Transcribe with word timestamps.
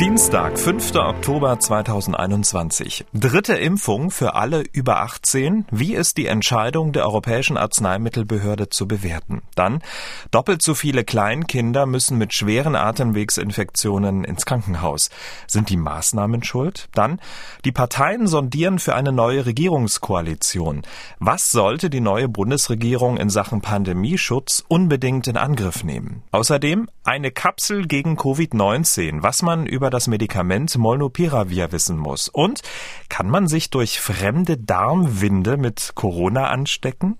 Dienstag, 0.00 0.58
5. 0.58 0.94
Oktober 0.94 1.60
2021. 1.60 3.04
Dritte 3.12 3.52
Impfung 3.52 4.10
für 4.10 4.34
alle 4.34 4.64
über 4.72 5.02
18. 5.02 5.66
Wie 5.70 5.94
ist 5.94 6.16
die 6.16 6.24
Entscheidung 6.24 6.94
der 6.94 7.04
Europäischen 7.04 7.58
Arzneimittelbehörde 7.58 8.70
zu 8.70 8.88
bewerten? 8.88 9.42
Dann, 9.56 9.82
doppelt 10.30 10.62
so 10.62 10.72
viele 10.72 11.04
Kleinkinder 11.04 11.84
müssen 11.84 12.16
mit 12.16 12.32
schweren 12.32 12.76
Atemwegsinfektionen 12.76 14.24
ins 14.24 14.46
Krankenhaus. 14.46 15.10
Sind 15.46 15.68
die 15.68 15.76
Maßnahmen 15.76 16.44
schuld? 16.44 16.88
Dann, 16.94 17.20
die 17.66 17.72
Parteien 17.72 18.26
sondieren 18.26 18.78
für 18.78 18.94
eine 18.94 19.12
neue 19.12 19.44
Regierungskoalition. 19.44 20.80
Was 21.18 21.52
sollte 21.52 21.90
die 21.90 22.00
neue 22.00 22.30
Bundesregierung 22.30 23.18
in 23.18 23.28
Sachen 23.28 23.60
Pandemieschutz 23.60 24.64
unbedingt 24.66 25.28
in 25.28 25.36
Angriff 25.36 25.84
nehmen? 25.84 26.22
Außerdem 26.30 26.88
eine 27.04 27.32
Kapsel 27.32 27.86
gegen 27.86 28.16
Covid-19, 28.16 29.22
was 29.22 29.42
man 29.42 29.66
über 29.66 29.89
das 29.90 30.08
Medikament 30.08 30.76
Molnupiravir 30.78 31.72
wissen 31.72 31.96
muss. 31.96 32.28
Und 32.28 32.62
kann 33.08 33.28
man 33.28 33.48
sich 33.48 33.70
durch 33.70 34.00
fremde 34.00 34.56
Darmwinde 34.56 35.56
mit 35.56 35.92
Corona 35.94 36.48
anstecken? 36.48 37.18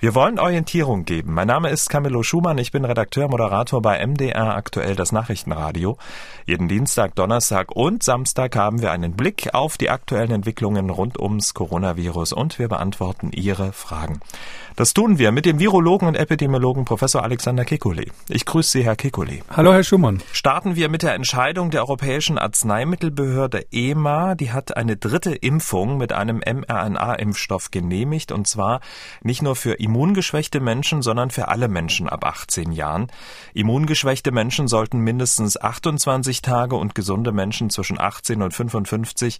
Wir 0.00 0.14
wollen 0.14 0.38
Orientierung 0.38 1.04
geben. 1.04 1.34
Mein 1.34 1.48
Name 1.48 1.70
ist 1.70 1.90
Camillo 1.90 2.22
Schumann. 2.22 2.56
Ich 2.58 2.70
bin 2.70 2.84
Redakteur, 2.84 3.26
Moderator 3.26 3.82
bei 3.82 4.06
MDR 4.06 4.54
aktuell 4.54 4.94
das 4.94 5.10
Nachrichtenradio. 5.10 5.98
Jeden 6.46 6.68
Dienstag, 6.68 7.16
Donnerstag 7.16 7.72
und 7.74 8.04
Samstag 8.04 8.54
haben 8.54 8.80
wir 8.80 8.92
einen 8.92 9.14
Blick 9.14 9.54
auf 9.54 9.76
die 9.76 9.90
aktuellen 9.90 10.30
Entwicklungen 10.30 10.90
rund 10.90 11.18
ums 11.18 11.52
Coronavirus 11.52 12.32
und 12.32 12.60
wir 12.60 12.68
beantworten 12.68 13.32
Ihre 13.32 13.72
Fragen. 13.72 14.20
Das 14.78 14.94
tun 14.94 15.18
wir 15.18 15.32
mit 15.32 15.44
dem 15.44 15.58
Virologen 15.58 16.06
und 16.06 16.14
Epidemiologen 16.14 16.84
Professor 16.84 17.24
Alexander 17.24 17.64
Kekulé. 17.64 18.12
Ich 18.28 18.44
grüße 18.44 18.70
Sie, 18.70 18.84
Herr 18.84 18.94
Kekulé. 18.94 19.42
Hallo, 19.50 19.72
Herr 19.72 19.82
Schumann. 19.82 20.22
Starten 20.30 20.76
wir 20.76 20.88
mit 20.88 21.02
der 21.02 21.14
Entscheidung 21.14 21.72
der 21.72 21.80
Europäischen 21.80 22.38
Arzneimittelbehörde 22.38 23.66
EMA. 23.72 24.36
Die 24.36 24.52
hat 24.52 24.76
eine 24.76 24.96
dritte 24.96 25.34
Impfung 25.34 25.98
mit 25.98 26.12
einem 26.12 26.38
mRNA-Impfstoff 26.46 27.72
genehmigt 27.72 28.30
und 28.30 28.46
zwar 28.46 28.80
nicht 29.24 29.42
nur 29.42 29.56
für 29.56 29.80
immungeschwächte 29.88 30.60
Menschen, 30.60 31.00
sondern 31.00 31.30
für 31.30 31.48
alle 31.48 31.68
Menschen 31.68 32.10
ab 32.10 32.24
18 32.24 32.72
Jahren. 32.72 33.06
Immungeschwächte 33.54 34.32
Menschen 34.32 34.68
sollten 34.68 35.00
mindestens 35.00 35.58
28 35.58 36.42
Tage 36.42 36.76
und 36.76 36.94
gesunde 36.94 37.32
Menschen 37.32 37.70
zwischen 37.70 37.98
18 37.98 38.42
und 38.42 38.52
55 38.52 39.38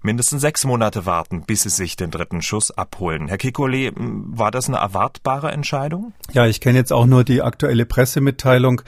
mindestens 0.00 0.40
sechs 0.40 0.64
Monate 0.64 1.04
warten, 1.04 1.42
bis 1.46 1.62
sie 1.62 1.68
sich 1.68 1.96
den 1.96 2.10
dritten 2.10 2.40
Schuss 2.40 2.70
abholen. 2.70 3.28
Herr 3.28 3.36
Kekulé, 3.36 3.92
war 3.94 4.50
das 4.50 4.68
eine 4.68 4.78
erwartbare 4.78 5.52
Entscheidung? 5.52 6.12
Ja, 6.32 6.46
ich 6.46 6.60
kenne 6.60 6.78
jetzt 6.78 6.92
auch 6.92 7.06
nur 7.06 7.22
die 7.22 7.42
aktuelle 7.42 7.84
Pressemitteilung. 7.84 8.80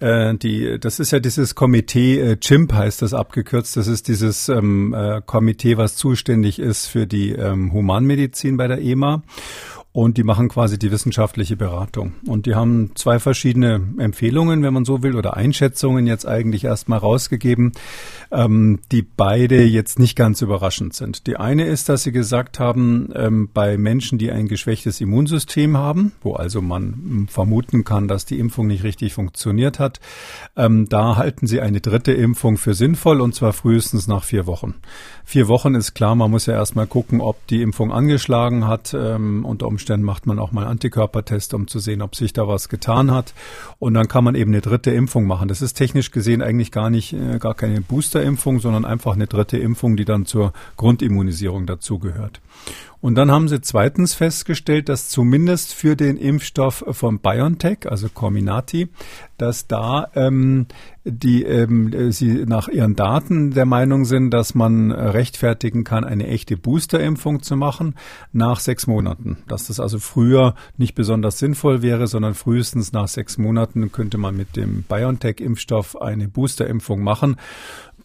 Äh, 0.00 0.34
die, 0.36 0.78
das 0.80 0.98
ist 0.98 1.10
ja 1.10 1.20
dieses 1.20 1.54
Komitee, 1.54 2.18
äh, 2.18 2.36
CHIMP 2.40 2.72
heißt 2.72 3.02
das 3.02 3.12
abgekürzt. 3.12 3.76
Das 3.76 3.86
ist 3.86 4.08
dieses 4.08 4.48
ähm, 4.48 4.94
äh, 4.94 5.20
Komitee, 5.24 5.76
was 5.76 5.96
zuständig 5.96 6.58
ist 6.58 6.86
für 6.86 7.06
die 7.06 7.32
ähm, 7.32 7.72
Humanmedizin 7.72 8.56
bei 8.56 8.66
der 8.66 8.80
EMA 8.80 9.22
und 9.96 10.18
die 10.18 10.24
machen 10.24 10.50
quasi 10.50 10.78
die 10.78 10.90
wissenschaftliche 10.90 11.56
Beratung. 11.56 12.12
Und 12.26 12.44
die 12.44 12.54
haben 12.54 12.90
zwei 12.96 13.18
verschiedene 13.18 13.80
Empfehlungen, 13.96 14.62
wenn 14.62 14.74
man 14.74 14.84
so 14.84 15.02
will, 15.02 15.16
oder 15.16 15.38
Einschätzungen 15.38 16.06
jetzt 16.06 16.26
eigentlich 16.26 16.64
erstmal 16.64 16.98
rausgegeben, 16.98 17.72
ähm, 18.30 18.80
die 18.92 19.00
beide 19.00 19.64
jetzt 19.64 19.98
nicht 19.98 20.14
ganz 20.14 20.42
überraschend 20.42 20.92
sind. 20.92 21.26
Die 21.26 21.38
eine 21.38 21.64
ist, 21.64 21.88
dass 21.88 22.02
sie 22.02 22.12
gesagt 22.12 22.60
haben, 22.60 23.08
ähm, 23.14 23.48
bei 23.54 23.78
Menschen, 23.78 24.18
die 24.18 24.30
ein 24.30 24.48
geschwächtes 24.48 25.00
Immunsystem 25.00 25.78
haben, 25.78 26.12
wo 26.20 26.34
also 26.34 26.60
man 26.60 27.26
vermuten 27.30 27.84
kann, 27.84 28.06
dass 28.06 28.26
die 28.26 28.38
Impfung 28.38 28.66
nicht 28.66 28.84
richtig 28.84 29.14
funktioniert 29.14 29.78
hat, 29.78 30.00
ähm, 30.56 30.90
da 30.90 31.16
halten 31.16 31.46
sie 31.46 31.62
eine 31.62 31.80
dritte 31.80 32.12
Impfung 32.12 32.58
für 32.58 32.74
sinnvoll 32.74 33.22
und 33.22 33.34
zwar 33.34 33.54
frühestens 33.54 34.08
nach 34.08 34.24
vier 34.24 34.46
Wochen. 34.46 34.74
Vier 35.24 35.48
Wochen 35.48 35.74
ist 35.74 35.94
klar, 35.94 36.14
man 36.14 36.30
muss 36.30 36.44
ja 36.44 36.52
erstmal 36.52 36.86
gucken, 36.86 37.22
ob 37.22 37.46
die 37.46 37.62
Impfung 37.62 37.92
angeschlagen 37.92 38.68
hat. 38.68 38.94
Ähm, 38.94 39.44
unter 39.46 39.66
Umständen 39.66 39.85
macht 40.02 40.26
man 40.26 40.38
auch 40.38 40.52
mal 40.52 40.66
Antikörpertest, 40.66 41.54
um 41.54 41.68
zu 41.68 41.78
sehen, 41.78 42.02
ob 42.02 42.14
sich 42.14 42.32
da 42.32 42.46
was 42.48 42.68
getan 42.68 43.10
hat. 43.10 43.34
Und 43.78 43.94
dann 43.94 44.08
kann 44.08 44.24
man 44.24 44.34
eben 44.34 44.50
eine 44.50 44.60
dritte 44.60 44.90
Impfung 44.90 45.26
machen. 45.26 45.48
Das 45.48 45.62
ist 45.62 45.74
technisch 45.74 46.10
gesehen 46.10 46.42
eigentlich 46.42 46.72
gar 46.72 46.90
nicht, 46.90 47.12
äh, 47.12 47.38
gar 47.38 47.54
keine 47.54 47.80
Boosterimpfung, 47.80 48.60
sondern 48.60 48.84
einfach 48.84 49.14
eine 49.14 49.26
dritte 49.26 49.58
Impfung, 49.58 49.96
die 49.96 50.04
dann 50.04 50.26
zur 50.26 50.52
Grundimmunisierung 50.76 51.66
dazugehört. 51.66 52.40
Und 53.00 53.14
dann 53.14 53.30
haben 53.30 53.46
sie 53.46 53.60
zweitens 53.60 54.14
festgestellt, 54.14 54.88
dass 54.88 55.10
zumindest 55.10 55.74
für 55.74 55.96
den 55.96 56.16
Impfstoff 56.16 56.84
von 56.90 57.20
BioNTech, 57.20 57.88
also 57.88 58.08
Comirnaty, 58.08 58.88
dass 59.38 59.66
da 59.66 60.08
ähm, 60.14 60.66
die 61.04 61.44
ähm, 61.44 62.10
sie 62.10 62.44
nach 62.46 62.66
ihren 62.68 62.96
Daten 62.96 63.52
der 63.52 63.66
Meinung 63.66 64.06
sind, 64.06 64.30
dass 64.30 64.54
man 64.54 64.90
rechtfertigen 64.90 65.84
kann, 65.84 66.04
eine 66.04 66.26
echte 66.26 66.56
Boosterimpfung 66.56 67.42
zu 67.42 67.56
machen 67.56 67.94
nach 68.32 68.58
sechs 68.58 68.86
Monaten. 68.88 69.38
Dass 69.46 69.68
das 69.68 69.78
also 69.78 69.98
früher 69.98 70.54
nicht 70.76 70.94
besonders 70.94 71.38
sinnvoll 71.38 71.82
wäre, 71.82 72.08
sondern 72.08 72.34
frühestens 72.34 72.92
nach 72.92 73.08
sechs 73.08 73.38
Monaten 73.38 73.92
könnte 73.92 74.18
man 74.18 74.36
mit 74.36 74.56
dem 74.56 74.82
BioNTech-Impfstoff 74.82 76.00
eine 76.00 76.28
Boosterimpfung 76.28 77.02
machen 77.02 77.36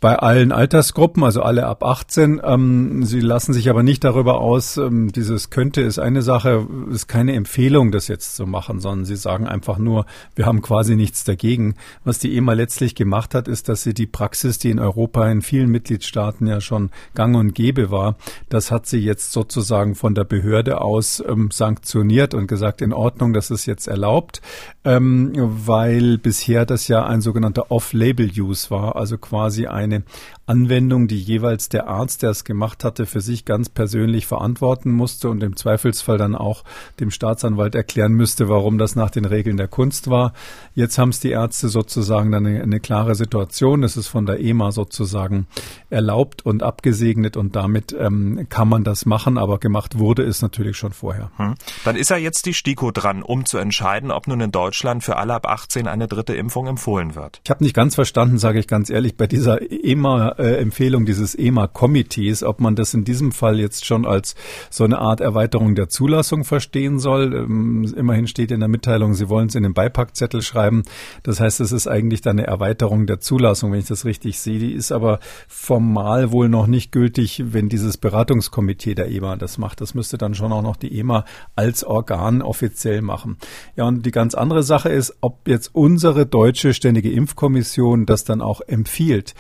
bei 0.02 0.18
allen 0.18 0.52
Altersgruppen, 0.52 1.24
also 1.24 1.44
alle 1.44 1.68
ab 1.68 1.84
18. 1.84 2.42
Ähm, 2.44 3.06
sie 3.06 3.20
lassen 3.20 3.54
sich 3.54 3.70
aber 3.70 3.84
nicht 3.84 4.04
darüber 4.04 4.42
aus, 4.42 4.78
ähm, 4.78 5.12
dieses 5.12 5.52
könnte 5.52 5.82
ist 5.82 6.00
eine 6.00 6.24
Sache, 6.24 6.68
ist 6.92 7.08
keine 7.08 7.34
Empfehlung, 7.34 7.92
das 7.92 8.08
jetzt 8.08 8.36
zu 8.36 8.48
machen, 8.48 8.80
sondern 8.80 9.06
sie 9.06 9.16
sagen 9.16 9.48
einfach 9.48 9.78
nur, 9.78 10.08
wir 10.34 10.48
haben 10.48 10.64
quasi 10.64 10.96
nichts 10.96 11.24
dagegen. 11.24 11.76
Was 12.04 12.18
die 12.18 12.36
EMA 12.36 12.54
letztlich 12.54 12.96
gemacht 12.96 13.36
hat, 13.36 13.48
ist, 13.48 13.70
dass 13.70 13.84
sie 13.84 13.94
die 13.94 14.08
Praxis, 14.08 14.58
die 14.58 14.72
in 14.72 14.80
Europa 14.80 15.30
in 15.30 15.44
vielen 15.44 15.70
Mitgliedstaaten 15.70 16.48
ja 16.48 16.62
schon 16.62 16.90
gang 17.14 17.38
und 17.38 17.54
gäbe 17.54 17.92
war, 17.92 18.16
das 18.50 18.72
hat 18.72 18.88
sie 18.88 19.00
jetzt 19.00 19.32
sozusagen 19.32 19.94
von 19.94 20.16
der 20.16 20.24
Behörde 20.24 20.82
aus 20.82 21.24
ähm, 21.28 21.52
sanktioniert 21.52 22.34
und 22.34 22.48
gesagt, 22.48 22.82
in 22.82 22.92
Ordnung, 22.92 23.34
das 23.34 23.52
ist 23.52 23.68
jetzt 23.68 23.88
erlaubt, 23.88 24.42
ähm, 24.84 25.32
weil 25.36 26.18
bisher 26.18 26.66
das 26.66 26.88
ja 26.88 27.06
ein 27.06 27.22
sogenannter 27.22 27.70
Off-Label-Use 27.70 28.72
war, 28.72 28.96
also 28.96 29.20
quasi 29.20 29.68
ein 29.68 29.91
eine 29.92 30.04
Anwendung, 30.46 31.08
die 31.08 31.20
jeweils 31.20 31.70
der 31.70 31.88
Arzt, 31.88 32.24
der 32.24 32.32
es 32.32 32.44
gemacht 32.44 32.84
hatte, 32.84 33.06
für 33.06 33.22
sich 33.22 33.46
ganz 33.46 33.70
persönlich 33.70 34.28
verantworten 34.28 34.92
musste 34.92 35.30
und 35.30 35.42
im 35.44 35.56
Zweifelsfall 35.56 36.18
dann 36.18 36.36
auch 36.36 36.64
dem 37.00 37.12
Staatsanwalt 37.12 37.74
erklären 37.76 38.14
müsste, 38.14 38.50
warum 38.50 38.78
das 38.78 38.96
nach 38.96 39.10
den 39.10 39.26
Regeln 39.26 39.58
der 39.58 39.68
Kunst 39.68 40.10
war. 40.10 40.34
Jetzt 40.76 40.98
haben 40.98 41.10
es 41.10 41.20
die 41.20 41.32
Ärzte 41.32 41.70
sozusagen 41.70 42.32
dann 42.32 42.46
eine, 42.46 42.62
eine 42.62 42.80
klare 42.80 43.16
Situation. 43.16 43.84
Es 43.84 43.96
ist 43.96 44.08
von 44.08 44.26
der 44.26 44.42
EMA 44.42 44.72
sozusagen 44.72 45.48
erlaubt 45.90 46.46
und 46.46 46.64
abgesegnet 46.64 47.38
und 47.38 47.56
damit 47.56 47.96
ähm, 47.98 48.48
kann 48.50 48.68
man 48.68 48.84
das 48.84 49.06
machen, 49.06 49.38
aber 49.38 49.58
gemacht 49.58 50.00
wurde 50.00 50.24
es 50.24 50.42
natürlich 50.42 50.78
schon 50.78 50.92
vorher. 50.92 51.32
Hm. 51.38 51.56
Dann 51.86 51.96
ist 51.96 52.10
ja 52.10 52.18
jetzt 52.18 52.46
die 52.46 52.54
STIKO 52.54 52.92
dran, 52.92 53.24
um 53.24 53.46
zu 53.46 53.58
entscheiden, 53.58 54.12
ob 54.12 54.28
nun 54.28 54.42
in 54.42 54.52
Deutschland 54.52 55.04
für 55.04 55.16
alle 55.16 55.34
ab 55.34 55.48
18 55.48 55.88
eine 55.88 56.08
dritte 56.08 56.34
Impfung 56.34 56.68
empfohlen 56.68 57.16
wird. 57.16 57.42
Ich 57.44 57.50
habe 57.50 57.64
nicht 57.64 57.74
ganz 57.74 57.96
verstanden, 57.96 58.38
sage 58.38 58.60
ich 58.60 58.68
ganz 58.68 58.90
ehrlich, 58.90 59.16
bei 59.16 59.28
dieser 59.28 59.62
EMA-Empfehlung 59.84 61.06
dieses 61.06 61.36
EMA-Komitees, 61.36 62.44
ob 62.44 62.62
man 62.62 62.76
das 62.76 62.94
in 62.94 63.04
diesem 63.04 63.32
Fall 63.32 63.60
jetzt 63.60 63.86
schon 63.86 64.06
als 64.06 64.36
so 64.70 64.84
eine 64.84 65.00
Art 65.00 65.22
Erweiterung 65.22 65.76
der 65.76 65.90
Zulassung 65.90 66.44
verstehen 66.44 67.00
soll. 67.00 67.34
Ähm, 67.34 67.92
immerhin 67.96 68.28
steht 68.28 68.52
in 68.52 68.60
der 68.60 68.70
Mitteilung, 68.70 69.14
Sie 69.14 69.30
wollen 69.30 69.48
es 69.48 69.56
in 69.56 69.64
den 69.64 69.74
Beipackzettel 69.74 70.42
schreiben. 70.42 70.84
Das 71.24 71.40
heißt, 71.40 71.60
es 71.60 71.72
ist 71.72 71.88
eigentlich 71.88 72.22
dann 72.22 72.40
eine 72.40 72.48
Erweiterung 72.48 73.08
der 73.08 73.20
Zulassung, 73.20 73.72
wenn 73.72 73.80
ich 73.80 73.88
das 73.88 74.06
richtig 74.06 74.40
sehe. 74.40 74.60
Die 74.60 74.74
ist 74.74 74.92
aber 74.92 75.20
formal 75.48 76.32
wohl 76.32 76.50
noch 76.50 76.68
nicht 76.68 76.92
gültig, 76.92 77.44
wenn 77.48 77.70
dieses 77.70 77.98
Beratungskomitee 77.98 78.96
der 78.96 79.10
EMA 79.10 79.36
das 79.36 79.58
macht. 79.58 79.82
Das 79.82 79.94
müsste 79.94 80.18
dann 80.18 80.36
schon 80.36 80.52
auch 80.52 80.62
noch 80.62 80.76
die 80.76 80.98
EMA 81.00 81.26
als 81.56 81.84
Organ 81.84 82.42
offiziell 82.42 83.02
machen. 83.02 83.38
Ja, 83.76 83.86
und 83.86 84.06
die 84.06 84.12
ganz 84.12 84.36
andere 84.36 84.64
Sache 84.64 84.90
ist, 84.90 85.16
ob 85.22 85.48
jetzt 85.48 85.74
unsere 85.74 86.26
deutsche 86.26 86.74
Ständige 86.74 87.12
Impfkommission 87.12 88.06
das 88.06 88.24
dann 88.24 88.42
auch 88.42 88.62
empfiehlt. 88.62 89.34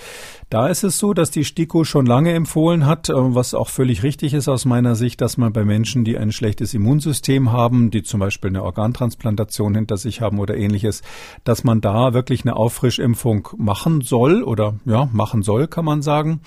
Da 0.49 0.67
ist 0.67 0.83
es 0.83 0.99
so, 0.99 1.13
dass 1.13 1.31
die 1.31 1.45
STIKO 1.45 1.83
schon 1.83 2.05
lange 2.05 2.33
empfohlen 2.33 2.85
hat, 2.85 3.09
äh, 3.09 3.13
was 3.15 3.53
auch 3.53 3.69
völlig 3.69 4.03
richtig 4.03 4.33
ist 4.33 4.47
aus 4.47 4.65
meiner 4.65 4.95
Sicht, 4.95 5.21
dass 5.21 5.37
man 5.37 5.53
bei 5.53 5.63
Menschen, 5.63 6.03
die 6.03 6.17
ein 6.17 6.31
schlechtes 6.31 6.73
Immunsystem 6.73 7.51
haben, 7.51 7.91
die 7.91 8.03
zum 8.03 8.19
Beispiel 8.19 8.49
eine 8.49 8.63
Organtransplantation 8.63 9.75
hinter 9.75 9.97
sich 9.97 10.21
haben 10.21 10.39
oder 10.39 10.55
ähnliches, 10.55 11.01
dass 11.43 11.63
man 11.63 11.81
da 11.81 12.13
wirklich 12.13 12.43
eine 12.43 12.55
Auffrischimpfung 12.55 13.49
machen 13.57 14.01
soll 14.01 14.43
oder 14.43 14.75
ja, 14.85 15.09
machen 15.11 15.43
soll, 15.43 15.67
kann 15.67 15.85
man 15.85 16.01
sagen. 16.01 16.41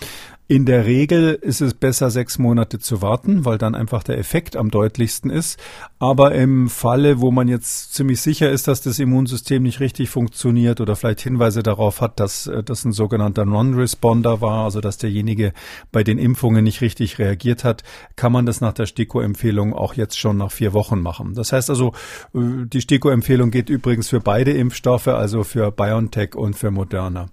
In 0.46 0.67
der 0.67 0.85
Regel 0.85 1.32
ist 1.41 1.62
es 1.62 1.73
besser, 1.73 2.11
sechs 2.11 2.38
Monate 2.38 2.79
zu 2.79 3.00
warten, 3.00 3.46
weil 3.46 3.56
dann 3.56 3.75
einfach 3.75 4.02
der 4.02 4.19
Effekt 4.19 4.56
am 4.56 4.70
deutlichsten 4.70 5.31
ist. 5.31 5.58
Aber 5.99 6.35
im 6.35 6.69
Falle, 6.69 7.23
wo 7.23 7.31
man 7.31 7.49
jetzt 7.49 7.94
ziemlich 7.94 8.20
sicher 8.20 8.50
ist, 8.50 8.69
dass 8.69 8.82
das 8.82 8.99
Immunsystem 8.99 9.62
nicht 9.62 9.81
richtig 9.81 10.11
funktioniert 10.11 10.82
oder 10.82 10.96
vielleicht 10.96 11.23
Hinweise 11.23 11.62
darauf 11.62 12.02
hat, 12.02 12.20
dass 12.20 12.46
äh, 12.46 12.62
das 12.62 12.85
ein 12.85 12.93
sogenannter 12.93 13.46
Non-Responder 13.46 14.43
war, 14.43 14.64
also 14.64 14.82
dass 14.82 14.99
derjenige 14.99 15.55
bei 15.93 16.05
den 16.05 16.19
Impfungen 16.19 16.62
nicht 16.62 16.82
richtig 16.82 17.19
reagiert 17.19 17.64
hat, 17.64 17.82
kann 18.14 18.31
man 18.31 18.44
das 18.44 18.61
nach 18.61 18.75
der 18.75 18.85
STIKO-Empfehlung 18.85 19.73
auch 19.73 19.94
jetzt 19.94 20.19
schon 20.19 20.37
nach 20.37 20.52
vier 20.52 20.75
Wochen 20.75 21.00
machen. 21.00 21.32
Das 21.32 21.55
heißt 21.55 21.70
also, 21.70 21.94
äh, 22.35 22.67
die 22.67 22.82
STIKO-Empfehlung 22.82 23.50
geht 23.50 23.70
übrigens 23.70 24.11
für 24.11 24.20
beide 24.20 24.50
Impfstoffe, 24.50 25.08
also 25.08 25.43
für 25.43 25.70
BioNTech 25.70 26.35
und 26.35 26.55
für 26.55 26.70
Moderna. 26.70 27.29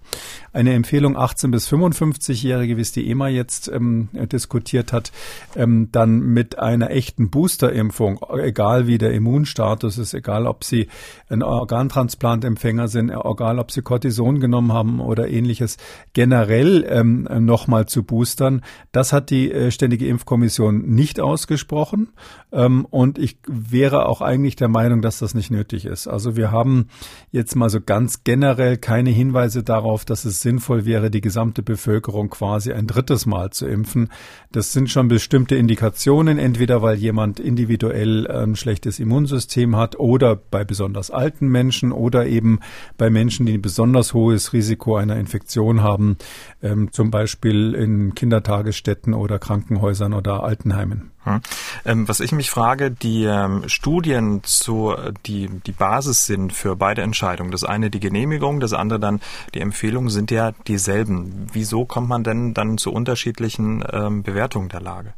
Eine 0.54 0.74
Empfehlung 0.76 1.18
18 1.18 1.52
bis 1.52 1.68
55-Jährige, 1.70 2.78
wie 2.78 2.82
es 2.82 3.01
die 3.02 3.10
EMA 3.10 3.30
jetzt 3.30 3.68
ähm, 3.68 4.10
diskutiert 4.14 4.94
hat, 4.94 5.12
ähm, 5.56 5.90
dann 5.92 6.20
mit 6.20 6.60
einer 6.60 6.92
echten 6.92 7.30
Boosterimpfung, 7.30 8.20
egal 8.38 8.88
wie 8.88 8.98
der 8.98 9.14
Immunstatus 9.14 9.98
ist, 9.98 10.14
egal 10.14 10.48
ob 10.48 10.64
sie 10.64 10.88
ein 11.30 11.44
Organtransplantempfänger 11.44 12.88
sind, 12.88 13.10
egal 13.10 13.60
ob 13.60 13.72
sie 13.72 13.82
Cortison 13.82 14.40
genommen 14.40 14.74
haben 14.74 15.00
oder 15.00 15.30
ähnliches, 15.30 15.78
generell 16.14 16.86
ähm, 16.88 17.28
nochmal 17.40 17.86
zu 17.86 18.04
boostern, 18.04 18.62
das 18.92 19.14
hat 19.14 19.30
die 19.30 19.52
äh, 19.52 19.72
Ständige 19.72 20.08
Impfkommission 20.08 20.86
nicht 20.86 21.20
ausgesprochen. 21.20 22.10
Ähm, 22.52 22.86
und 22.86 23.18
ich 23.18 23.38
wäre 23.48 24.06
auch 24.08 24.22
eigentlich 24.22 24.56
der 24.56 24.68
Meinung, 24.68 25.02
dass 25.02 25.20
das 25.20 25.34
nicht 25.34 25.52
nötig 25.52 25.86
ist. 25.86 26.08
Also 26.08 26.36
wir 26.36 26.52
haben 26.52 26.88
jetzt 27.32 27.56
mal 27.56 27.70
so 27.70 27.80
ganz 27.82 28.24
generell 28.24 28.78
keine 28.78 29.10
Hinweise 29.10 29.64
darauf, 29.64 30.06
dass 30.06 30.26
es 30.26 30.42
sinnvoll 30.42 30.86
wäre, 30.86 31.10
die 31.10 31.22
gesamte 31.22 31.64
Bevölkerung 31.64 32.30
quasi 32.30 32.74
ein 32.74 32.88
drittes 32.92 33.26
Mal 33.26 33.52
zu 33.52 33.68
impfen. 33.68 34.10
Das 34.52 34.74
sind 34.74 34.90
schon 34.90 35.08
bestimmte 35.08 35.56
Indikationen, 35.56 36.38
entweder 36.38 36.82
weil 36.82 36.98
jemand 36.98 37.40
individuell 37.40 38.28
ein 38.28 38.50
ähm, 38.50 38.56
schlechtes 38.56 39.00
Immunsystem 39.00 39.76
hat 39.76 40.00
oder 40.00 40.36
bei 40.36 40.64
besonders 40.64 41.12
alten 41.12 41.48
Menschen 41.48 41.92
oder 41.92 42.26
eben 42.26 42.60
bei 42.98 43.10
Menschen, 43.10 43.46
die 43.46 43.54
ein 43.54 43.62
besonders 43.62 44.14
hohes 44.14 44.54
Risiko 44.54 44.96
einer 44.96 45.18
Infektion 45.18 45.82
haben, 45.82 46.18
ähm, 46.62 46.92
zum 46.92 47.12
Beispiel 47.12 47.74
in 47.74 48.16
Kindertagesstätten 48.16 49.14
oder 49.14 49.40
Krankenhäusern 49.40 50.14
oder 50.14 50.44
Altenheimen. 50.44 51.12
Hm. 51.24 51.42
Ähm, 51.86 52.08
was 52.08 52.20
ich 52.20 52.32
mich 52.32 52.50
frage, 52.50 52.90
die 52.90 53.26
ähm, 53.26 53.68
Studien 53.68 54.44
zu, 54.44 54.96
die, 55.28 55.50
die 55.50 55.72
Basis 55.72 56.26
sind 56.26 56.52
für 56.52 56.76
beide 56.76 57.04
Entscheidungen. 57.04 57.52
Das 57.52 57.64
eine 57.64 57.92
die 57.92 58.00
Genehmigung, 58.00 58.60
das 58.60 58.74
andere 58.74 59.00
dann 59.00 59.22
die 59.54 59.60
Empfehlung 59.60 60.10
sind 60.10 60.32
ja 60.32 60.52
dieselben. 60.68 61.48
Wieso 61.54 61.86
kommt 61.86 62.10
man 62.10 62.24
denn 62.24 62.54
dann 62.54 62.78
zu 62.78 62.92
unterschiedlichen 62.92 63.84
ähm, 63.92 64.24
Bewertungen 64.24 64.70
der 64.70 64.82
Lage? 64.82 65.14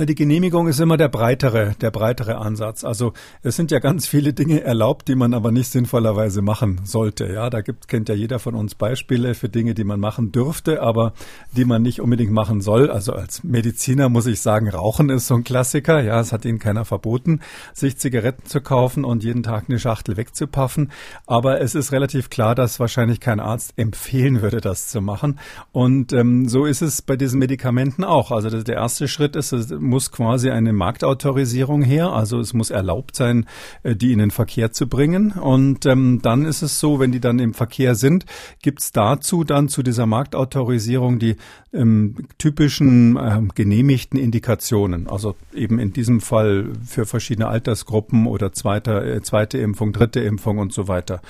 Na, 0.00 0.04
die 0.04 0.14
Genehmigung 0.14 0.68
ist 0.68 0.78
immer 0.78 0.96
der 0.96 1.08
breitere, 1.08 1.74
der 1.80 1.90
breitere 1.90 2.38
Ansatz. 2.38 2.84
Also 2.84 3.14
es 3.42 3.56
sind 3.56 3.72
ja 3.72 3.80
ganz 3.80 4.06
viele 4.06 4.32
Dinge 4.32 4.62
erlaubt, 4.62 5.08
die 5.08 5.16
man 5.16 5.34
aber 5.34 5.50
nicht 5.50 5.72
sinnvollerweise 5.72 6.40
machen 6.40 6.82
sollte. 6.84 7.26
Ja, 7.26 7.50
da 7.50 7.62
gibt, 7.62 7.88
kennt 7.88 8.08
ja 8.08 8.14
jeder 8.14 8.38
von 8.38 8.54
uns 8.54 8.76
Beispiele 8.76 9.34
für 9.34 9.48
Dinge, 9.48 9.74
die 9.74 9.82
man 9.82 9.98
machen 9.98 10.30
dürfte, 10.30 10.82
aber 10.82 11.14
die 11.56 11.64
man 11.64 11.82
nicht 11.82 12.00
unbedingt 12.00 12.30
machen 12.30 12.60
soll. 12.60 12.92
Also 12.92 13.12
als 13.12 13.42
Mediziner 13.42 14.08
muss 14.08 14.26
ich 14.26 14.40
sagen, 14.40 14.68
Rauchen 14.68 15.10
ist 15.10 15.26
so 15.26 15.34
ein 15.34 15.42
Klassiker. 15.42 16.00
Ja, 16.00 16.20
es 16.20 16.32
hat 16.32 16.44
ihnen 16.44 16.60
keiner 16.60 16.84
verboten, 16.84 17.40
sich 17.74 17.96
Zigaretten 17.96 18.46
zu 18.46 18.60
kaufen 18.60 19.04
und 19.04 19.24
jeden 19.24 19.42
Tag 19.42 19.64
eine 19.68 19.80
Schachtel 19.80 20.16
wegzupaffen. 20.16 20.92
Aber 21.26 21.60
es 21.60 21.74
ist 21.74 21.90
relativ 21.90 22.30
klar, 22.30 22.54
dass 22.54 22.78
wahrscheinlich 22.78 23.18
kein 23.18 23.40
Arzt 23.40 23.72
empfehlen 23.74 24.42
würde, 24.42 24.60
das 24.60 24.86
zu 24.86 25.00
machen. 25.00 25.40
Und 25.72 26.12
ähm, 26.12 26.48
so 26.48 26.66
ist 26.66 26.82
es 26.82 27.02
bei 27.02 27.16
diesen 27.16 27.40
Medikamenten 27.40 28.04
auch. 28.04 28.30
Also 28.30 28.48
der 28.62 28.76
erste 28.76 29.08
Schritt 29.08 29.34
ist, 29.34 29.52
muss 29.88 30.12
quasi 30.12 30.50
eine 30.50 30.72
Marktautorisierung 30.72 31.82
her. 31.82 32.12
Also 32.12 32.38
es 32.38 32.54
muss 32.54 32.70
erlaubt 32.70 33.16
sein, 33.16 33.46
äh, 33.82 33.96
die 33.96 34.12
in 34.12 34.18
den 34.18 34.30
Verkehr 34.30 34.72
zu 34.72 34.88
bringen. 34.88 35.32
Und 35.32 35.86
ähm, 35.86 36.20
dann 36.22 36.44
ist 36.44 36.62
es 36.62 36.78
so, 36.78 37.00
wenn 37.00 37.12
die 37.12 37.20
dann 37.20 37.38
im 37.38 37.54
Verkehr 37.54 37.94
sind, 37.94 38.26
gibt 38.62 38.80
es 38.80 38.92
dazu 38.92 39.44
dann 39.44 39.68
zu 39.68 39.82
dieser 39.82 40.06
Marktautorisierung 40.06 41.18
die 41.18 41.36
ähm, 41.72 42.14
typischen 42.38 43.18
ähm, 43.20 43.50
genehmigten 43.54 44.18
Indikationen. 44.18 45.08
Also 45.08 45.34
eben 45.52 45.78
in 45.78 45.92
diesem 45.92 46.20
Fall 46.20 46.68
für 46.86 47.06
verschiedene 47.06 47.48
Altersgruppen 47.48 48.26
oder 48.26 48.52
zweite, 48.52 49.04
äh, 49.04 49.22
zweite 49.22 49.58
Impfung, 49.58 49.92
dritte 49.92 50.20
Impfung 50.20 50.58
und 50.58 50.72
so 50.72 50.88
weiter. 50.88 51.20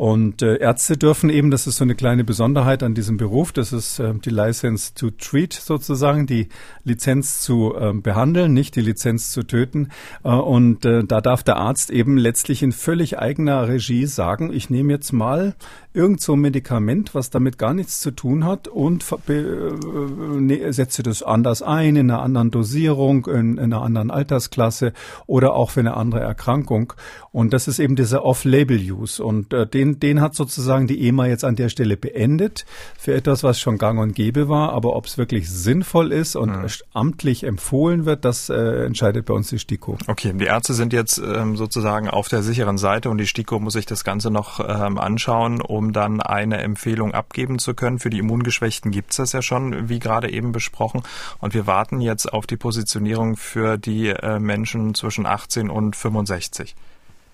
Und 0.00 0.40
äh, 0.40 0.56
Ärzte 0.56 0.96
dürfen 0.96 1.28
eben, 1.28 1.50
das 1.50 1.66
ist 1.66 1.76
so 1.76 1.84
eine 1.84 1.94
kleine 1.94 2.24
Besonderheit 2.24 2.82
an 2.82 2.94
diesem 2.94 3.18
Beruf, 3.18 3.52
das 3.52 3.70
ist 3.70 3.98
äh, 3.98 4.14
die 4.14 4.30
License 4.30 4.94
to 4.94 5.10
Treat 5.10 5.52
sozusagen, 5.52 6.26
die 6.26 6.48
Lizenz 6.84 7.42
zu 7.42 7.74
äh, 7.78 7.92
behandeln, 7.92 8.54
nicht 8.54 8.76
die 8.76 8.80
Lizenz 8.80 9.30
zu 9.30 9.42
töten. 9.42 9.90
Äh, 10.24 10.30
und 10.30 10.86
äh, 10.86 11.04
da 11.04 11.20
darf 11.20 11.42
der 11.42 11.58
Arzt 11.58 11.90
eben 11.90 12.16
letztlich 12.16 12.62
in 12.62 12.72
völlig 12.72 13.18
eigener 13.18 13.68
Regie 13.68 14.06
sagen, 14.06 14.50
ich 14.54 14.70
nehme 14.70 14.90
jetzt 14.90 15.12
mal 15.12 15.54
irgend 15.92 16.20
so 16.20 16.34
ein 16.34 16.40
Medikament, 16.40 17.14
was 17.14 17.30
damit 17.30 17.58
gar 17.58 17.74
nichts 17.74 18.00
zu 18.00 18.12
tun 18.12 18.44
hat 18.44 18.68
und 18.68 19.04
äh, 19.28 19.32
ne, 19.32 20.72
setze 20.72 21.02
das 21.02 21.22
anders 21.22 21.62
ein, 21.62 21.96
in 21.96 22.10
einer 22.10 22.22
anderen 22.22 22.50
Dosierung, 22.50 23.26
in, 23.26 23.58
in 23.58 23.58
einer 23.58 23.82
anderen 23.82 24.10
Altersklasse 24.10 24.92
oder 25.26 25.54
auch 25.54 25.70
für 25.70 25.80
eine 25.80 25.94
andere 25.94 26.20
Erkrankung. 26.20 26.92
Und 27.32 27.52
das 27.52 27.68
ist 27.68 27.80
eben 27.80 27.96
dieser 27.96 28.24
Off-Label-Use. 28.24 29.22
Und 29.22 29.52
äh, 29.52 29.66
den, 29.66 29.89
den 29.98 30.20
hat 30.20 30.34
sozusagen 30.34 30.86
die 30.86 31.06
EMA 31.08 31.26
jetzt 31.26 31.44
an 31.44 31.56
der 31.56 31.68
Stelle 31.68 31.96
beendet 31.96 32.64
für 32.98 33.14
etwas, 33.14 33.42
was 33.42 33.58
schon 33.58 33.78
gang 33.78 33.98
und 33.98 34.14
gäbe 34.14 34.48
war. 34.48 34.72
Aber 34.72 34.94
ob 34.94 35.06
es 35.06 35.18
wirklich 35.18 35.50
sinnvoll 35.50 36.12
ist 36.12 36.36
und 36.36 36.50
mhm. 36.50 36.68
amtlich 36.92 37.44
empfohlen 37.44 38.04
wird, 38.04 38.24
das 38.24 38.48
äh, 38.48 38.84
entscheidet 38.84 39.26
bei 39.26 39.34
uns 39.34 39.48
die 39.48 39.58
STIKO. 39.58 39.98
Okay, 40.06 40.32
die 40.34 40.44
Ärzte 40.44 40.74
sind 40.74 40.92
jetzt 40.92 41.18
ähm, 41.18 41.56
sozusagen 41.56 42.08
auf 42.08 42.28
der 42.28 42.42
sicheren 42.42 42.78
Seite 42.78 43.10
und 43.10 43.18
die 43.18 43.26
STIKO 43.26 43.58
muss 43.58 43.72
sich 43.72 43.86
das 43.86 44.04
Ganze 44.04 44.30
noch 44.30 44.60
ähm, 44.60 44.98
anschauen, 44.98 45.60
um 45.60 45.92
dann 45.92 46.20
eine 46.20 46.58
Empfehlung 46.58 47.12
abgeben 47.12 47.58
zu 47.58 47.74
können. 47.74 47.98
Für 47.98 48.10
die 48.10 48.18
Immungeschwächten 48.18 48.90
gibt 48.90 49.10
es 49.10 49.16
das 49.16 49.32
ja 49.32 49.42
schon, 49.42 49.88
wie 49.88 49.98
gerade 49.98 50.30
eben 50.30 50.52
besprochen. 50.52 51.02
Und 51.38 51.54
wir 51.54 51.66
warten 51.66 52.00
jetzt 52.00 52.32
auf 52.32 52.46
die 52.46 52.56
Positionierung 52.56 53.36
für 53.36 53.78
die 53.78 54.08
äh, 54.08 54.38
Menschen 54.38 54.94
zwischen 54.94 55.26
18 55.26 55.70
und 55.70 55.96
65. 55.96 56.74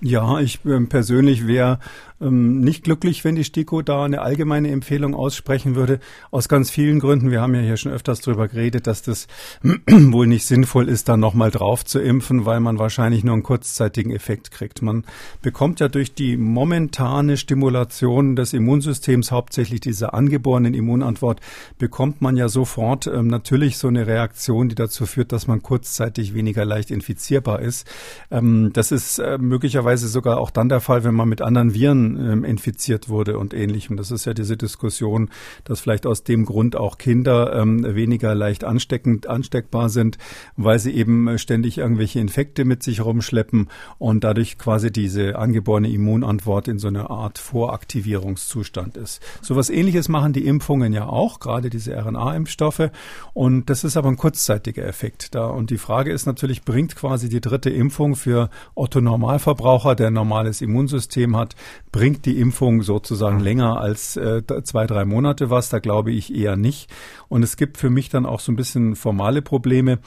Ja, 0.01 0.41
ich 0.41 0.65
äh, 0.65 0.81
persönlich 0.81 1.47
wäre 1.47 1.79
ähm, 2.21 2.61
nicht 2.61 2.85
glücklich, 2.85 3.25
wenn 3.25 3.37
die 3.37 3.45
STIKO 3.45 3.83
da 3.83 4.05
eine 4.05 4.23
allgemeine 4.23 4.71
Empfehlung 4.71 5.15
aussprechen 5.15 5.75
würde. 5.75 6.01
Aus 6.31 6.49
ganz 6.49 6.71
vielen 6.71 7.01
Gründen. 7.01 7.31
Wir 7.31 7.41
haben 7.41 7.55
ja 7.55 7.61
hier 7.61 7.77
schon 7.77 7.93
öfters 7.93 8.21
darüber 8.21 8.49
geredet, 8.49 8.87
dass 8.87 9.03
das 9.03 9.27
wohl 9.91 10.27
nicht 10.27 10.47
sinnvoll 10.47 10.89
ist, 10.89 11.09
da 11.09 11.17
nochmal 11.17 11.51
drauf 11.51 11.85
zu 11.85 12.01
impfen, 12.01 12.47
weil 12.47 12.61
man 12.61 12.79
wahrscheinlich 12.79 13.25
nur 13.25 13.35
einen 13.35 13.43
kurzzeitigen 13.43 14.11
Effekt 14.11 14.51
kriegt. 14.51 14.83
Man 14.83 15.05
bekommt 15.43 15.81
ja 15.81 15.89
durch 15.89 16.15
die 16.15 16.37
momentane 16.37 17.37
Stimulation 17.37 18.37
des 18.37 18.53
Immunsystems, 18.53 19.31
hauptsächlich 19.31 19.81
dieser 19.81 20.15
angeborenen 20.15 20.75
Immunantwort, 20.75 21.41
bekommt 21.79 22.23
man 22.23 22.37
ja 22.37 22.49
sofort 22.49 23.07
ähm, 23.07 23.27
natürlich 23.27 23.79
so 23.79 23.89
eine 23.89 24.07
Reaktion, 24.07 24.69
die 24.69 24.75
dazu 24.75 25.07
führt, 25.07 25.33
dass 25.33 25.47
man 25.47 25.63
kurzzeitig 25.63 26.35
weniger 26.35 26.65
leicht 26.65 26.91
infizierbar 26.91 27.61
ist. 27.61 27.87
Ähm, 28.31 28.71
das 28.73 28.93
ist 28.93 29.19
äh, 29.19 29.39
möglicherweise 29.39 30.09
sogar 30.09 30.39
auch 30.39 30.51
dann 30.51 30.69
der 30.69 30.81
Fall, 30.81 31.05
wenn 31.05 31.15
man 31.15 31.29
mit 31.29 31.43
anderen 31.43 31.75
Viren 31.75 32.06
ähm, 32.15 32.45
infiziert 32.45 33.09
wurde 33.09 33.39
und 33.39 33.55
ähnlichem. 33.55 33.97
Das 33.97 34.11
ist 34.11 34.25
ja 34.25 34.35
diese 34.35 34.57
Diskussion, 34.57 35.31
dass 35.65 35.81
vielleicht 35.81 36.07
aus 36.07 36.23
dem 36.23 36.45
Grund 36.45 36.77
auch 36.77 36.99
Kinder 36.99 37.55
ähm, 37.55 37.83
weniger 37.95 38.35
leicht 38.35 38.63
ansteckend, 38.65 39.27
ansteckbar 39.27 39.89
sind, 39.89 40.19
weil 40.57 40.79
sie 40.79 40.93
eben 40.93 41.27
äh, 41.27 41.39
ständig 41.39 41.79
irgendwelche 41.79 42.21
Infekte 42.21 42.65
mit 42.65 42.83
sich 42.83 43.05
rumschleppen 43.05 43.69
und 43.99 44.25
dadurch 44.25 44.59
quasi 44.59 44.93
diese 44.93 45.37
angeborene 45.37 45.91
Immunantwort 45.91 46.69
in 46.69 46.79
so 46.79 46.89
einer 46.89 47.11
Art 47.11 47.39
Voraktivierungszustand 47.39 48.97
ist. 48.97 49.23
So 49.43 49.57
was 49.57 49.71
ähnliches 49.71 50.09
machen 50.09 50.33
die 50.33 50.47
Impfungen 50.47 50.93
ja 50.93 51.09
auch, 51.09 51.41
gerade 51.41 51.71
diese 51.71 51.97
RNA-Impfstoffe. 51.97 52.91
Und 53.35 53.71
das 53.71 53.85
ist 53.85 53.97
aber 53.97 54.09
ein 54.09 54.17
kurzzeitiger 54.17 54.85
Effekt 54.85 55.35
da. 55.35 55.47
Und 55.47 55.71
die 55.71 55.79
Frage 55.79 56.13
ist 56.13 56.27
natürlich, 56.27 56.63
bringt 56.63 56.97
quasi 56.97 57.29
die 57.29 57.41
dritte 57.41 57.71
Impfung 57.71 58.17
für 58.17 58.51
Otto 58.75 59.01
Normalverbraucher, 59.01 59.95
der 59.95 60.09
ein 60.09 60.15
normales 60.15 60.61
Immunsystem 60.61 61.37
hat, 61.37 61.55
bringt 61.97 62.27
die 62.27 62.39
Impfung 62.39 62.83
sozusagen 62.83 63.41
länger 63.41 63.81
als 63.81 64.19
äh, 64.19 64.43
zwei, 64.65 64.87
drei 64.87 65.07
Monate 65.07 65.49
was. 65.49 65.71
Da 65.71 65.79
glaube 65.79 66.13
ich 66.13 66.35
eher 66.35 66.55
nicht. 66.55 66.91
Und 67.29 67.43
es 67.43 67.57
gibt 67.57 67.79
für 67.79 67.89
mich 67.89 68.11
dann 68.11 68.27
auch 68.27 68.41
so 68.41 68.53
ein 68.53 68.57
bisschen 68.57 68.97
formale 68.97 69.41
Probleme, 69.41 70.01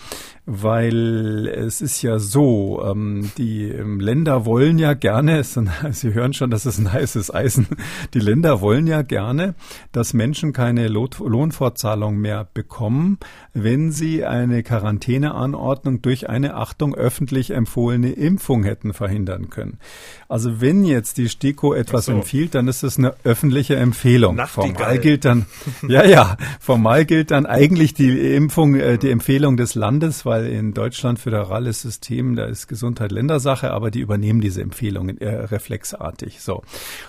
weil 0.45 1.47
es 1.47 1.81
ist 1.81 2.03
ja 2.03 2.19
so, 2.19 2.83
ähm, 2.85 3.31
die 3.39 3.69
ähm, 3.69 3.99
Länder 3.99 4.45
wollen 4.45 4.77
ja 4.77 4.93
gerne, 4.93 5.39
es, 5.39 5.59
Sie 5.91 6.13
hören 6.13 6.33
schon, 6.33 6.51
das 6.51 6.67
ist 6.67 6.77
ein 6.77 6.93
heißes 6.93 7.33
Eisen, 7.33 7.67
die 8.13 8.19
Länder 8.19 8.61
wollen 8.61 8.85
ja 8.85 9.01
gerne, 9.01 9.55
dass 9.91 10.13
Menschen 10.13 10.53
keine 10.53 10.89
Lohnfortzahlung 10.89 12.17
mehr 12.17 12.47
bekommen, 12.53 13.17
wenn 13.53 13.91
sie 13.91 14.25
eine 14.25 14.61
Quarantäneanordnung 14.61 16.03
durch 16.03 16.29
eine 16.29 16.53
Achtung 16.53 16.93
öffentlich 16.93 17.49
empfohlene 17.49 18.11
Impfung 18.11 18.63
hätten 18.63 18.93
verhindern 18.93 19.49
können. 19.49 19.79
Also 20.27 20.61
wenn 20.61 20.83
jetzt 20.83 21.17
die 21.17 21.29
STIKO 21.29 21.78
etwas 21.79 22.05
so. 22.05 22.11
empfiehlt, 22.11 22.53
dann 22.55 22.67
ist 22.67 22.83
es 22.83 22.97
eine 22.97 23.13
öffentliche 23.23 23.75
Empfehlung. 23.75 24.35
Nachtigall. 24.35 24.73
Formal 24.73 24.99
gilt 24.99 25.25
dann, 25.25 25.45
ja, 25.87 26.05
ja, 26.05 26.37
formal 26.59 27.05
gilt 27.05 27.31
dann 27.31 27.45
eigentlich 27.45 27.93
die 27.93 28.35
Impfung, 28.35 28.75
äh, 28.75 28.97
die 28.97 29.09
Empfehlung 29.09 29.57
des 29.57 29.75
Landes, 29.75 30.25
weil 30.25 30.47
in 30.47 30.73
Deutschland 30.73 31.19
föderales 31.19 31.81
System, 31.81 32.35
da 32.35 32.45
ist 32.45 32.67
Gesundheit 32.67 33.11
Ländersache, 33.11 33.71
aber 33.71 33.91
die 33.91 34.01
übernehmen 34.01 34.41
diese 34.41 34.61
Empfehlungen 34.61 35.19
äh, 35.19 35.29
reflexartig. 35.29 36.41
So. 36.41 36.63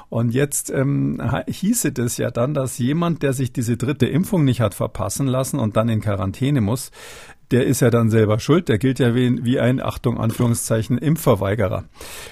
Und 0.08 0.32
jetzt 0.32 0.70
ähm, 0.70 1.20
hieße 1.46 1.92
das 1.92 2.16
ja 2.16 2.30
dann, 2.30 2.54
dass 2.54 2.78
jemand, 2.78 3.22
der 3.22 3.32
sich 3.32 3.52
diese 3.52 3.76
dritte 3.76 4.06
Impfung 4.06 4.44
nicht 4.44 4.60
hat 4.60 4.74
verpassen 4.74 5.26
lassen 5.26 5.58
und 5.58 5.76
dann 5.76 5.88
in 5.88 6.00
Quarantäne 6.00 6.60
muss, 6.60 6.90
der 7.50 7.66
ist 7.66 7.80
ja 7.80 7.90
dann 7.90 8.10
selber 8.10 8.38
schuld. 8.38 8.68
Der 8.68 8.78
gilt 8.78 8.98
ja 8.98 9.14
wie, 9.14 9.44
wie 9.44 9.58
ein, 9.58 9.80
Achtung, 9.80 10.18
Anführungszeichen, 10.18 10.98
Impfverweigerer. 10.98 11.84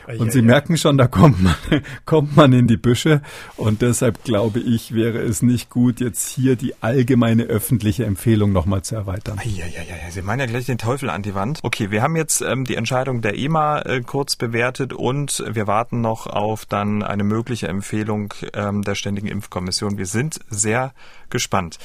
Und 0.06 0.26
ja, 0.26 0.30
Sie 0.30 0.38
ja. 0.38 0.44
merken 0.44 0.76
schon, 0.76 0.98
da 0.98 1.06
kommt 1.06 1.42
man, 1.42 1.54
kommt 2.04 2.36
man 2.36 2.52
in 2.52 2.66
die 2.66 2.76
Büsche. 2.76 3.22
Und 3.56 3.82
deshalb 3.82 4.24
glaube 4.24 4.60
ich, 4.60 4.94
wäre 4.94 5.18
es 5.18 5.42
nicht 5.42 5.70
gut, 5.70 6.00
jetzt 6.00 6.28
hier 6.28 6.56
die 6.56 6.74
allgemeine 6.82 7.44
öffentliche 7.44 8.04
Empfehlung 8.04 8.52
nochmal 8.52 8.82
zu 8.82 8.94
erweitern. 8.94 9.40
Ja, 9.44 9.66
ja, 9.66 9.82
ja, 9.82 10.10
Sie 10.10 10.22
meinen 10.22 10.40
ja 10.40 10.46
gleich 10.46 10.66
den 10.66 10.78
Teufel 10.78 11.10
an 11.10 11.22
die 11.22 11.34
Wand. 11.34 11.60
Okay, 11.62 11.90
wir 11.90 12.02
haben 12.02 12.16
jetzt 12.16 12.40
ähm, 12.40 12.64
die 12.64 12.76
Entscheidung 12.76 13.20
der 13.20 13.36
EMA 13.36 13.80
äh, 13.80 14.00
kurz 14.02 14.36
bewertet 14.36 14.92
und 14.92 15.44
wir 15.48 15.66
warten 15.66 16.00
noch 16.00 16.26
auf 16.26 16.64
dann 16.66 17.02
eine 17.02 17.24
mögliche 17.24 17.68
Empfehlung 17.68 18.34
ähm, 18.54 18.82
der 18.82 18.94
Ständigen 18.94 19.26
Impfkommission. 19.26 19.98
Wir 19.98 20.06
sind 20.06 20.40
sehr 20.48 20.92
gespannt. 21.30 21.78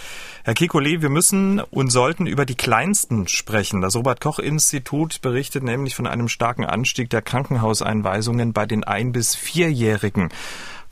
Herr 0.43 0.53
Kekulé, 0.53 1.01
wir 1.01 1.09
müssen 1.09 1.59
und 1.59 1.91
sollten 1.91 2.27
über 2.27 2.45
die 2.45 2.55
kleinsten 2.55 3.27
sprechen. 3.27 3.81
Das 3.81 3.95
Robert 3.95 4.21
Koch 4.21 4.39
Institut 4.39 5.21
berichtet 5.21 5.63
nämlich 5.63 5.95
von 5.95 6.07
einem 6.07 6.27
starken 6.27 6.65
Anstieg 6.65 7.09
der 7.09 7.21
Krankenhauseinweisungen 7.21 8.53
bei 8.53 8.65
den 8.65 8.83
ein- 8.83 9.12
bis 9.12 9.35
vierjährigen. 9.35 10.29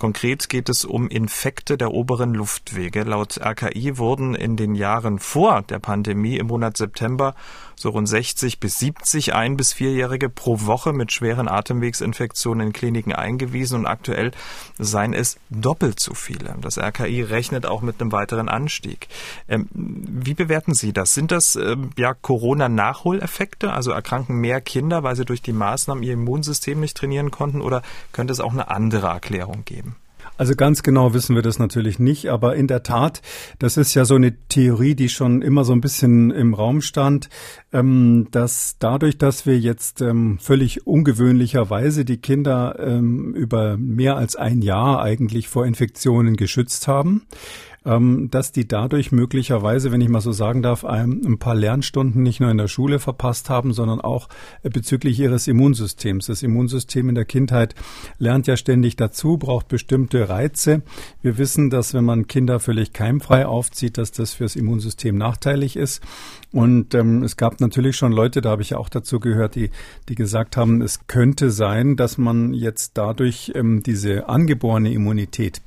Konkret 0.01 0.49
geht 0.49 0.67
es 0.67 0.83
um 0.83 1.07
Infekte 1.09 1.77
der 1.77 1.91
oberen 1.91 2.33
Luftwege. 2.33 3.03
Laut 3.03 3.39
RKI 3.39 3.99
wurden 3.99 4.33
in 4.33 4.57
den 4.57 4.73
Jahren 4.73 5.19
vor 5.19 5.61
der 5.61 5.77
Pandemie 5.77 6.37
im 6.37 6.47
Monat 6.47 6.75
September 6.75 7.35
so 7.81 7.89
rund 7.89 8.07
60 8.07 8.59
bis 8.59 8.79
70 8.79 9.33
ein- 9.33 9.57
bis 9.57 9.73
vierjährige 9.73 10.29
pro 10.29 10.61
Woche 10.65 10.93
mit 10.93 11.11
schweren 11.11 11.47
Atemwegsinfektionen 11.47 12.67
in 12.67 12.73
Kliniken 12.73 13.13
eingewiesen 13.13 13.79
und 13.79 13.85
aktuell 13.85 14.31
seien 14.77 15.13
es 15.13 15.37
doppelt 15.49 15.99
so 15.99 16.13
viele. 16.13 16.55
Das 16.61 16.77
RKI 16.77 17.23
rechnet 17.23 17.65
auch 17.65 17.81
mit 17.81 17.99
einem 17.99 18.11
weiteren 18.11 18.49
Anstieg. 18.49 19.07
Ähm, 19.49 19.67
wie 19.73 20.33
bewerten 20.33 20.73
Sie 20.73 20.93
das? 20.93 21.13
Sind 21.13 21.31
das 21.31 21.55
äh, 21.55 21.75
ja 21.97 22.13
Corona-Nachholeffekte? 22.13 23.73
Also 23.73 23.91
erkranken 23.91 24.35
mehr 24.37 24.61
Kinder, 24.61 25.03
weil 25.03 25.15
sie 25.15 25.25
durch 25.25 25.41
die 25.41 25.53
Maßnahmen 25.53 26.03
ihr 26.03 26.13
Immunsystem 26.13 26.79
nicht 26.79 26.95
trainieren 26.95 27.31
konnten? 27.31 27.61
Oder 27.61 27.81
könnte 28.11 28.31
es 28.33 28.39
auch 28.39 28.53
eine 28.53 28.69
andere 28.69 29.07
Erklärung 29.07 29.65
geben? 29.65 29.95
Also 30.41 30.55
ganz 30.55 30.81
genau 30.81 31.13
wissen 31.13 31.35
wir 31.35 31.43
das 31.43 31.59
natürlich 31.59 31.99
nicht, 31.99 32.29
aber 32.29 32.55
in 32.55 32.65
der 32.65 32.81
Tat, 32.81 33.21
das 33.59 33.77
ist 33.77 33.93
ja 33.93 34.05
so 34.05 34.15
eine 34.15 34.35
Theorie, 34.47 34.95
die 34.95 35.07
schon 35.07 35.43
immer 35.43 35.63
so 35.63 35.71
ein 35.71 35.81
bisschen 35.81 36.31
im 36.31 36.55
Raum 36.55 36.81
stand, 36.81 37.29
ähm, 37.71 38.27
dass 38.31 38.77
dadurch, 38.79 39.19
dass 39.19 39.45
wir 39.45 39.59
jetzt 39.59 40.01
ähm, 40.01 40.39
völlig 40.41 40.87
ungewöhnlicherweise 40.87 42.05
die 42.05 42.17
Kinder 42.17 42.75
ähm, 42.79 43.35
über 43.35 43.77
mehr 43.77 44.17
als 44.17 44.35
ein 44.35 44.63
Jahr 44.63 45.03
eigentlich 45.03 45.47
vor 45.47 45.67
Infektionen 45.67 46.37
geschützt 46.37 46.87
haben, 46.87 47.27
ähm, 47.83 48.29
dass 48.29 48.51
die 48.51 48.67
dadurch 48.67 49.11
möglicherweise, 49.11 49.91
wenn 49.91 50.01
ich 50.01 50.09
mal 50.09 50.21
so 50.21 50.31
sagen 50.31 50.61
darf, 50.61 50.85
ein, 50.85 51.37
paar 51.39 51.55
Lernstunden 51.55 52.21
nicht 52.21 52.39
nur 52.39 52.51
in 52.51 52.57
der 52.57 52.67
Schule 52.67 52.99
verpasst 52.99 53.49
haben, 53.49 53.73
sondern 53.73 54.01
auch 54.01 54.29
äh, 54.61 54.69
bezüglich 54.69 55.19
ihres 55.19 55.47
Immunsystems. 55.47 56.27
Das 56.27 56.43
Immunsystem 56.43 57.09
in 57.09 57.15
der 57.15 57.25
Kindheit 57.25 57.73
lernt 58.19 58.45
ja 58.45 58.55
ständig 58.55 58.97
dazu, 58.97 59.37
braucht 59.37 59.67
bestimmte 59.67 60.29
Reize. 60.29 60.83
Wir 61.23 61.39
wissen, 61.39 61.71
dass 61.71 61.93
wenn 61.95 62.05
man 62.05 62.27
Kinder 62.27 62.59
völlig 62.59 62.93
keimfrei 62.93 63.47
aufzieht, 63.47 63.97
dass 63.97 64.11
das 64.11 64.33
fürs 64.33 64.55
Immunsystem 64.55 65.17
nachteilig 65.17 65.75
ist. 65.75 66.03
Und 66.51 66.93
ähm, 66.93 67.23
es 67.23 67.37
gab 67.37 67.61
natürlich 67.61 67.95
schon 67.95 68.11
Leute, 68.11 68.41
da 68.41 68.51
habe 68.51 68.61
ich 68.61 68.71
ja 68.71 68.77
auch 68.77 68.89
dazu 68.89 69.19
gehört, 69.19 69.55
die, 69.55 69.71
die 70.09 70.15
gesagt 70.15 70.55
haben, 70.57 70.81
es 70.81 71.07
könnte 71.07 71.49
sein, 71.49 71.95
dass 71.95 72.17
man 72.17 72.53
jetzt 72.53 72.91
dadurch 72.95 73.53
ähm, 73.55 73.81
diese 73.81 74.29
angeborene 74.29 74.91
Immunität 74.91 75.61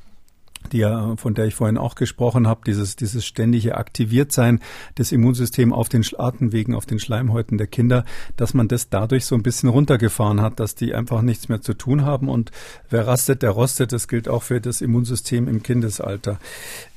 die 0.75 0.79
ja, 0.79 1.15
von 1.17 1.35
der 1.35 1.47
ich 1.47 1.55
vorhin 1.55 1.79
auch 1.79 1.95
gesprochen 1.95 2.49
habe, 2.49 2.63
dieses, 2.67 2.97
dieses 2.97 3.25
ständige 3.25 3.77
Aktiviertsein 3.77 4.61
des 4.99 5.13
Immunsystems 5.13 5.73
auf 5.73 5.89
den 5.89 6.05
Atemwegen, 6.19 6.75
auf 6.75 6.85
den 6.85 6.99
Schleimhäuten 6.99 7.59
der 7.59 7.69
Kinder, 7.69 8.05
dass 8.37 8.55
man 8.55 8.67
das 8.67 8.91
dadurch 8.91 9.25
so 9.25 9.37
ein 9.37 9.45
bisschen 9.45 9.69
runtergefahren 9.69 10.43
hat, 10.43 10.59
dass 10.59 10.75
die 10.75 10.95
einfach 10.95 11.23
nichts 11.23 11.49
mehr 11.49 11.61
zu 11.61 11.75
tun 11.75 12.05
haben. 12.05 12.29
Und 12.29 12.51
wer 12.91 13.07
rastet, 13.07 13.43
der 13.43 13.51
rostet. 13.51 13.93
Das 13.93 14.09
gilt 14.09 14.29
auch 14.29 14.43
für 14.43 14.61
das 14.61 14.81
Immunsystem 14.81 15.47
im 15.47 15.63
Kindesalter. 15.63 16.39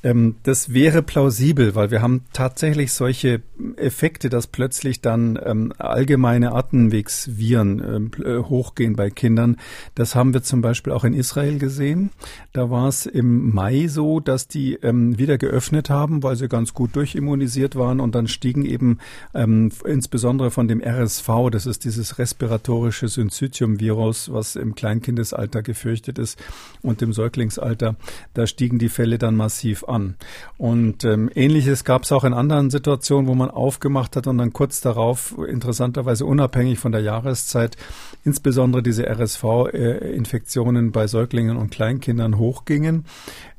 Ähm, 0.02 0.36
das 0.42 0.74
wäre 0.74 1.02
plausibel, 1.02 1.76
weil 1.76 1.92
wir 1.92 2.02
haben 2.02 2.24
tatsächlich 2.32 2.92
solche 2.92 3.42
Effekte, 3.76 4.28
dass 4.28 4.48
plötzlich 4.48 5.00
dann 5.00 5.38
ähm, 5.44 5.72
allgemeine 5.78 6.52
Atemwegsviren 6.52 7.78
ähm, 7.78 8.10
äh, 8.24 8.42
hochgehen 8.42 8.96
bei 8.96 9.10
Kindern. 9.10 9.56
Das 9.94 10.16
haben 10.16 10.34
wir 10.34 10.42
zum 10.42 10.62
Beispiel 10.62 10.92
auch 10.92 11.04
in 11.04 11.14
Israel 11.14 11.58
gesehen. 11.58 12.10
Da 12.52 12.70
war 12.70 12.88
es 12.88 13.06
im 13.06 13.54
Mai 13.54 13.67
so, 13.88 14.20
dass 14.20 14.48
die 14.48 14.74
ähm, 14.74 15.18
wieder 15.18 15.38
geöffnet 15.38 15.90
haben, 15.90 16.22
weil 16.22 16.36
sie 16.36 16.48
ganz 16.48 16.74
gut 16.74 16.96
durchimmunisiert 16.96 17.76
waren 17.76 18.00
und 18.00 18.14
dann 18.14 18.28
stiegen 18.28 18.64
eben 18.64 18.98
ähm, 19.34 19.70
insbesondere 19.84 20.50
von 20.50 20.68
dem 20.68 20.80
RSV, 20.80 21.28
das 21.50 21.66
ist 21.66 21.84
dieses 21.84 22.18
respiratorische 22.18 23.08
Syncytium-Virus, 23.08 24.32
was 24.32 24.56
im 24.56 24.74
Kleinkindesalter 24.74 25.62
gefürchtet 25.62 26.18
ist 26.18 26.38
und 26.82 27.02
im 27.02 27.12
Säuglingsalter, 27.12 27.96
da 28.34 28.46
stiegen 28.46 28.78
die 28.78 28.88
Fälle 28.88 29.18
dann 29.18 29.36
massiv 29.36 29.84
an. 29.84 30.16
Und 30.56 31.04
ähm, 31.04 31.30
ähnliches 31.34 31.84
gab 31.84 32.04
es 32.04 32.12
auch 32.12 32.24
in 32.24 32.34
anderen 32.34 32.70
Situationen, 32.70 33.28
wo 33.28 33.34
man 33.34 33.50
aufgemacht 33.50 34.16
hat 34.16 34.26
und 34.26 34.38
dann 34.38 34.52
kurz 34.52 34.80
darauf, 34.80 35.34
interessanterweise 35.46 36.24
unabhängig 36.26 36.78
von 36.78 36.92
der 36.92 37.02
Jahreszeit, 37.02 37.76
insbesondere 38.24 38.82
diese 38.82 39.06
RSV-Infektionen 39.08 40.92
bei 40.92 41.06
Säuglingen 41.06 41.56
und 41.56 41.70
Kleinkindern 41.70 42.38
hochgingen. 42.38 43.04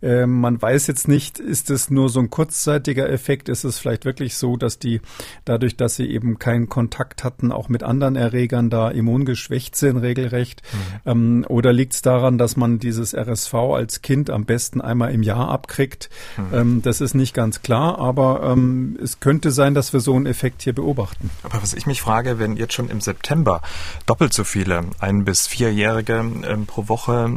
Ähm, 0.01 0.39
man 0.39 0.62
weiß 0.62 0.88
jetzt 0.88 1.08
nicht, 1.08 1.39
ist 1.39 1.70
es 1.70 1.89
nur 1.89 2.10
so 2.10 2.20
ein 2.20 2.29
kurzzeitiger 2.29 3.10
Effekt? 3.10 3.50
Ist 3.50 3.63
es 3.63 3.79
vielleicht 3.79 4.06
wirklich 4.06 4.36
so, 4.36 4.58
dass 4.58 4.79
die 4.79 5.01
dadurch, 5.46 5.75
dass 5.75 5.96
sie 5.96 6.10
eben 6.10 6.39
keinen 6.39 6.70
Kontakt 6.70 7.24
hatten, 7.24 7.51
auch 7.51 7.70
mit 7.70 7.84
anderen 7.84 8.15
Erregern 8.15 8.70
da 8.70 8.89
immungeschwächt 8.89 9.75
sind, 9.75 9.98
regelrecht? 9.98 10.62
Mhm. 10.72 11.12
Ähm, 11.12 11.46
oder 11.48 11.74
liegt 11.74 11.94
es 11.94 12.01
daran, 12.01 12.38
dass 12.38 12.56
man 12.58 12.79
dieses 12.79 13.13
RSV 13.13 13.53
als 13.53 14.01
Kind 14.01 14.29
am 14.29 14.46
besten 14.46 14.82
einmal 14.82 15.13
im 15.13 15.24
Jahr 15.24 15.50
abkriegt? 15.50 16.10
Mhm. 16.38 16.44
Ähm, 16.53 16.82
das 16.82 17.01
ist 17.01 17.13
nicht 17.13 17.34
ganz 17.34 17.62
klar, 17.62 18.00
aber 18.00 18.50
ähm, 18.51 18.98
es 19.01 19.20
könnte 19.20 19.51
sein, 19.51 19.74
dass 19.74 19.94
wir 19.94 20.00
so 20.00 20.15
einen 20.15 20.25
Effekt 20.25 20.62
hier 20.62 20.74
beobachten. 20.74 21.29
Aber 21.44 21.62
was 21.62 21.74
ich 21.74 21.86
mich 21.86 22.01
frage, 22.01 22.39
wenn 22.39 22.56
jetzt 22.58 22.74
schon 22.74 22.89
im 22.89 23.01
September 23.01 23.62
doppelt 24.06 24.34
so 24.34 24.44
viele 24.44 24.82
ein- 25.00 25.25
bis 25.25 25.48
vierjährige 25.48 26.25
ähm, 26.48 26.65
pro 26.65 26.88
Woche 26.88 27.29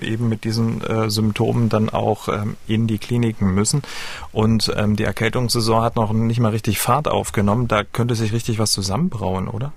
eben 0.00 0.28
mit 0.28 0.44
diesen 0.44 0.82
äh, 0.82 1.10
Symptomen 1.10 1.68
dann 1.68 1.88
auch 1.94 2.28
ähm, 2.28 2.56
in 2.66 2.86
die 2.86 2.98
Kliniken 2.98 3.54
müssen. 3.54 3.82
Und 4.32 4.72
ähm, 4.76 4.96
die 4.96 5.04
Erkältungssaison 5.04 5.82
hat 5.82 5.96
noch 5.96 6.12
nicht 6.12 6.40
mal 6.40 6.50
richtig 6.50 6.78
Fahrt 6.78 7.08
aufgenommen. 7.08 7.68
Da 7.68 7.84
könnte 7.84 8.14
sich 8.14 8.32
richtig 8.32 8.58
was 8.58 8.72
zusammenbrauen, 8.72 9.48
oder? 9.48 9.72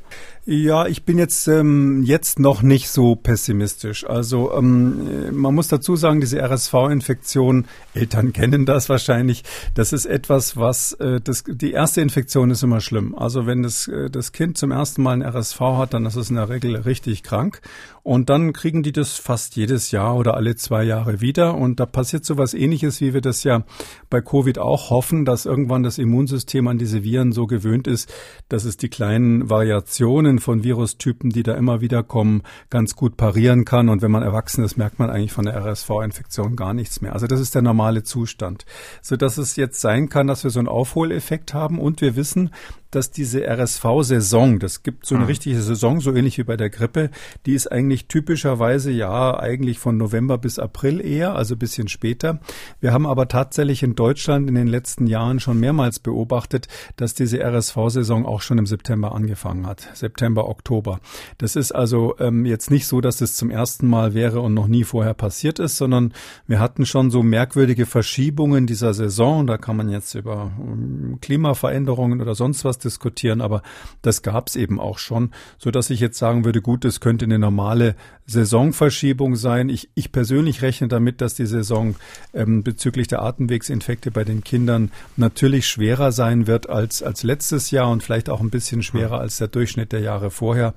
Ja, 0.50 0.88
ich 0.88 1.04
bin 1.04 1.18
jetzt 1.18 1.50
ähm, 1.50 2.04
jetzt 2.04 2.40
noch 2.40 2.62
nicht 2.62 2.90
so 2.90 3.18
pessimistisch. 3.18 4.08
Also 4.08 4.54
ähm, 4.54 5.36
man 5.36 5.54
muss 5.54 5.68
dazu 5.68 5.98
sagen, 5.98 6.22
diese 6.22 6.40
RSV-Infektion, 6.42 7.66
Eltern 7.94 8.32
kennen 8.32 8.66
das 8.66 8.88
wahrscheinlich. 8.88 9.44
Das 9.74 9.92
ist 9.92 10.06
etwas, 10.06 10.56
was 10.56 10.94
äh, 10.94 11.20
das, 11.20 11.44
die 11.46 11.74
erste 11.74 12.00
Infektion 12.00 12.50
ist 12.50 12.64
immer 12.64 12.80
schlimm. 12.80 13.14
Also 13.14 13.46
wenn 13.46 13.62
das 13.62 13.90
äh, 13.90 14.10
das 14.10 14.32
Kind 14.32 14.58
zum 14.58 14.72
ersten 14.72 15.04
Mal 15.04 15.22
ein 15.22 15.22
RSV 15.22 15.60
hat, 15.60 15.94
dann 15.94 16.06
ist 16.06 16.16
es 16.16 16.30
in 16.30 16.38
der 16.38 16.48
Regel 16.48 16.78
richtig 16.78 17.24
krank 17.24 17.60
und 18.08 18.30
dann 18.30 18.54
kriegen 18.54 18.84
die 18.84 18.94
das 18.94 19.18
fast 19.18 19.58
jedes 19.58 19.92
Jahr 19.92 20.16
oder 20.16 20.36
alle 20.36 20.56
zwei 20.56 20.86
Jahre 20.86 21.20
wieder. 21.20 21.56
Und 21.56 21.82
da 21.82 21.86
passiert 21.86 22.24
so 22.24 22.38
was 22.38 22.54
Ähnliches, 22.54 23.02
wie 23.02 23.14
wir 23.14 23.20
das 23.20 23.44
ja 23.44 23.66
bei 24.10 24.22
Covid 24.22 24.60
auch 24.60 24.92
hoffen, 24.92 25.26
dass 25.26 25.46
irgendwann 25.46 25.84
das 25.84 25.98
Immunsystem 25.98 26.70
an 26.70 26.78
diese 26.78 27.04
Viren 27.04 27.34
so 27.34 27.48
gewöhnt 27.48 27.86
ist, 27.86 28.10
dass 28.48 28.64
es 28.64 28.78
die 28.78 28.88
kleinen 28.88 29.50
Variationen 29.50 30.40
von 30.40 30.64
Virustypen, 30.64 31.32
die 31.32 31.44
da 31.44 31.56
immer 31.56 31.82
wieder 31.82 32.02
kommen, 32.02 32.44
ganz 32.70 32.96
gut 32.96 33.18
parieren 33.18 33.66
kann. 33.66 33.90
Und 33.90 34.02
wenn 34.02 34.12
man 34.12 34.24
erwachsen 34.24 34.64
ist, 34.64 34.78
merkt 34.78 35.00
man 35.00 35.10
eigentlich 35.10 35.34
von 35.34 35.44
der 35.44 35.58
RSV-Infektion 35.58 36.56
gar 36.56 36.74
nichts 36.74 37.02
mehr. 37.02 37.12
Also 37.12 37.28
das 37.28 37.42
ist 37.42 37.56
der 37.56 37.62
normale 37.62 38.04
Zustand. 38.04 38.66
So 39.02 39.18
dass 39.18 39.38
es 39.38 39.58
jetzt 39.58 39.82
sein 39.82 40.08
kann, 40.08 40.28
dass 40.28 40.46
wir 40.46 40.52
so 40.52 40.60
einen 40.60 40.70
Aufholeffekt 40.70 41.54
haben. 41.54 41.78
Und 41.78 42.00
wir 42.00 42.16
wissen, 42.16 42.52
dass 42.92 43.12
diese 43.12 43.46
RSV-Saison, 43.46 44.60
das 44.60 44.84
gibt 44.84 45.06
so 45.06 45.16
eine 45.16 45.26
mhm. 45.26 45.30
richtige 45.30 45.62
Saison, 45.62 46.00
so 46.00 46.14
ähnlich 46.14 46.38
wie 46.38 46.44
bei 46.44 46.58
der 46.58 46.70
Grippe, 46.70 47.10
die 47.46 47.54
ist 47.54 47.72
eigentlich 47.72 48.08
typischerweise 48.08 48.92
ja 48.92 49.38
eigentlich 49.38 49.80
von 49.80 49.98
November 49.98 50.38
bis 50.38 50.60
April 50.60 51.06
eher, 51.06 51.36
also 51.36 51.56
ein 51.56 51.60
bisschen 51.60 51.88
später. 51.88 52.40
Wir 52.80 52.94
haben 52.94 53.06
aber 53.06 53.28
tatsächlich 53.28 53.84
in 53.84 53.96
Deutschland 53.96 54.48
in 54.48 54.56
den 54.56 54.68
letzten 54.68 55.08
Jahren 55.08 55.40
schon 55.40 55.60
mehrmals 55.60 56.00
beobachtet, 56.00 56.68
dass 56.96 57.14
diese 57.14 57.40
RSV-Saison 57.40 58.26
auch 58.26 58.42
schon 58.42 58.58
im 58.58 58.66
September 58.66 59.14
angefangen 59.14 59.68
hat. 59.68 59.90
September, 59.94 60.48
Oktober. 60.48 61.00
Das 61.38 61.56
ist 61.56 61.72
also 61.72 62.16
ähm, 62.20 62.46
jetzt 62.46 62.72
nicht 62.72 62.88
so, 62.88 63.02
dass 63.02 63.22
es 63.22 63.36
zum 63.36 63.50
ersten 63.50 63.88
Mal 63.88 64.14
wäre 64.14 64.42
und 64.42 64.54
noch 64.54 64.68
nie 64.68 64.84
vorher 64.84 65.14
passiert 65.14 65.60
ist, 65.60 65.78
sondern 65.78 66.14
wir 66.48 66.60
hatten 66.60 66.86
schon 66.86 67.12
so 67.12 67.24
merkwürdige 67.24 67.86
Verschiebungen 67.86 68.68
dieser 68.68 68.94
Saison. 68.94 69.48
Da 69.48 69.58
kann 69.58 69.78
man 69.78 69.90
jetzt 69.90 70.16
über 70.16 70.52
ähm, 70.60 71.18
Klimaveränderungen 71.22 72.22
oder 72.22 72.36
sonst 72.36 72.66
was 72.66 72.77
diskutieren, 72.78 73.42
aber 73.42 73.62
das 74.02 74.22
gab 74.22 74.48
es 74.48 74.56
eben 74.56 74.80
auch 74.80 74.98
schon, 74.98 75.32
so 75.58 75.72
dass 75.72 75.90
ich 75.90 76.00
jetzt 76.00 76.18
sagen 76.18 76.46
würde, 76.46 76.62
gut, 76.62 76.86
es 76.86 77.00
könnte 77.00 77.26
eine 77.26 77.40
normale 77.40 77.96
Saisonverschiebung 78.26 79.36
sein. 79.36 79.70
Ich, 79.70 79.90
ich 79.96 80.12
persönlich 80.12 80.62
rechne 80.62 80.90
damit, 80.90 81.22
dass 81.22 81.36
die 81.36 81.46
Saison 81.46 81.96
ähm, 82.34 82.64
bezüglich 82.64 83.08
der 83.08 83.22
Atemwegsinfekte 83.22 84.12
bei 84.12 84.24
den 84.24 84.44
Kindern 84.44 84.92
natürlich 85.16 85.68
schwerer 85.68 86.12
sein 86.12 86.46
wird 86.46 86.70
als, 86.70 87.02
als 87.02 87.24
letztes 87.24 87.72
Jahr 87.72 87.90
und 87.90 88.04
vielleicht 88.04 88.30
auch 88.30 88.42
ein 88.42 88.50
bisschen 88.50 88.84
schwerer 88.84 89.20
als 89.20 89.38
der 89.38 89.48
Durchschnitt 89.48 89.94
der 89.94 90.02
Jahre 90.02 90.30
vorher. 90.30 90.74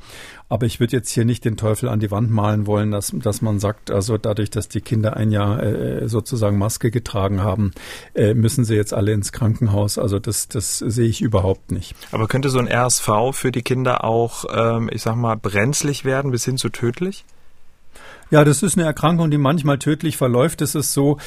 Aber 0.51 0.67
ich 0.67 0.81
würde 0.81 0.97
jetzt 0.97 1.11
hier 1.11 1.25
nicht 1.25 1.45
den 1.45 1.57
Teufel 1.57 1.89
an 1.89 2.01
die 2.01 2.11
Wand 2.11 2.29
malen 2.29 2.67
wollen, 2.67 2.91
dass, 2.91 3.13
dass 3.15 3.41
man 3.41 3.61
sagt, 3.61 3.93
also 3.93 4.19
dadurch, 4.19 4.51
dass 4.51 4.69
die 4.69 4.81
Kinder 4.81 5.17
ein 5.17 5.31
Jahr 5.31 5.63
äh, 5.63 6.09
sozusagen 6.09 6.59
Maske 6.59 6.91
getragen 6.91 7.41
haben, 7.41 7.71
äh, 8.15 8.35
müssen 8.35 8.65
sie 8.65 8.75
jetzt 8.75 8.93
alle 8.93 9.13
ins 9.13 9.31
Krankenhaus. 9.31 9.97
Also 9.97 10.19
das, 10.19 10.49
das 10.49 10.79
sehe 10.79 11.07
ich 11.07 11.23
überhaupt 11.23 11.71
nicht. 11.71 11.95
Aber 12.11 12.27
könnte 12.27 12.49
so 12.49 12.59
ein 12.59 12.67
RSV 12.67 13.09
für 13.33 13.53
die 13.53 13.63
Kinder 13.63 14.03
auch, 14.03 14.45
ähm, 14.53 14.91
ich 14.93 15.03
sag 15.03 15.15
mal, 15.15 15.37
brenzlig 15.37 16.05
werden 16.05 16.33
bis 16.33 16.45
hin 16.45 16.57
zu 16.57 16.69
tödlich? 16.69 17.25
Ja, 18.31 18.45
das 18.45 18.63
ist 18.63 18.77
eine 18.77 18.87
Erkrankung, 18.87 19.31
die 19.31 19.39
manchmal 19.39 19.79
tödlich 19.79 20.17
verläuft. 20.17 20.63
Es 20.63 20.75
ist 20.75 20.93
so, 20.93 21.19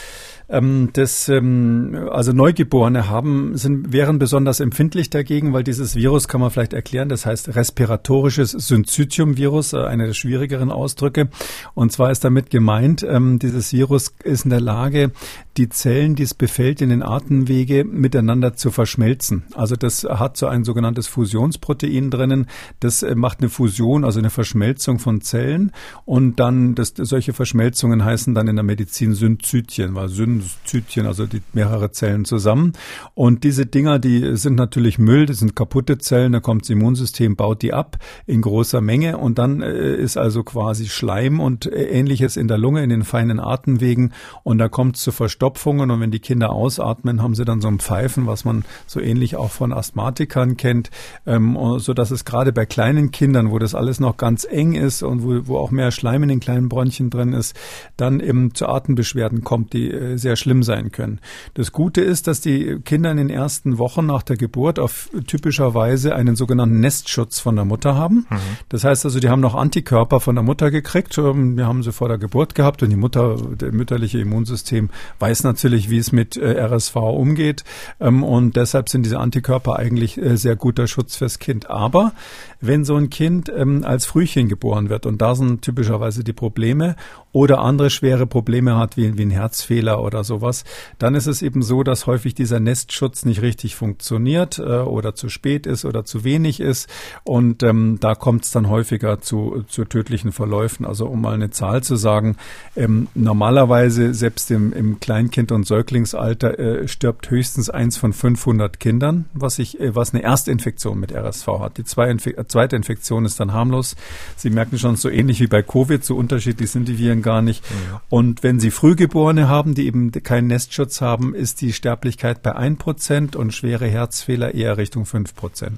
ähm, 0.49 0.89
das, 0.93 1.29
ähm, 1.29 2.07
also 2.11 2.33
Neugeborene 2.33 3.09
haben, 3.09 3.57
sind, 3.57 3.93
wären 3.93 4.19
besonders 4.19 4.59
empfindlich 4.59 5.09
dagegen, 5.09 5.53
weil 5.53 5.63
dieses 5.63 5.95
Virus 5.95 6.27
kann 6.27 6.41
man 6.41 6.51
vielleicht 6.51 6.73
erklären. 6.73 7.09
Das 7.09 7.25
heißt 7.25 7.55
respiratorisches 7.55 8.51
Syncytium-Virus, 8.51 9.73
äh, 9.73 9.77
einer 9.77 10.07
der 10.07 10.13
schwierigeren 10.13 10.71
Ausdrücke. 10.71 11.29
Und 11.73 11.91
zwar 11.91 12.11
ist 12.11 12.23
damit 12.23 12.49
gemeint, 12.49 13.03
ähm, 13.07 13.39
dieses 13.39 13.73
Virus 13.73 14.13
ist 14.23 14.43
in 14.45 14.49
der 14.49 14.61
Lage, 14.61 15.11
die 15.57 15.69
Zellen, 15.69 16.15
die 16.15 16.23
es 16.23 16.33
befällt, 16.33 16.81
in 16.81 16.89
den 16.89 17.03
Atemwege 17.03 17.83
miteinander 17.83 18.55
zu 18.55 18.71
verschmelzen. 18.71 19.43
Also 19.53 19.75
das 19.75 20.03
hat 20.03 20.37
so 20.37 20.47
ein 20.47 20.63
sogenanntes 20.63 21.07
Fusionsprotein 21.07 22.09
drinnen. 22.09 22.47
Das 22.79 23.03
äh, 23.03 23.15
macht 23.15 23.39
eine 23.39 23.49
Fusion, 23.49 24.03
also 24.03 24.19
eine 24.19 24.29
Verschmelzung 24.29 24.99
von 24.99 25.21
Zellen. 25.21 25.71
Und 26.05 26.39
dann, 26.39 26.75
das, 26.75 26.93
solche 26.97 27.33
Verschmelzungen 27.33 28.03
heißen 28.03 28.33
dann 28.33 28.47
in 28.47 28.55
der 28.55 28.63
Medizin 28.63 29.13
Synzytien, 29.13 29.95
weil 29.95 30.09
Synzytien, 30.41 31.05
also 31.05 31.25
die 31.25 31.41
mehrere 31.53 31.91
Zellen 31.91 32.25
zusammen. 32.25 32.73
Und 33.13 33.43
diese 33.43 33.65
Dinger, 33.65 33.99
die 33.99 34.35
sind 34.37 34.55
natürlich 34.55 34.99
Müll, 34.99 35.25
das 35.25 35.39
sind 35.39 35.55
kaputte 35.55 35.97
Zellen, 35.97 36.33
da 36.33 36.39
kommt 36.39 36.63
das 36.63 36.69
Immunsystem, 36.69 37.35
baut 37.35 37.61
die 37.61 37.73
ab 37.73 37.97
in 38.25 38.41
großer 38.41 38.81
Menge. 38.81 39.17
Und 39.17 39.37
dann 39.37 39.61
äh, 39.61 39.95
ist 39.95 40.17
also 40.17 40.43
quasi 40.43 40.87
Schleim 40.87 41.39
und 41.39 41.65
äh, 41.65 41.83
ähnliches 41.85 42.37
in 42.37 42.47
der 42.47 42.57
Lunge, 42.57 42.83
in 42.83 42.89
den 42.89 43.03
feinen 43.03 43.39
Atemwegen. 43.39 44.13
Und 44.43 44.57
da 44.57 44.69
kommt 44.69 44.97
es 44.97 45.03
zu 45.03 45.11
Verstopfung 45.11 45.43
Verstopfungen. 45.43 45.91
Und 45.91 45.99
wenn 45.99 46.11
die 46.11 46.19
Kinder 46.19 46.51
ausatmen, 46.51 47.21
haben 47.21 47.35
sie 47.35 47.45
dann 47.45 47.61
so 47.61 47.67
ein 47.67 47.79
Pfeifen, 47.79 48.27
was 48.27 48.45
man 48.45 48.63
so 48.87 48.99
ähnlich 48.99 49.35
auch 49.35 49.51
von 49.51 49.73
Asthmatikern 49.73 50.57
kennt, 50.57 50.89
ähm, 51.25 51.57
so 51.77 51.93
es 51.93 52.25
gerade 52.25 52.53
bei 52.53 52.65
kleinen 52.65 53.11
Kindern, 53.11 53.51
wo 53.51 53.59
das 53.59 53.75
alles 53.75 53.99
noch 53.99 54.17
ganz 54.17 54.45
eng 54.49 54.73
ist 54.73 55.03
und 55.03 55.23
wo, 55.23 55.47
wo 55.47 55.57
auch 55.57 55.71
mehr 55.71 55.91
Schleim 55.91 56.23
in 56.23 56.29
den 56.29 56.39
kleinen 56.39 56.69
Bronchien 56.69 57.09
drin 57.09 57.33
ist, 57.33 57.55
dann 57.97 58.19
eben 58.19 58.53
zu 58.53 58.67
Atembeschwerden 58.67 59.43
kommt, 59.43 59.73
die 59.73 59.89
äh, 59.89 60.17
sehr 60.23 60.35
schlimm 60.35 60.63
sein 60.63 60.91
können. 60.91 61.19
Das 61.53 61.71
Gute 61.71 62.01
ist, 62.01 62.25
dass 62.25 62.41
die 62.41 62.79
Kinder 62.83 63.11
in 63.11 63.17
den 63.17 63.29
ersten 63.29 63.77
Wochen 63.77 64.07
nach 64.07 64.23
der 64.23 64.37
Geburt 64.37 64.79
auf 64.79 65.09
typischerweise 65.27 66.15
einen 66.15 66.35
sogenannten 66.35 66.79
Nestschutz 66.79 67.39
von 67.39 67.55
der 67.55 67.65
Mutter 67.65 67.95
haben. 67.95 68.25
Mhm. 68.29 68.37
Das 68.69 68.83
heißt 68.83 69.05
also, 69.05 69.19
die 69.19 69.29
haben 69.29 69.41
noch 69.41 69.53
Antikörper 69.53 70.19
von 70.19 70.33
der 70.33 70.43
Mutter 70.43 70.71
gekriegt. 70.71 71.15
Ähm, 71.19 71.55
wir 71.55 71.67
haben 71.67 71.83
sie 71.83 71.91
vor 71.91 72.07
der 72.07 72.17
Geburt 72.17 72.55
gehabt 72.55 72.81
und 72.81 72.89
die 72.89 72.95
Mutter, 72.95 73.35
der 73.35 73.71
mütterliche 73.71 74.19
Immunsystem 74.19 74.89
weiß 75.19 75.43
natürlich, 75.43 75.91
wie 75.91 75.99
es 75.99 76.11
mit 76.11 76.37
äh, 76.37 76.59
RSV 76.59 76.95
umgeht. 76.95 77.63
Ähm, 77.99 78.23
und 78.23 78.55
deshalb 78.55 78.89
sind 78.89 79.05
diese 79.05 79.19
Antikörper 79.19 79.77
eigentlich 79.77 80.17
äh, 80.17 80.37
sehr 80.37 80.55
guter 80.55 80.87
Schutz 80.87 81.17
fürs 81.17 81.37
Kind. 81.37 81.69
Aber 81.69 82.13
wenn 82.61 82.85
so 82.85 82.95
ein 82.95 83.09
Kind 83.09 83.51
ähm, 83.55 83.83
als 83.83 84.05
Frühchen 84.05 84.47
geboren 84.47 84.89
wird, 84.89 85.05
und 85.05 85.21
da 85.21 85.35
sind 85.35 85.61
typischerweise 85.61 86.23
die 86.23 86.33
Probleme, 86.33 86.95
oder 87.33 87.59
andere 87.59 87.89
schwere 87.89 88.27
Probleme 88.27 88.77
hat, 88.77 88.95
wie, 88.95 89.17
wie 89.17 89.23
ein 89.23 89.31
Herzfehler 89.31 90.01
oder 90.01 90.12
sowas, 90.21 90.65
dann 90.99 91.15
ist 91.15 91.27
es 91.27 91.41
eben 91.41 91.63
so, 91.63 91.83
dass 91.83 92.07
häufig 92.07 92.35
dieser 92.35 92.59
Nestschutz 92.59 93.25
nicht 93.25 93.41
richtig 93.41 93.75
funktioniert 93.75 94.59
äh, 94.59 94.63
oder 94.63 95.15
zu 95.15 95.29
spät 95.29 95.65
ist 95.65 95.85
oder 95.85 96.05
zu 96.05 96.23
wenig 96.23 96.59
ist. 96.59 96.89
Und 97.23 97.63
ähm, 97.63 97.97
da 97.99 98.15
kommt 98.15 98.45
es 98.45 98.51
dann 98.51 98.69
häufiger 98.69 99.21
zu, 99.21 99.63
zu 99.67 99.85
tödlichen 99.85 100.31
Verläufen. 100.31 100.85
Also 100.85 101.07
um 101.07 101.21
mal 101.21 101.33
eine 101.33 101.49
Zahl 101.49 101.83
zu 101.83 101.95
sagen, 101.95 102.35
ähm, 102.75 103.07
normalerweise 103.15 104.13
selbst 104.13 104.51
im, 104.51 104.73
im 104.73 104.99
Kleinkind- 104.99 105.51
und 105.51 105.65
Säuglingsalter 105.65 106.59
äh, 106.59 106.87
stirbt 106.87 107.29
höchstens 107.29 107.69
eins 107.69 107.97
von 107.97 108.13
500 108.13 108.79
Kindern, 108.79 109.25
was, 109.33 109.59
ich, 109.59 109.79
äh, 109.79 109.95
was 109.95 110.13
eine 110.13 110.23
Erstinfektion 110.23 110.99
mit 110.99 111.11
RSV 111.11 111.47
hat. 111.59 111.77
Die 111.77 111.83
zwei 111.83 112.09
Inf 112.09 112.27
zweite 112.47 112.75
Infektion 112.75 113.25
ist 113.25 113.39
dann 113.39 113.53
harmlos. 113.53 113.95
Sie 114.35 114.49
merken 114.49 114.77
schon, 114.77 114.95
so 114.95 115.09
ähnlich 115.09 115.39
wie 115.39 115.47
bei 115.47 115.61
Covid, 115.61 116.03
so 116.03 116.15
unterschiedlich 116.15 116.71
sind 116.71 116.87
die 116.87 116.97
Viren 116.97 117.21
gar 117.21 117.41
nicht. 117.41 117.63
Ja. 117.65 118.01
Und 118.09 118.43
wenn 118.43 118.59
Sie 118.59 118.71
Frühgeborene 118.71 119.47
haben, 119.47 119.75
die 119.75 119.85
eben 119.85 120.02
keinen 120.11 120.47
Nestschutz 120.47 121.01
haben, 121.01 121.33
ist 121.33 121.61
die 121.61 121.73
Sterblichkeit 121.73 122.41
bei 122.41 122.55
1% 122.55 123.35
und 123.35 123.53
schwere 123.53 123.87
Herzfehler 123.87 124.53
eher 124.53 124.77
Richtung 124.77 125.03
5%. 125.03 125.71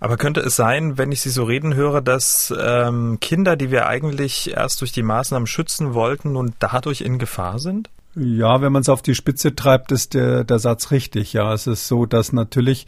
Aber 0.00 0.16
könnte 0.16 0.40
es 0.40 0.56
sein, 0.56 0.98
wenn 0.98 1.12
ich 1.12 1.20
Sie 1.20 1.30
so 1.30 1.44
reden 1.44 1.74
höre, 1.74 2.00
dass 2.00 2.52
ähm, 2.58 3.18
Kinder, 3.20 3.56
die 3.56 3.70
wir 3.70 3.86
eigentlich 3.86 4.52
erst 4.52 4.80
durch 4.80 4.92
die 4.92 5.02
Maßnahmen 5.02 5.46
schützen 5.46 5.94
wollten 5.94 6.36
und 6.36 6.54
dadurch 6.58 7.00
in 7.00 7.18
Gefahr 7.18 7.58
sind? 7.58 7.90
Ja, 8.14 8.60
wenn 8.62 8.72
man 8.72 8.82
es 8.82 8.88
auf 8.88 9.02
die 9.02 9.14
Spitze 9.14 9.54
treibt, 9.54 9.92
ist 9.92 10.14
der, 10.14 10.42
der 10.42 10.58
Satz 10.58 10.90
richtig. 10.90 11.32
Ja, 11.34 11.52
es 11.52 11.66
ist 11.66 11.86
so, 11.86 12.04
dass 12.04 12.32
natürlich 12.32 12.86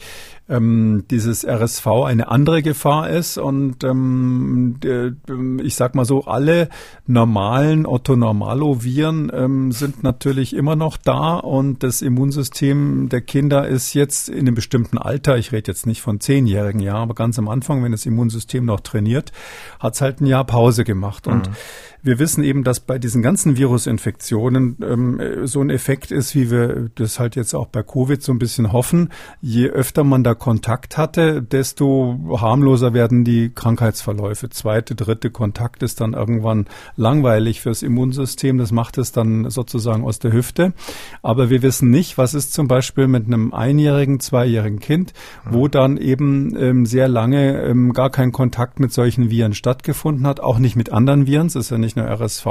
ähm, 0.50 1.04
dieses 1.10 1.46
RSV 1.46 1.86
eine 2.04 2.28
andere 2.28 2.62
Gefahr 2.62 3.08
ist 3.08 3.38
und 3.38 3.84
ähm, 3.84 4.76
der, 4.82 5.12
ich 5.62 5.76
sag 5.76 5.94
mal 5.94 6.04
so, 6.04 6.24
alle 6.24 6.68
normalen 7.06 7.86
Otto-Normalo-Viren 7.86 9.30
ähm, 9.32 9.72
sind 9.72 10.02
natürlich 10.02 10.54
immer 10.54 10.76
noch 10.76 10.96
da 10.96 11.36
und 11.36 11.82
das 11.82 12.02
Immunsystem 12.02 13.08
der 13.08 13.20
Kinder 13.20 13.68
ist 13.68 13.94
jetzt 13.94 14.28
in 14.28 14.40
einem 14.40 14.54
bestimmten 14.54 14.98
Alter, 14.98 15.38
ich 15.38 15.52
rede 15.52 15.70
jetzt 15.70 15.86
nicht 15.86 16.02
von 16.02 16.20
zehnjährigen 16.20 16.80
Jahren, 16.80 17.02
aber 17.02 17.14
ganz 17.14 17.38
am 17.38 17.48
Anfang, 17.48 17.84
wenn 17.84 17.92
das 17.92 18.04
Immunsystem 18.04 18.64
noch 18.64 18.80
trainiert, 18.80 19.32
hat 19.78 19.94
es 19.94 20.00
halt 20.00 20.20
ein 20.20 20.26
Jahr 20.26 20.44
Pause 20.44 20.84
gemacht 20.84 21.26
und 21.26 21.48
mhm. 21.48 21.54
Wir 22.02 22.18
wissen 22.18 22.42
eben, 22.42 22.64
dass 22.64 22.80
bei 22.80 22.98
diesen 22.98 23.20
ganzen 23.20 23.58
Virusinfektionen 23.58 24.78
ähm, 24.82 25.46
so 25.46 25.60
ein 25.60 25.68
Effekt 25.68 26.10
ist, 26.10 26.34
wie 26.34 26.50
wir 26.50 26.90
das 26.94 27.20
halt 27.20 27.36
jetzt 27.36 27.54
auch 27.54 27.66
bei 27.66 27.82
Covid 27.82 28.22
so 28.22 28.32
ein 28.32 28.38
bisschen 28.38 28.72
hoffen. 28.72 29.10
Je 29.42 29.68
öfter 29.68 30.02
man 30.02 30.24
da 30.24 30.34
Kontakt 30.40 30.96
hatte, 30.96 31.42
desto 31.42 32.18
harmloser 32.40 32.94
werden 32.94 33.24
die 33.24 33.50
Krankheitsverläufe. 33.54 34.48
Zweite, 34.48 34.94
dritte 34.94 35.30
Kontakt 35.30 35.82
ist 35.82 36.00
dann 36.00 36.14
irgendwann 36.14 36.66
langweilig 36.96 37.60
fürs 37.60 37.82
Immunsystem. 37.82 38.56
Das 38.56 38.72
macht 38.72 38.96
es 38.96 39.12
dann 39.12 39.50
sozusagen 39.50 40.02
aus 40.02 40.18
der 40.18 40.32
Hüfte. 40.32 40.72
Aber 41.22 41.50
wir 41.50 41.60
wissen 41.60 41.90
nicht, 41.90 42.16
was 42.16 42.32
ist 42.32 42.54
zum 42.54 42.66
Beispiel 42.66 43.06
mit 43.06 43.26
einem 43.26 43.52
einjährigen, 43.52 44.20
zweijährigen 44.20 44.80
Kind, 44.80 45.12
wo 45.44 45.68
dann 45.68 45.98
eben 45.98 46.56
ähm, 46.56 46.86
sehr 46.86 47.08
lange 47.08 47.60
ähm, 47.60 47.92
gar 47.92 48.08
kein 48.08 48.32
Kontakt 48.32 48.80
mit 48.80 48.92
solchen 48.92 49.28
Viren 49.28 49.52
stattgefunden 49.52 50.26
hat, 50.26 50.40
auch 50.40 50.58
nicht 50.58 50.76
mit 50.76 50.90
anderen 50.90 51.26
Viren. 51.26 51.48
Es 51.48 51.56
ist 51.56 51.70
ja 51.70 51.76
nicht 51.76 51.90
nicht 51.90 51.96
nur 51.96 52.06
RSV, 52.06 52.46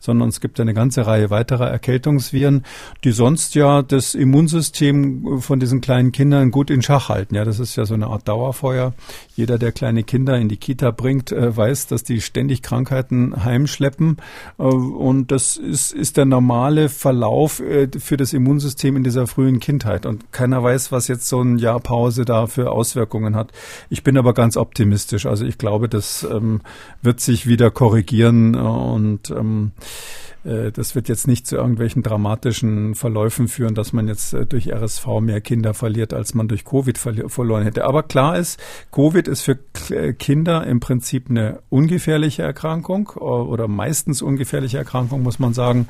sondern 0.00 0.28
es 0.28 0.40
gibt 0.40 0.58
eine 0.58 0.74
ganze 0.74 1.06
Reihe 1.06 1.30
weiterer 1.30 1.70
Erkältungsviren, 1.70 2.64
die 3.04 3.12
sonst 3.12 3.54
ja 3.54 3.82
das 3.82 4.14
Immunsystem 4.14 5.40
von 5.40 5.60
diesen 5.60 5.80
kleinen 5.80 6.10
Kindern 6.10 6.50
gut 6.50 6.70
in 6.70 6.82
Schach 6.82 7.08
halten. 7.08 7.21
Ja, 7.30 7.44
das 7.44 7.60
ist 7.60 7.76
ja 7.76 7.84
so 7.84 7.94
eine 7.94 8.08
Art 8.08 8.26
Dauerfeuer. 8.26 8.94
Jeder, 9.36 9.58
der 9.58 9.72
kleine 9.72 10.02
Kinder 10.02 10.38
in 10.38 10.48
die 10.48 10.56
Kita 10.56 10.90
bringt, 10.90 11.30
äh, 11.30 11.56
weiß, 11.56 11.86
dass 11.86 12.02
die 12.02 12.20
ständig 12.20 12.62
Krankheiten 12.62 13.44
heimschleppen. 13.44 14.16
Äh, 14.58 14.62
und 14.62 15.30
das 15.30 15.56
ist, 15.56 15.92
ist 15.92 16.16
der 16.16 16.24
normale 16.24 16.88
Verlauf 16.88 17.60
äh, 17.60 17.88
für 17.98 18.16
das 18.16 18.32
Immunsystem 18.32 18.96
in 18.96 19.04
dieser 19.04 19.26
frühen 19.26 19.60
Kindheit. 19.60 20.06
Und 20.06 20.32
keiner 20.32 20.62
weiß, 20.62 20.92
was 20.92 21.08
jetzt 21.08 21.28
so 21.28 21.40
ein 21.40 21.58
Jahr 21.58 21.80
Pause 21.80 22.24
da 22.24 22.46
für 22.46 22.72
Auswirkungen 22.72 23.36
hat. 23.36 23.52
Ich 23.90 24.02
bin 24.02 24.18
aber 24.18 24.34
ganz 24.34 24.56
optimistisch. 24.56 25.26
Also 25.26 25.44
ich 25.44 25.58
glaube, 25.58 25.88
das 25.88 26.26
ähm, 26.30 26.60
wird 27.02 27.20
sich 27.20 27.46
wieder 27.46 27.70
korrigieren 27.70 28.54
und 28.54 29.30
ähm, 29.30 29.72
äh, 29.72 30.31
das 30.72 30.94
wird 30.94 31.08
jetzt 31.08 31.28
nicht 31.28 31.46
zu 31.46 31.56
irgendwelchen 31.56 32.02
dramatischen 32.02 32.94
Verläufen 32.94 33.46
führen, 33.48 33.74
dass 33.74 33.92
man 33.92 34.08
jetzt 34.08 34.34
äh, 34.34 34.44
durch 34.44 34.72
RSV 34.72 35.20
mehr 35.20 35.40
Kinder 35.40 35.74
verliert, 35.74 36.12
als 36.12 36.34
man 36.34 36.48
durch 36.48 36.64
Covid 36.64 36.98
verloren 36.98 37.62
hätte. 37.62 37.84
Aber 37.84 38.02
klar 38.02 38.36
ist, 38.36 38.60
Covid 38.90 39.28
ist 39.28 39.42
für 39.42 39.58
äh, 39.90 40.12
Kinder 40.12 40.66
im 40.66 40.80
Prinzip 40.80 41.30
eine 41.30 41.60
ungefährliche 41.68 42.42
Erkrankung 42.42 43.08
oder 43.08 43.68
meistens 43.68 44.22
ungefährliche 44.22 44.78
Erkrankung, 44.78 45.22
muss 45.22 45.38
man 45.38 45.54
sagen. 45.54 45.86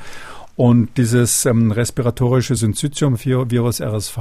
Und 0.55 0.99
dieses 0.99 1.47
ähm, 1.47 1.73
respiratorische 1.73 2.55
Syncytium-Virus 2.55 3.81
RSV, 3.81 4.19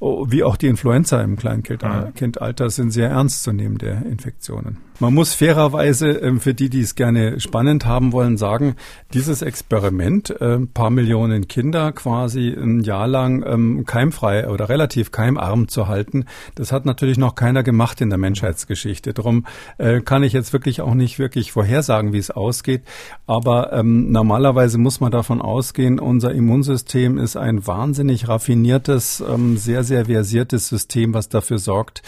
wie 0.00 0.42
auch 0.42 0.56
die 0.56 0.66
Influenza 0.66 1.20
im 1.20 1.36
Kleinkindalter, 1.36 2.70
sind 2.70 2.90
sehr 2.90 3.10
ernstzunehmende 3.10 4.02
Infektionen. 4.10 4.78
Man 5.00 5.14
muss 5.14 5.32
fairerweise 5.32 6.08
ähm, 6.08 6.40
für 6.40 6.54
die, 6.54 6.68
die 6.70 6.80
es 6.80 6.96
gerne 6.96 7.38
spannend 7.38 7.86
haben 7.86 8.10
wollen, 8.12 8.36
sagen, 8.36 8.74
dieses 9.14 9.42
Experiment, 9.42 10.30
äh, 10.40 10.58
paar 10.58 10.90
Millionen 10.90 11.46
Kinder 11.46 11.92
quasi 11.92 12.48
ein 12.48 12.80
Jahr 12.80 13.06
lang 13.06 13.44
ähm, 13.46 13.86
keimfrei 13.86 14.48
oder 14.48 14.68
relativ 14.68 15.12
keimarm 15.12 15.68
zu 15.68 15.86
halten, 15.86 16.24
das 16.56 16.72
hat 16.72 16.84
natürlich 16.84 17.16
noch 17.16 17.36
keiner 17.36 17.62
gemacht 17.62 18.00
in 18.00 18.08
der 18.08 18.18
Menschheitsgeschichte. 18.18 19.14
Darum 19.14 19.46
äh, 19.78 20.00
kann 20.00 20.24
ich 20.24 20.32
jetzt 20.32 20.52
wirklich 20.52 20.80
auch 20.80 20.94
nicht 20.94 21.20
wirklich 21.20 21.52
vorhersagen, 21.52 22.12
wie 22.12 22.18
es 22.18 22.32
ausgeht. 22.32 22.82
Aber 23.28 23.72
ähm, 23.72 24.10
normalerweise 24.10 24.78
muss 24.78 24.98
man 24.98 25.12
davon 25.12 25.40
ausgehen, 25.40 26.00
unser 26.00 26.32
Immunsystem 26.32 27.18
ist 27.18 27.36
ein 27.36 27.68
wahnsinnig 27.68 28.26
raffiniertes, 28.26 29.22
ähm, 29.28 29.58
sehr, 29.58 29.84
sehr 29.84 30.06
versiertes 30.06 30.66
System, 30.66 31.14
was 31.14 31.28
dafür 31.28 31.58
sorgt, 31.58 32.02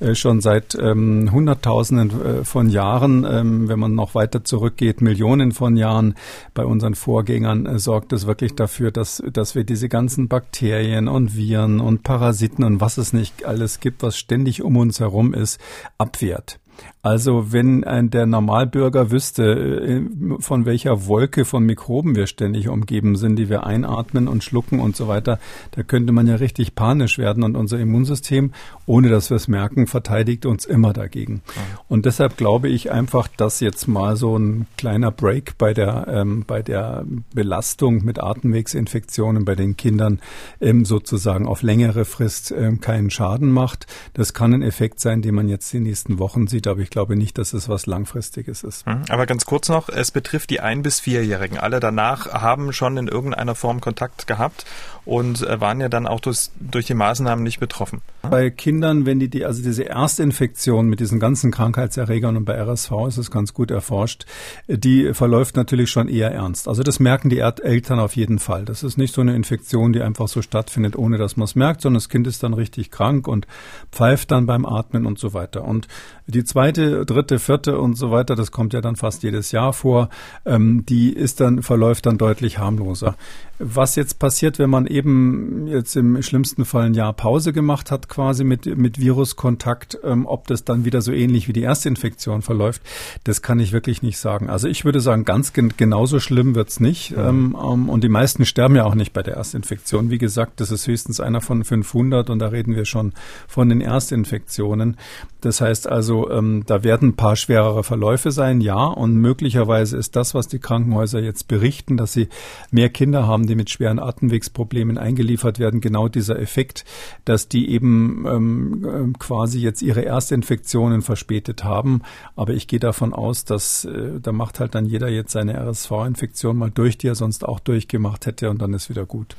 äh, 0.00 0.16
schon 0.16 0.40
seit 0.40 0.74
ähm, 0.74 1.30
Hunderttausenden 1.30 2.31
äh, 2.32 2.44
von 2.44 2.68
Jahren, 2.68 3.24
ähm, 3.28 3.68
wenn 3.68 3.78
man 3.78 3.94
noch 3.94 4.14
weiter 4.14 4.44
zurückgeht, 4.44 5.00
Millionen 5.00 5.52
von 5.52 5.76
Jahren 5.76 6.14
bei 6.54 6.64
unseren 6.64 6.94
Vorgängern, 6.94 7.66
äh, 7.66 7.78
sorgt 7.78 8.12
es 8.12 8.26
wirklich 8.26 8.54
dafür, 8.54 8.90
dass, 8.90 9.22
dass 9.32 9.54
wir 9.54 9.64
diese 9.64 9.88
ganzen 9.88 10.28
Bakterien 10.28 11.08
und 11.08 11.36
Viren 11.36 11.80
und 11.80 12.02
Parasiten 12.02 12.64
und 12.64 12.80
was 12.80 12.98
es 12.98 13.12
nicht 13.12 13.44
alles 13.44 13.80
gibt, 13.80 14.02
was 14.02 14.16
ständig 14.16 14.62
um 14.62 14.76
uns 14.76 15.00
herum 15.00 15.34
ist, 15.34 15.60
abwehrt. 15.98 16.58
Also 17.04 17.50
wenn 17.50 17.82
ein, 17.82 18.10
der 18.10 18.26
Normalbürger 18.26 19.10
wüsste, 19.10 19.42
äh, 19.42 20.02
von 20.38 20.66
welcher 20.66 21.06
Wolke 21.08 21.44
von 21.44 21.64
Mikroben 21.64 22.14
wir 22.14 22.28
ständig 22.28 22.68
umgeben 22.68 23.16
sind, 23.16 23.34
die 23.34 23.48
wir 23.48 23.66
einatmen 23.66 24.28
und 24.28 24.44
schlucken 24.44 24.78
und 24.78 24.94
so 24.94 25.08
weiter, 25.08 25.40
da 25.72 25.82
könnte 25.82 26.12
man 26.12 26.28
ja 26.28 26.36
richtig 26.36 26.76
panisch 26.76 27.18
werden 27.18 27.42
und 27.42 27.56
unser 27.56 27.80
Immunsystem, 27.80 28.52
ohne 28.86 29.08
dass 29.08 29.30
wir 29.30 29.36
es 29.36 29.48
merken, 29.48 29.88
verteidigt 29.88 30.46
uns 30.46 30.64
immer 30.64 30.92
dagegen. 30.92 31.42
Und 31.88 32.06
deshalb 32.06 32.36
glaube 32.36 32.68
ich 32.68 32.92
einfach, 32.92 33.26
dass 33.36 33.58
jetzt 33.58 33.88
mal 33.88 34.14
so 34.14 34.36
ein 34.38 34.68
kleiner 34.76 35.10
Break 35.10 35.58
bei 35.58 35.74
der, 35.74 36.06
ähm, 36.06 36.44
bei 36.46 36.62
der 36.62 37.04
Belastung 37.34 38.04
mit 38.04 38.22
Atemwegsinfektionen 38.22 39.44
bei 39.44 39.56
den 39.56 39.76
Kindern 39.76 40.20
ähm, 40.60 40.84
sozusagen 40.84 41.48
auf 41.48 41.62
längere 41.62 42.04
Frist 42.04 42.54
ähm, 42.56 42.80
keinen 42.80 43.10
Schaden 43.10 43.50
macht. 43.50 43.88
Das 44.14 44.34
kann 44.34 44.54
ein 44.54 44.62
Effekt 44.62 45.00
sein, 45.00 45.20
den 45.20 45.34
man 45.34 45.48
jetzt 45.48 45.72
die 45.72 45.80
nächsten 45.80 46.20
Wochen 46.20 46.46
sieht, 46.46 46.68
aber 46.68 46.80
ich 46.80 46.91
glaube 46.92 47.16
nicht, 47.16 47.36
dass 47.38 47.52
es 47.52 47.68
was 47.68 47.86
Langfristiges 47.86 48.62
ist. 48.62 48.86
Hm, 48.86 49.02
aber 49.08 49.26
ganz 49.26 49.44
kurz 49.44 49.68
noch, 49.68 49.88
es 49.88 50.12
betrifft 50.12 50.50
die 50.50 50.60
ein- 50.60 50.82
bis 50.82 51.00
vierjährigen. 51.00 51.58
Alle 51.58 51.80
danach 51.80 52.32
haben 52.32 52.72
schon 52.72 52.96
in 52.96 53.08
irgendeiner 53.08 53.54
Form 53.56 53.80
Kontakt 53.80 54.26
gehabt 54.28 54.64
und 55.04 55.46
äh, 55.46 55.60
waren 55.60 55.80
ja 55.80 55.88
dann 55.88 56.06
auch 56.06 56.20
durch, 56.20 56.50
durch 56.60 56.86
die 56.86 56.94
Maßnahmen 56.94 57.42
nicht 57.42 57.58
betroffen. 57.58 58.02
Bei 58.22 58.50
Kindern, 58.50 59.04
wenn 59.04 59.18
die, 59.18 59.28
die 59.28 59.44
also 59.44 59.62
diese 59.62 59.88
Erstinfektion 59.88 60.86
mit 60.86 61.00
diesen 61.00 61.18
ganzen 61.18 61.50
Krankheitserregern 61.50 62.36
und 62.36 62.44
bei 62.44 62.54
RSV 62.54 62.92
ist 63.08 63.18
es 63.18 63.30
ganz 63.30 63.52
gut 63.52 63.70
erforscht, 63.70 64.26
die 64.68 65.12
verläuft 65.12 65.56
natürlich 65.56 65.90
schon 65.90 66.08
eher 66.08 66.30
ernst. 66.30 66.68
Also 66.68 66.82
das 66.82 67.00
merken 67.00 67.30
die 67.30 67.40
Eltern 67.40 67.98
auf 67.98 68.14
jeden 68.14 68.38
Fall. 68.38 68.64
Das 68.64 68.82
ist 68.82 68.96
nicht 68.96 69.14
so 69.14 69.20
eine 69.20 69.34
Infektion, 69.34 69.92
die 69.92 70.02
einfach 70.02 70.28
so 70.28 70.40
stattfindet, 70.40 70.96
ohne 70.96 71.18
dass 71.18 71.36
man 71.36 71.44
es 71.44 71.56
merkt, 71.56 71.80
sondern 71.80 71.98
das 71.98 72.08
Kind 72.08 72.26
ist 72.26 72.42
dann 72.42 72.54
richtig 72.54 72.90
krank 72.90 73.26
und 73.26 73.46
pfeift 73.90 74.30
dann 74.30 74.46
beim 74.46 74.64
Atmen 74.64 75.04
und 75.04 75.18
so 75.18 75.34
weiter. 75.34 75.64
Und 75.64 75.88
die 76.26 76.44
zweite, 76.44 77.04
dritte, 77.04 77.38
vierte 77.38 77.78
und 77.78 77.96
so 77.96 78.10
weiter, 78.10 78.36
das 78.36 78.52
kommt 78.52 78.72
ja 78.72 78.80
dann 78.80 78.96
fast 78.96 79.22
jedes 79.24 79.50
Jahr 79.50 79.72
vor, 79.72 80.08
ähm, 80.44 80.86
die 80.86 81.12
ist 81.12 81.40
dann, 81.40 81.62
verläuft 81.62 82.06
dann 82.06 82.18
deutlich 82.18 82.58
harmloser. 82.58 83.16
Was 83.58 83.96
jetzt 83.96 84.18
passiert, 84.18 84.58
wenn 84.58 84.70
man 84.70 84.86
eben 84.92 85.66
jetzt 85.66 85.96
im 85.96 86.22
schlimmsten 86.22 86.64
Fall 86.64 86.86
ein 86.86 86.94
Jahr 86.94 87.12
Pause 87.12 87.52
gemacht 87.52 87.90
hat, 87.90 88.08
quasi 88.08 88.44
mit, 88.44 88.66
mit 88.76 89.00
Viruskontakt, 89.00 89.98
ähm, 90.04 90.26
ob 90.26 90.46
das 90.46 90.64
dann 90.64 90.84
wieder 90.84 91.02
so 91.02 91.12
ähnlich 91.12 91.48
wie 91.48 91.52
die 91.52 91.62
erste 91.62 91.88
Infektion 91.88 92.42
verläuft, 92.42 92.82
das 93.24 93.42
kann 93.42 93.58
ich 93.58 93.72
wirklich 93.72 94.02
nicht 94.02 94.18
sagen. 94.18 94.50
Also 94.50 94.68
ich 94.68 94.84
würde 94.84 95.00
sagen, 95.00 95.24
ganz 95.24 95.52
gen 95.52 95.72
genauso 95.76 96.20
schlimm 96.20 96.54
wird's 96.54 96.80
nicht. 96.80 97.14
Ähm, 97.16 97.56
ähm, 97.60 97.88
und 97.88 98.04
die 98.04 98.08
meisten 98.08 98.44
sterben 98.44 98.76
ja 98.76 98.84
auch 98.84 98.94
nicht 98.94 99.12
bei 99.12 99.22
der 99.22 99.34
Erstinfektion. 99.34 100.10
Wie 100.10 100.18
gesagt, 100.18 100.60
das 100.60 100.70
ist 100.70 100.86
höchstens 100.86 101.20
einer 101.20 101.40
von 101.40 101.64
500 101.64 102.30
und 102.30 102.38
da 102.38 102.48
reden 102.48 102.76
wir 102.76 102.84
schon 102.84 103.12
von 103.48 103.68
den 103.68 103.80
Erstinfektionen. 103.80 104.96
Das 105.40 105.60
heißt 105.60 105.88
also, 105.88 106.30
ähm, 106.30 106.62
da 106.66 106.84
werden 106.84 107.10
ein 107.10 107.16
paar 107.16 107.36
schwerere 107.36 107.82
Verläufe 107.82 108.30
sein, 108.30 108.60
ja. 108.60 108.84
Und 108.84 109.16
möglicherweise 109.16 109.96
ist 109.96 110.14
das, 110.14 110.34
was 110.34 110.48
die 110.48 110.60
Krankenhäuser 110.60 111.20
jetzt 111.20 111.48
berichten, 111.48 111.96
dass 111.96 112.12
sie 112.12 112.28
mehr 112.70 112.90
Kinder 112.90 113.26
haben, 113.26 113.46
die 113.46 113.56
mit 113.56 113.70
schweren 113.70 113.98
Atemwegsproblemen 113.98 114.81
eingeliefert 114.90 115.58
werden, 115.58 115.80
genau 115.80 116.08
dieser 116.08 116.38
Effekt, 116.38 116.84
dass 117.24 117.48
die 117.48 117.70
eben 117.70 118.24
ähm, 118.26 118.86
ähm 118.92 119.18
quasi 119.18 119.60
jetzt 119.60 119.82
ihre 119.82 120.04
Erstinfektionen 120.04 121.02
verspätet 121.02 121.64
haben. 121.64 122.02
Aber 122.36 122.52
ich 122.52 122.66
gehe 122.66 122.80
davon 122.80 123.12
aus, 123.12 123.44
dass 123.44 123.84
äh, 123.84 124.20
da 124.20 124.32
macht 124.32 124.60
halt 124.60 124.74
dann 124.74 124.86
jeder 124.86 125.08
jetzt 125.08 125.32
seine 125.32 125.54
RSV-Infektion 125.58 126.56
mal 126.56 126.70
durch, 126.70 126.98
die 126.98 127.08
er 127.08 127.14
sonst 127.14 127.44
auch 127.44 127.60
durchgemacht 127.60 128.26
hätte 128.26 128.50
und 128.50 128.60
dann 128.60 128.74
ist 128.74 128.90
wieder 128.90 129.06
gut. 129.06 129.36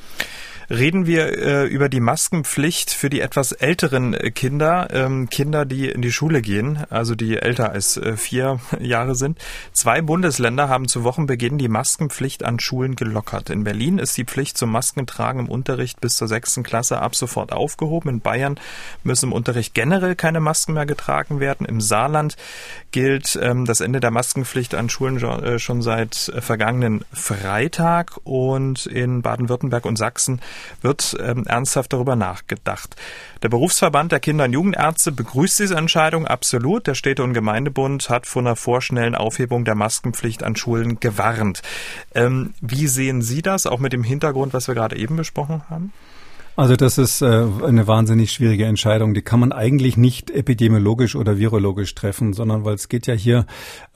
Reden 0.69 1.05
wir 1.05 1.37
äh, 1.37 1.65
über 1.65 1.89
die 1.89 1.99
Maskenpflicht 1.99 2.91
für 2.91 3.09
die 3.09 3.21
etwas 3.21 3.51
älteren 3.51 4.13
äh, 4.13 4.31
Kinder, 4.31 4.87
ähm, 4.91 5.29
Kinder, 5.29 5.65
die 5.65 5.89
in 5.89 6.01
die 6.01 6.11
Schule 6.11 6.41
gehen, 6.41 6.79
also 6.89 7.15
die 7.15 7.37
älter 7.37 7.71
als 7.71 7.97
äh, 7.97 8.15
vier 8.15 8.59
Jahre 8.79 9.15
sind. 9.15 9.39
Zwei 9.73 10.01
Bundesländer 10.01 10.69
haben 10.69 10.87
zu 10.87 11.03
Wochenbeginn 11.03 11.57
die 11.57 11.67
Maskenpflicht 11.67 12.43
an 12.43 12.59
Schulen 12.59 12.95
gelockert. 12.95 13.49
In 13.49 13.63
Berlin 13.63 13.99
ist 13.99 14.17
die 14.17 14.25
Pflicht 14.25 14.57
zum 14.57 14.71
Maskentragen 14.71 15.32
im 15.39 15.49
Unterricht 15.49 16.01
bis 16.01 16.17
zur 16.17 16.27
sechsten 16.27 16.63
Klasse 16.63 17.01
ab 17.01 17.15
sofort 17.15 17.51
aufgehoben. 17.51 18.09
In 18.09 18.19
Bayern 18.21 18.59
müssen 19.03 19.27
im 19.27 19.33
Unterricht 19.33 19.73
generell 19.73 20.15
keine 20.15 20.39
Masken 20.39 20.73
mehr 20.73 20.85
getragen 20.85 21.39
werden. 21.39 21.65
Im 21.65 21.81
Saarland 21.81 22.37
gilt 22.91 23.37
ähm, 23.41 23.65
das 23.65 23.81
Ende 23.81 23.99
der 23.99 24.11
Maskenpflicht 24.11 24.75
an 24.75 24.89
Schulen 24.89 25.21
äh, 25.21 25.59
schon 25.59 25.81
seit 25.81 26.29
äh, 26.29 26.41
vergangenen 26.41 27.05
Freitag 27.11 28.19
und 28.23 28.85
in 28.85 29.21
Baden-Württemberg 29.21 29.85
und 29.85 29.97
Sachsen 29.97 30.41
wird 30.81 31.15
ähm, 31.19 31.45
ernsthaft 31.45 31.93
darüber 31.93 32.15
nachgedacht. 32.15 32.95
Der 33.43 33.49
Berufsverband 33.49 34.13
der 34.13 34.21
Kinder- 34.21 34.45
und 34.45 34.53
Jugendärzte 34.53 35.11
begrüßt 35.11 35.59
diese 35.59 35.75
Entscheidung 35.75 36.25
absolut. 36.25 36.87
Der 36.87 36.95
Städte- 36.95 37.23
und 37.23 37.33
Gemeindebund 37.33 38.09
hat 38.09 38.25
von 38.25 38.47
einer 38.47 38.55
vorschnellen 38.55 39.15
Aufhebung 39.15 39.65
der 39.65 39.75
Maskenpflicht 39.75 40.43
an 40.43 40.55
Schulen 40.55 41.01
gewarnt. 41.01 41.61
Ähm, 42.15 42.53
wie 42.61 42.87
sehen 42.87 43.21
Sie 43.21 43.41
das, 43.41 43.67
auch 43.67 43.79
mit 43.79 43.91
dem 43.91 44.03
Hintergrund, 44.03 44.53
was 44.53 44.69
wir 44.69 44.75
gerade 44.75 44.95
eben 44.95 45.17
besprochen 45.17 45.63
haben? 45.69 45.91
Also 46.55 46.75
das 46.75 46.99
ist 46.99 47.23
äh, 47.23 47.25
eine 47.25 47.87
wahnsinnig 47.87 48.31
schwierige 48.31 48.65
Entscheidung. 48.65 49.15
Die 49.15 49.23
kann 49.23 49.39
man 49.39 49.51
eigentlich 49.51 49.97
nicht 49.97 50.29
epidemiologisch 50.29 51.15
oder 51.15 51.39
virologisch 51.39 51.95
treffen, 51.95 52.33
sondern 52.33 52.63
weil 52.63 52.75
es 52.75 52.89
geht 52.89 53.07
ja 53.07 53.15
hier 53.15 53.47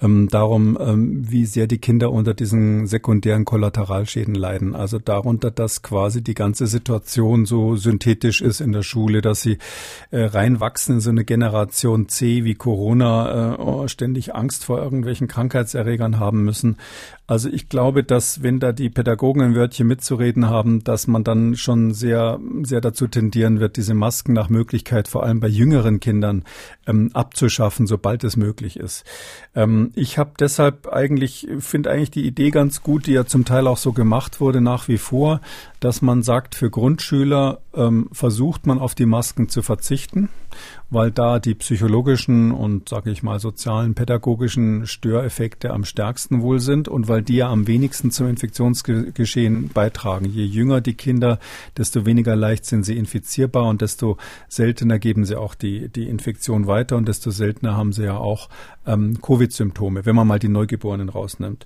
ähm, 0.02 0.28
darum, 0.28 0.76
ähm, 0.82 1.30
wie 1.30 1.46
sehr 1.46 1.68
die 1.68 1.78
Kinder 1.78 2.12
unter 2.12 2.34
diesen 2.34 2.88
sekundären 2.88 3.46
Kollateralschäden 3.46 4.34
leiden. 4.34 4.76
Also 4.76 4.98
darunter, 4.98 5.52
dass 5.52 5.84
quasi 5.84 6.24
die 6.24 6.34
ganze 6.34 6.66
Situation 6.66 7.46
so 7.46 7.76
synthetisch 7.76 8.42
ist 8.42 8.60
in 8.60 8.72
der 8.72 8.82
Schule, 8.84 9.22
dass 9.22 9.44
sie 9.44 9.60
äh, 10.10 10.24
reinwachsen 10.24 10.96
in 10.96 11.02
so 11.02 11.12
eine 11.12 11.26
Generation 11.26 12.10
C 12.10 12.44
wie 12.44 12.56
Corona, 12.56 13.54
äh, 13.54 13.62
oh, 13.62 13.88
ständig 13.88 14.34
Angst 14.34 14.66
vor 14.66 14.82
irgendwelchen 14.82 15.28
Krankheitserregern 15.28 16.20
haben 16.20 16.44
müssen. 16.44 16.78
Also 17.28 17.50
ich 17.50 17.68
glaube, 17.68 18.06
dass 18.06 18.42
wenn 18.42 18.62
da 18.62 18.72
die 18.72 18.90
Pädagogen 18.90 19.42
ein 19.42 19.56
Wörtchen 19.56 19.86
mitzureden 19.86 20.50
haben, 20.50 20.86
dass 20.86 21.08
man 21.08 21.26
dann 21.26 21.58
schon 21.58 21.94
sehr, 21.94 22.40
sehr 22.64 22.80
dazu 22.80 23.08
tendieren 23.08 23.60
wird, 23.60 23.76
diese 23.76 23.94
Masken 23.94 24.32
nach 24.32 24.48
Möglichkeit 24.48 25.10
vor 25.10 25.24
allem 25.24 25.42
bei 25.42 25.50
jüngeren 25.50 26.00
Kindern 26.00 26.46
ähm, 26.88 27.10
abzuschaffen, 27.14 27.86
sobald 27.86 28.24
es 28.24 28.38
möglich 28.38 28.78
ist. 28.78 29.04
Ähm, 29.56 29.92
ich 29.94 30.18
habe 30.18 30.32
deshalb 30.40 30.88
eigentlich, 30.88 31.50
finde 31.60 31.92
eigentlich 31.92 32.12
die 32.12 32.26
Idee 32.26 32.50
ganz 32.50 32.82
gut, 32.82 33.08
die 33.08 33.14
ja 33.14 33.26
zum 33.26 33.44
Teil 33.44 33.68
auch 33.68 33.78
so 33.78 33.92
gemacht 33.92 34.40
wurde 34.40 34.62
nach 34.62 34.88
wie 34.88 34.98
vor, 34.98 35.42
dass 35.82 36.02
man 36.02 36.24
sagt, 36.24 36.56
für 36.56 36.70
Grundschüler 36.70 37.60
ähm, 37.78 38.10
versucht 38.12 38.66
man 38.66 38.80
auf 38.80 38.96
die 38.96 39.06
Masken 39.06 39.48
zu 39.48 39.62
verzichten, 39.62 40.30
weil 40.90 41.12
da 41.12 41.40
die 41.40 41.56
psychologischen 41.56 42.52
und, 42.52 42.90
sage 42.90 43.12
ich 43.12 43.24
mal, 43.24 43.40
sozialen, 43.40 43.94
pädagogischen 43.94 44.88
Störeffekte 44.88 45.72
am 45.72 45.86
stärksten 45.86 46.42
wohl 46.42 46.60
sind 46.60 46.88
und 46.88 47.08
weil 47.08 47.22
die 47.22 47.38
ja 47.38 47.50
am 47.50 47.68
wenigsten 47.68 48.12
zum 48.12 48.28
Infektionsgeschehen 48.28 49.70
beitragen. 49.70 50.26
Je 50.26 50.44
jünger 50.44 50.82
die 50.82 50.96
Kinder, 50.96 51.40
desto 51.78 52.06
weniger 52.06 52.36
leicht 52.36 52.66
sind 52.66 52.84
sie 52.84 52.98
infizierbar 52.98 53.66
und 53.66 53.82
desto 53.82 54.18
seltener 54.50 55.00
geben 55.00 55.26
sie 55.26 55.36
auch 55.36 55.56
die, 55.56 55.90
die 55.90 56.08
Infektion 56.08 56.68
weiter 56.68 56.98
und 56.98 57.08
desto 57.08 57.32
seltener 57.32 57.78
haben 57.78 57.94
sie 57.94 58.04
ja 58.04 58.18
auch 58.18 58.50
ähm, 58.88 59.22
Covid-Symptome, 59.22 60.06
wenn 60.06 60.16
man 60.16 60.28
mal 60.28 60.40
die 60.40 60.50
Neugeborenen 60.50 61.10
rausnimmt. 61.10 61.66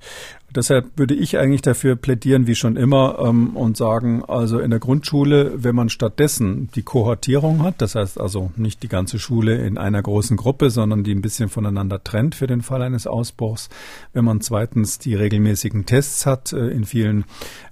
Deshalb 0.53 0.97
würde 0.97 1.13
ich 1.13 1.37
eigentlich 1.37 1.61
dafür 1.61 1.95
plädieren, 1.95 2.45
wie 2.45 2.55
schon 2.55 2.75
immer, 2.75 3.19
ähm, 3.19 3.55
und 3.55 3.77
sagen, 3.77 4.23
also 4.27 4.59
in 4.59 4.69
der 4.69 4.79
Grundschule, 4.79 5.63
wenn 5.63 5.75
man 5.75 5.89
stattdessen 5.89 6.69
die 6.75 6.83
Kohortierung 6.83 7.63
hat, 7.63 7.81
das 7.81 7.95
heißt 7.95 8.19
also 8.19 8.51
nicht 8.57 8.83
die 8.83 8.89
ganze 8.89 9.17
Schule 9.17 9.55
in 9.65 9.77
einer 9.77 10.01
großen 10.01 10.35
Gruppe, 10.35 10.69
sondern 10.69 11.03
die 11.03 11.15
ein 11.15 11.21
bisschen 11.21 11.47
voneinander 11.47 12.03
trennt 12.03 12.35
für 12.35 12.47
den 12.47 12.61
Fall 12.61 12.81
eines 12.81 13.07
Ausbruchs, 13.07 13.69
wenn 14.11 14.25
man 14.25 14.41
zweitens 14.41 14.99
die 14.99 15.15
regelmäßigen 15.15 15.85
Tests 15.85 16.25
hat, 16.25 16.51
äh, 16.51 16.67
in 16.67 16.83
vielen 16.83 17.23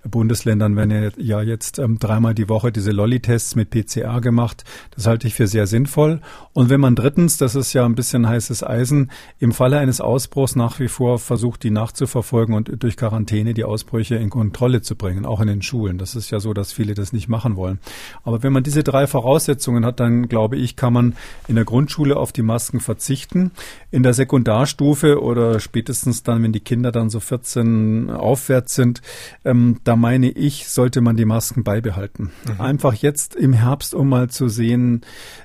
Bundesländern 0.09 0.75
werden 0.77 1.11
ja 1.17 1.41
jetzt 1.41 1.79
ähm, 1.79 1.99
dreimal 1.99 2.33
die 2.33 2.47
Woche 2.47 2.71
diese 2.71 2.91
Lolli-Tests 2.91 3.55
mit 3.55 3.71
PCR 3.71 4.21
gemacht, 4.21 4.63
das 4.95 5.05
halte 5.05 5.27
ich 5.27 5.33
für 5.33 5.47
sehr 5.47 5.67
sinnvoll. 5.67 6.21
Und 6.53 6.69
wenn 6.69 6.79
man 6.79 6.95
drittens, 6.95 7.37
das 7.37 7.55
ist 7.55 7.73
ja 7.73 7.85
ein 7.85 7.95
bisschen 7.95 8.27
heißes 8.27 8.63
Eisen, 8.63 9.11
im 9.39 9.51
Falle 9.51 9.79
eines 9.79 9.99
Ausbruchs 9.99 10.55
nach 10.55 10.79
wie 10.79 10.87
vor 10.87 11.19
versucht, 11.19 11.63
die 11.63 11.71
nachzuverfolgen 11.71 12.55
und 12.55 12.68
durch 12.77 12.97
Quarantäne 12.97 13.53
die 13.53 13.63
Ausbrüche 13.63 14.15
in 14.15 14.29
Kontrolle 14.29 14.81
zu 14.81 14.95
bringen, 14.95 15.25
auch 15.25 15.41
in 15.41 15.47
den 15.47 15.61
Schulen. 15.61 15.97
Das 15.97 16.15
ist 16.15 16.29
ja 16.31 16.39
so, 16.39 16.53
dass 16.53 16.71
viele 16.71 16.93
das 16.93 17.13
nicht 17.13 17.27
machen 17.27 17.55
wollen. 17.55 17.79
Aber 18.23 18.43
wenn 18.43 18.53
man 18.53 18.63
diese 18.63 18.83
drei 18.83 19.07
Voraussetzungen 19.07 19.85
hat, 19.85 19.99
dann 19.99 20.27
glaube 20.27 20.57
ich, 20.57 20.75
kann 20.75 20.93
man 20.93 21.15
in 21.47 21.55
der 21.55 21.65
Grundschule 21.65 22.17
auf 22.17 22.31
die 22.31 22.41
Masken 22.41 22.79
verzichten. 22.79 23.51
In 23.91 24.03
der 24.03 24.13
Sekundarstufe 24.13 25.21
oder 25.21 25.59
spätestens 25.59 26.23
dann, 26.23 26.43
wenn 26.43 26.51
die 26.51 26.59
Kinder 26.59 26.91
dann 26.91 27.09
so 27.09 27.19
14 27.19 28.09
aufwärts 28.09 28.75
sind, 28.75 29.01
ähm, 29.45 29.77
da 29.83 29.95
meine 29.95 30.29
ich, 30.29 30.67
sollte 30.67 31.01
man 31.01 31.17
die 31.17 31.25
Masken 31.25 31.63
beibehalten. 31.63 32.31
Mhm. 32.45 32.61
Einfach 32.61 32.93
jetzt 32.93 33.35
im 33.35 33.53
Herbst, 33.53 33.93
um 33.93 34.09
mal 34.09 34.29
zu 34.29 34.47
sehen, 34.47 35.01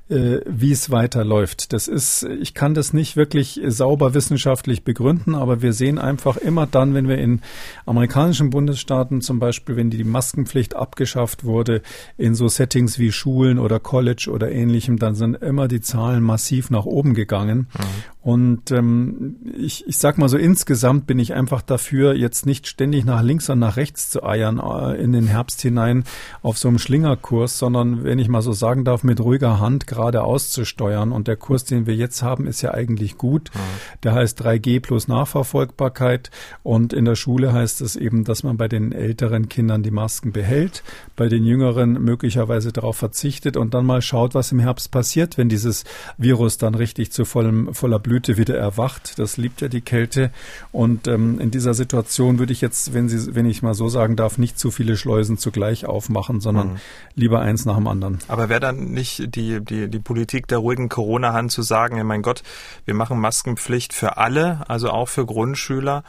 äh, 0.09 0.41
wie 0.47 0.73
es 0.73 0.91
weiterläuft. 0.91 1.73
Das 1.73 1.89
ist, 1.89 2.25
ich 2.25 2.55
kann 2.55 2.75
das 2.75 2.93
nicht 2.93 3.17
wirklich 3.17 3.61
sauber 3.67 4.15
wissenschaftlich 4.15 4.85
begründen, 4.85 5.35
aber 5.35 5.63
wir 5.63 5.73
sehen 5.73 5.99
einfach 5.99 6.37
immer 6.37 6.67
dann, 6.67 6.95
wenn 6.95 7.09
wir 7.09 7.14
wir 7.15 7.23
in 7.23 7.41
amerikanischen 7.87 8.51
Bundesstaaten 8.51 9.21
zum 9.21 9.39
Beispiel, 9.39 9.77
wenn 9.77 9.91
die 9.91 10.05
Maskenpflicht 10.05 10.75
abgeschafft 10.75 11.45
wurde, 11.45 11.83
in 12.19 12.35
so 12.35 12.49
Settings 12.49 12.99
wie 12.99 13.13
Schulen 13.13 13.59
oder 13.59 13.81
College 13.81 14.29
oder 14.33 14.51
ähnlichem, 14.51 14.99
dann 14.99 15.15
sind 15.15 15.37
immer 15.37 15.69
die 15.69 15.81
Zahlen 15.81 16.23
massiv 16.23 16.71
nach 16.71 16.85
oben 16.85 17.15
gegangen. 17.15 17.69
Mhm. 17.79 18.14
Und 18.25 18.71
ähm, 18.71 19.37
ich, 19.55 19.87
ich 19.87 19.99
sag 19.99 20.17
mal 20.17 20.31
so, 20.31 20.39
insgesamt 20.39 21.07
bin 21.07 21.19
ich 21.19 21.35
einfach 21.35 21.61
dafür, 21.61 22.15
jetzt 22.15 22.47
nicht 22.47 22.67
ständig 22.67 23.05
nach 23.05 23.23
links 23.23 23.51
und 23.51 23.59
nach 23.59 23.77
rechts 23.77 24.09
zu 24.09 24.25
eiern 24.25 24.59
äh, 24.59 24.95
in 24.95 25.13
den 25.13 25.27
Herbst 25.27 25.61
hinein 25.61 26.05
auf 26.41 26.57
so 26.57 26.69
einem 26.69 26.79
Schlingerkurs, 26.79 27.59
sondern 27.59 28.03
wenn 28.03 28.19
ich 28.19 28.29
mal 28.29 28.41
so 28.41 28.55
sagen 28.55 28.87
darf, 28.87 29.05
mit 29.05 29.21
ruhiger 29.21 29.61
Hand 29.61 29.87
geradeaus 29.87 30.51
zu 30.53 30.65
steuern. 30.65 31.13
Und 31.13 31.29
der 31.29 31.37
Kurs, 31.37 31.65
den 31.65 31.87
wir 31.87 31.95
jetzt 31.95 32.23
haben, 32.23 32.47
ist 32.47 32.63
ja 32.63 32.73
eigentlich 32.73 33.19
gut. 33.19 33.51
Mhm. 33.53 33.59
Der 34.05 34.15
heißt 34.15 34.41
3G 34.41 34.81
plus 34.81 35.07
Nachverfolgbarkeit. 35.07 36.31
Und 36.63 36.95
in 36.95 37.05
der 37.05 37.17
Schule 37.17 37.53
heißt 37.53 37.83
es 37.83 37.95
eben, 37.95 38.25
dass 38.25 38.43
man 38.43 38.57
bei 38.57 38.69
den 38.69 38.93
älteren 38.93 39.51
Kindern 39.51 39.83
die 39.83 39.91
Masken 39.91 40.33
behält, 40.33 40.83
bei 41.15 41.29
den 41.29 41.45
jüngeren 41.45 42.03
möglicherweise 42.03 42.73
darauf 42.73 42.97
verzichtet 42.97 43.59
und 43.59 43.75
dann 43.75 43.85
mal 43.85 44.01
schaut, 44.01 44.35
was 44.35 44.51
im 44.51 44.61
Herbst 44.61 44.91
passiert, 44.91 45.37
wenn 45.37 45.51
dieses 45.51 45.85
Virus 46.17 46.57
dann 46.57 46.75
richtig 46.75 47.13
zu 47.13 47.27
vollem, 47.27 47.75
voller 47.75 47.99
Blüte 47.99 48.14
Blüte 48.15 48.37
wieder 48.37 48.57
erwacht. 48.57 49.19
Das 49.19 49.39
liebt 49.39 49.61
ja 49.61 49.67
die 49.67 49.81
Kälte. 49.81 50.31
Und 50.71 51.09
ähm, 51.09 51.41
in 51.41 51.51
dieser 51.51 51.75
Situation 51.75 52.39
würde 52.39 52.53
ich 52.53 52.61
jetzt, 52.61 52.95
wenn 52.95 53.09
Sie, 53.09 53.35
wenn 53.35 53.45
ich 53.45 53.61
mal 53.61 53.75
so 53.75 53.89
sagen 53.89 54.15
darf, 54.15 54.39
nicht 54.39 54.57
zu 54.57 54.71
viele 54.71 54.97
Schleusen 54.97 55.37
zugleich 55.37 55.85
aufmachen, 55.87 56.41
sondern 56.41 56.75
mhm. 56.75 56.77
lieber 57.17 57.41
eins 57.41 57.65
nach 57.65 57.75
dem 57.75 57.89
anderen. 57.89 58.21
Aber 58.29 58.49
wäre 58.49 58.61
dann 58.61 58.93
nicht 58.93 59.35
die, 59.35 59.65
die, 59.65 59.89
die 59.89 59.99
Politik 59.99 60.47
der 60.47 60.59
ruhigen 60.59 60.89
Corona-Hand 60.89 61.51
zu 61.51 61.63
sagen, 61.63 61.97
ja 61.97 62.05
mein 62.05 62.23
Gott, 62.23 62.45
wir 62.85 62.95
machen 62.95 63.19
Maskenpflicht 63.19 63.93
für 63.93 64.17
alle, 64.17 64.61
also 64.69 64.91
auch 64.91 65.09
für 65.09 65.27
Grundschüler 65.27 66.05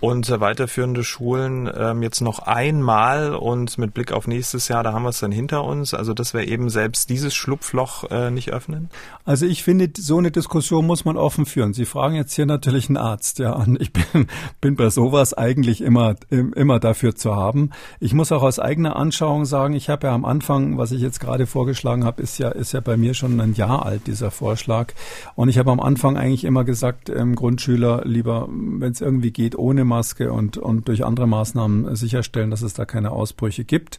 und 0.00 0.28
weiterführende 0.28 1.04
Schulen 1.04 1.70
ähm, 1.74 2.02
jetzt 2.02 2.20
noch 2.20 2.40
einmal 2.40 3.34
und 3.34 3.78
mit 3.78 3.94
Blick 3.94 4.12
auf 4.12 4.26
nächstes 4.26 4.68
Jahr, 4.68 4.82
da 4.82 4.92
haben 4.92 5.04
wir 5.04 5.10
es 5.10 5.20
dann 5.20 5.32
hinter 5.32 5.64
uns. 5.64 5.94
Also 5.94 6.12
dass 6.12 6.34
wir 6.34 6.46
eben 6.46 6.68
selbst 6.68 7.08
dieses 7.08 7.34
Schlupfloch 7.34 8.10
äh, 8.10 8.30
nicht 8.30 8.52
öffnen? 8.52 8.90
Also 9.24 9.46
ich 9.46 9.62
finde, 9.62 9.90
so 9.96 10.18
eine 10.18 10.30
Diskussion 10.30 10.86
muss 10.86 11.04
man 11.04 11.16
offen 11.16 11.46
führen. 11.46 11.72
Sie 11.72 11.86
fragen 11.86 12.14
jetzt 12.14 12.34
hier 12.34 12.46
natürlich 12.46 12.88
einen 12.88 12.98
Arzt, 12.98 13.38
ja, 13.38 13.52
und 13.52 13.80
ich 13.80 13.92
bin, 14.12 14.26
bin 14.60 14.76
bei 14.76 14.90
sowas 14.90 15.32
eigentlich 15.32 15.80
immer, 15.80 16.16
immer 16.30 16.78
dafür 16.78 17.14
zu 17.14 17.34
haben. 17.34 17.70
Ich 17.98 18.12
muss 18.12 18.32
auch 18.32 18.42
aus 18.42 18.58
eigener 18.58 18.96
Anschauung 18.96 19.44
sagen, 19.44 19.74
ich 19.74 19.88
habe 19.88 20.08
ja 20.08 20.14
am 20.14 20.24
Anfang, 20.24 20.76
was 20.78 20.92
ich 20.92 21.00
jetzt 21.00 21.20
gerade 21.20 21.46
vorgeschlagen 21.46 22.04
habe, 22.04 22.22
ist 22.22 22.38
ja, 22.38 22.50
ist 22.50 22.72
ja 22.72 22.80
bei 22.80 22.96
mir 22.96 23.14
schon 23.14 23.40
ein 23.40 23.54
Jahr 23.54 23.86
alt, 23.86 24.06
dieser 24.06 24.30
Vorschlag. 24.30 24.92
Und 25.34 25.48
ich 25.48 25.58
habe 25.58 25.70
am 25.70 25.80
Anfang 25.80 26.16
eigentlich 26.16 26.44
immer 26.44 26.64
gesagt, 26.64 27.08
ähm, 27.08 27.34
Grundschüler 27.34 28.02
lieber, 28.04 28.48
wenn 28.50 28.92
es 28.92 29.00
irgendwie 29.00 29.30
geht, 29.30 29.56
ohne 29.56 29.85
Maske 29.86 30.32
und, 30.32 30.58
und 30.58 30.88
durch 30.88 31.04
andere 31.04 31.26
Maßnahmen 31.26 31.96
sicherstellen, 31.96 32.50
dass 32.50 32.62
es 32.62 32.74
da 32.74 32.84
keine 32.84 33.10
Ausbrüche 33.10 33.64
gibt. 33.64 33.98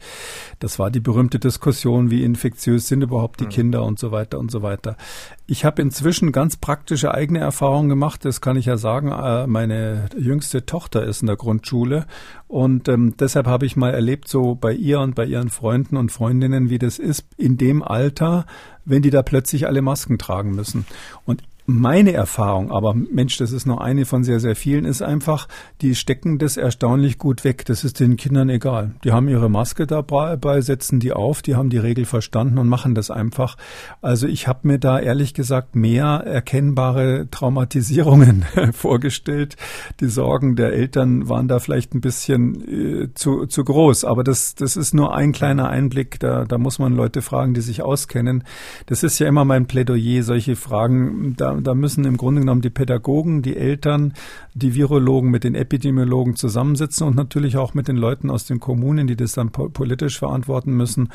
Das 0.60 0.78
war 0.78 0.92
die 0.92 1.00
berühmte 1.00 1.40
Diskussion, 1.40 2.12
wie 2.12 2.24
infektiös 2.24 2.88
sind 2.88 3.02
überhaupt 3.02 3.40
die 3.40 3.46
mhm. 3.46 3.50
Kinder 3.50 3.84
und 3.84 3.98
so 3.98 4.12
weiter 4.12 4.38
und 4.40 4.52
so 4.52 4.62
weiter. 4.62 4.98
Ich 5.48 5.66
habe 5.66 5.82
inzwischen 5.82 6.32
ganz 6.32 6.58
praktische 6.58 7.14
eigene 7.14 7.40
Erfahrungen 7.40 7.90
gemacht, 7.90 8.26
das 8.26 8.42
kann 8.42 8.58
ich 8.58 8.66
ja 8.66 8.78
sagen. 8.78 9.12
Äh, 9.12 9.48
meine 9.48 10.10
jüngste 10.18 10.66
Tochter 10.66 11.04
ist 11.04 11.22
in 11.22 11.28
der 11.28 11.38
Grundschule 11.38 12.06
und 12.48 12.88
ähm, 12.88 13.16
deshalb 13.18 13.48
habe 13.48 13.66
ich 13.66 13.76
mal 13.76 13.94
erlebt, 13.94 14.28
so 14.28 14.56
bei 14.56 14.74
ihr 14.74 15.00
und 15.00 15.16
bei 15.16 15.26
ihren 15.26 15.50
Freunden 15.50 15.98
und 15.98 16.12
Freundinnen, 16.12 16.70
wie 16.70 16.80
das 16.80 17.00
ist 17.00 17.26
in 17.38 17.58
dem 17.58 17.82
Alter, 17.82 18.46
wenn 18.86 19.02
die 19.02 19.10
da 19.10 19.22
plötzlich 19.22 19.68
alle 19.68 19.82
Masken 19.82 20.18
tragen 20.18 20.56
müssen. 20.56 20.86
Und 21.26 21.44
meine 21.70 22.14
Erfahrung, 22.14 22.72
aber 22.72 22.94
Mensch, 22.94 23.36
das 23.36 23.52
ist 23.52 23.66
nur 23.66 23.82
eine 23.82 24.06
von 24.06 24.24
sehr, 24.24 24.40
sehr 24.40 24.56
vielen, 24.56 24.86
ist 24.86 25.02
einfach, 25.02 25.50
die 25.82 25.96
stecken 25.96 26.40
das 26.40 26.56
erstaunlich 26.56 27.18
gut 27.18 27.44
weg. 27.44 27.66
Das 27.66 27.84
ist 27.84 28.00
den 28.00 28.16
Kindern 28.16 28.48
egal. 28.48 28.96
Die 29.04 29.12
haben 29.12 29.28
ihre 29.28 29.50
Maske 29.50 29.86
dabei, 29.86 30.62
setzen 30.62 31.02
die 31.02 31.12
auf, 31.12 31.42
die 31.42 31.56
haben 31.56 31.70
die 31.70 31.78
Regel 31.78 32.06
verstanden 32.06 32.58
und 32.58 32.70
machen 32.70 32.96
das 32.96 33.12
einfach. 33.12 33.58
Also 34.02 34.28
ich 34.28 34.48
habe 34.48 34.66
mir 34.66 34.80
da 34.80 34.98
ehrlich 34.98 35.34
gesagt 35.34 35.76
mehr 35.76 36.24
erkennbare 36.26 37.28
Traumatisierungen 37.30 38.46
vorgestellt. 38.72 39.58
Die 40.00 40.08
Sorgen 40.08 40.56
der 40.56 40.72
Eltern 40.72 41.28
waren 41.28 41.50
da 41.50 41.60
vielleicht 41.60 41.94
ein 41.94 42.00
bisschen 42.00 43.04
äh, 43.04 43.14
zu, 43.14 43.46
zu 43.46 43.66
groß. 43.66 44.06
Aber 44.06 44.24
das, 44.24 44.56
das 44.56 44.78
ist 44.78 44.94
nur 44.94 45.14
ein 45.14 45.34
kleiner 45.34 45.68
Einblick. 45.68 46.18
Da, 46.22 46.46
da 46.46 46.58
muss 46.58 46.80
man 46.80 46.96
Leute 46.96 47.22
fragen, 47.22 47.54
die 47.54 47.62
sich 47.62 47.82
auskennen. 47.82 48.46
Das 48.86 49.04
ist 49.04 49.20
ja 49.20 49.28
immer 49.28 49.44
mein 49.44 49.66
Plädoyer, 49.66 50.24
solche 50.24 50.56
Fragen. 50.56 51.36
Da 51.36 51.57
da, 51.62 51.74
müssen 51.74 52.06
im 52.06 52.18
Grunde 52.18 52.42
genommen 52.42 52.62
die 52.62 52.70
Pädagogen, 52.70 53.42
die 53.42 53.56
Eltern, 53.56 54.14
die 54.54 54.76
Virologen 54.76 55.30
mit 55.32 55.44
den 55.44 55.56
Epidemiologen 55.56 56.36
zusammensitzen 56.36 57.08
und 57.08 57.16
natürlich 57.16 57.58
auch 57.58 57.74
mit 57.74 57.88
den 57.88 57.98
Leuten 57.98 58.30
aus 58.30 58.46
den 58.46 58.60
Kommunen, 58.60 59.08
die 59.08 59.16
das 59.16 59.34
dann 59.34 59.52
politisch 59.52 60.20
verantworten 60.20 60.74
müssen. 60.74 61.10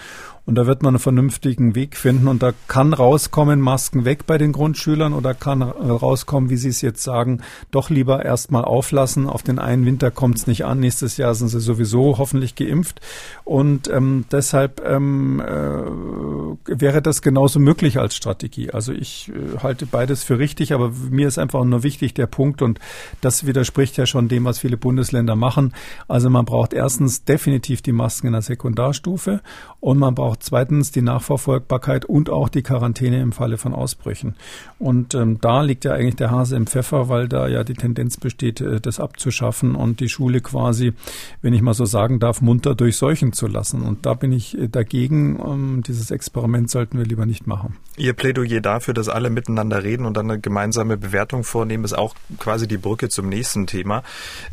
Und 0.45 0.57
da 0.57 0.67
wird 0.67 0.83
man 0.83 0.95
einen 0.95 1.01
vernünftigen 1.01 1.75
Weg 1.75 1.97
finden. 1.97 2.27
Und 2.27 2.43
da 2.43 2.53
kann 2.67 2.93
rauskommen, 2.93 3.61
Masken 3.61 4.05
weg 4.05 4.27
bei 4.27 4.39
den 4.39 4.53
Grundschülern 4.53 5.13
oder 5.13 5.35
kann 5.35 5.63
rauskommen, 5.63 6.51
wie 6.51 6.57
Sie 6.57 6.69
es 6.69 6.81
jetzt 6.81 7.03
sagen, 7.03 7.43
doch 7.71 7.91
lieber 7.91 8.25
erstmal 8.25 8.65
auflassen. 8.65 9.29
Auf 9.29 9.43
den 9.43 9.59
einen 9.59 9.87
Winter 9.87 10.11
kommt 10.11 10.39
es 10.39 10.47
nicht 10.47 10.65
an. 10.65 10.81
Nächstes 10.81 11.17
Jahr 11.17 11.35
sind 11.35 11.49
sie 11.49 11.61
sowieso 11.61 12.19
hoffentlich 12.19 12.57
geimpft. 12.57 13.01
Und 13.45 13.89
ähm, 13.89 14.25
deshalb 14.33 14.83
ähm, 14.85 15.41
äh, 15.41 16.81
wäre 16.81 17.03
das 17.03 17.23
genauso 17.23 17.61
möglich 17.61 17.99
als 17.99 18.17
Strategie. 18.17 18.71
Also 18.71 18.93
ich 18.93 19.31
äh, 19.31 19.59
halte 19.63 19.87
beides 19.87 20.25
für 20.25 20.32
richtig, 20.39 20.73
aber 20.73 20.93
mir 21.11 21.29
ist 21.29 21.39
einfach 21.39 21.65
nur 21.65 21.83
wichtig 21.83 22.15
der 22.15 22.27
Punkt 22.27 22.63
und 22.63 22.79
das 23.21 23.47
widerspricht 23.47 23.97
ja 23.97 24.07
schon 24.07 24.29
dem, 24.29 24.45
was 24.45 24.59
viele 24.59 24.77
Bundesländer 24.77 25.37
machen. 25.37 25.73
Also 26.09 26.31
man 26.31 26.45
braucht 26.45 26.73
erstens 26.73 27.25
definitiv 27.25 27.83
die 27.83 27.93
Masken 27.93 28.29
in 28.29 28.33
der 28.33 28.43
Sekundarstufe 28.43 29.41
und 29.81 29.99
man 29.99 30.15
braucht 30.15 30.43
zweitens 30.43 30.93
die 30.93 31.03
Nachverfolgbarkeit 31.03 32.05
und 32.05 32.31
auch 32.31 32.49
die 32.49 32.63
Quarantäne 32.63 33.21
im 33.21 33.33
Falle 33.33 33.59
von 33.59 33.75
Ausbrüchen. 33.75 34.35
Und 34.79 35.15
ähm, 35.15 35.39
da 35.41 35.63
liegt 35.63 35.85
ja 35.85 35.93
eigentlich 35.93 36.17
der 36.17 36.31
Hase 36.31 36.57
im 36.57 36.67
Pfeffer, 36.67 37.09
weil 37.09 37.29
da 37.29 37.49
ja 37.49 37.65
die 37.65 37.75
Tendenz 37.75 38.17
besteht, 38.17 38.61
äh, 38.61 38.81
das 38.81 39.01
abzuschaffen 39.01 39.75
und 39.75 40.01
die 40.01 40.09
Schule 40.09 40.41
quasi, 40.41 40.93
wenn 41.41 41.53
ich 41.53 41.63
mal 41.63 41.75
so 41.75 41.85
sagen 41.85 42.21
darf, 42.21 42.41
munter 42.41 42.75
durchseuchen 42.75 43.33
zu 43.33 43.47
lassen. 43.47 43.83
Und 43.83 44.07
da 44.07 44.15
bin 44.15 44.33
ich 44.33 44.57
äh, 44.59 44.69
dagegen. 44.69 45.39
Ähm, 45.45 45.83
dieses 45.87 46.11
Experiment 46.11 46.71
sollten 46.71 46.99
wir 46.99 47.05
lieber 47.05 47.27
nicht 47.27 47.47
machen. 47.47 47.77
Ihr 47.97 48.13
Plädoyer 48.13 48.61
dafür, 48.61 48.95
dass 48.95 49.09
alle 49.09 49.31
miteinander 49.31 49.83
reden 49.83 50.07
und 50.07 50.17
dann 50.23 50.31
eine 50.31 50.41
gemeinsame 50.41 50.97
Bewertung 50.97 51.45
vornehmen, 51.45 51.85
ist 51.85 51.93
auch 51.93 52.15
quasi 52.39 52.67
die 52.67 52.79
Brücke 52.79 53.09
zum 53.09 53.29
nächsten 53.29 53.67
Thema. 53.67 54.03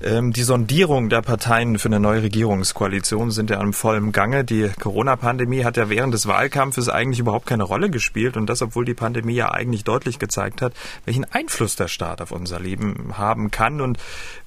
Ähm, 0.03 0.33
die 0.33 0.43
Sondierung 0.43 1.09
der 1.09 1.21
Parteien 1.21 1.77
für 1.77 1.89
eine 1.89 1.99
neue 1.99 2.23
Regierungskoalition 2.23 3.31
sind 3.31 3.49
ja 3.49 3.61
im 3.61 3.73
vollen 3.73 4.11
Gange. 4.11 4.43
Die 4.43 4.69
Corona-Pandemie 4.79 5.63
hat 5.63 5.77
ja 5.77 5.89
während 5.89 6.13
des 6.13 6.27
Wahlkampfes 6.27 6.89
eigentlich 6.89 7.19
überhaupt 7.19 7.45
keine 7.45 7.63
Rolle 7.63 7.89
gespielt 7.89 8.37
und 8.37 8.47
das, 8.47 8.61
obwohl 8.61 8.85
die 8.85 8.93
Pandemie 8.93 9.35
ja 9.35 9.51
eigentlich 9.51 9.83
deutlich 9.83 10.19
gezeigt 10.19 10.61
hat, 10.61 10.73
welchen 11.05 11.25
Einfluss 11.25 11.75
der 11.75 11.87
Staat 11.87 12.21
auf 12.21 12.31
unser 12.31 12.59
Leben 12.59 13.17
haben 13.17 13.51
kann 13.51 13.81
und 13.81 13.97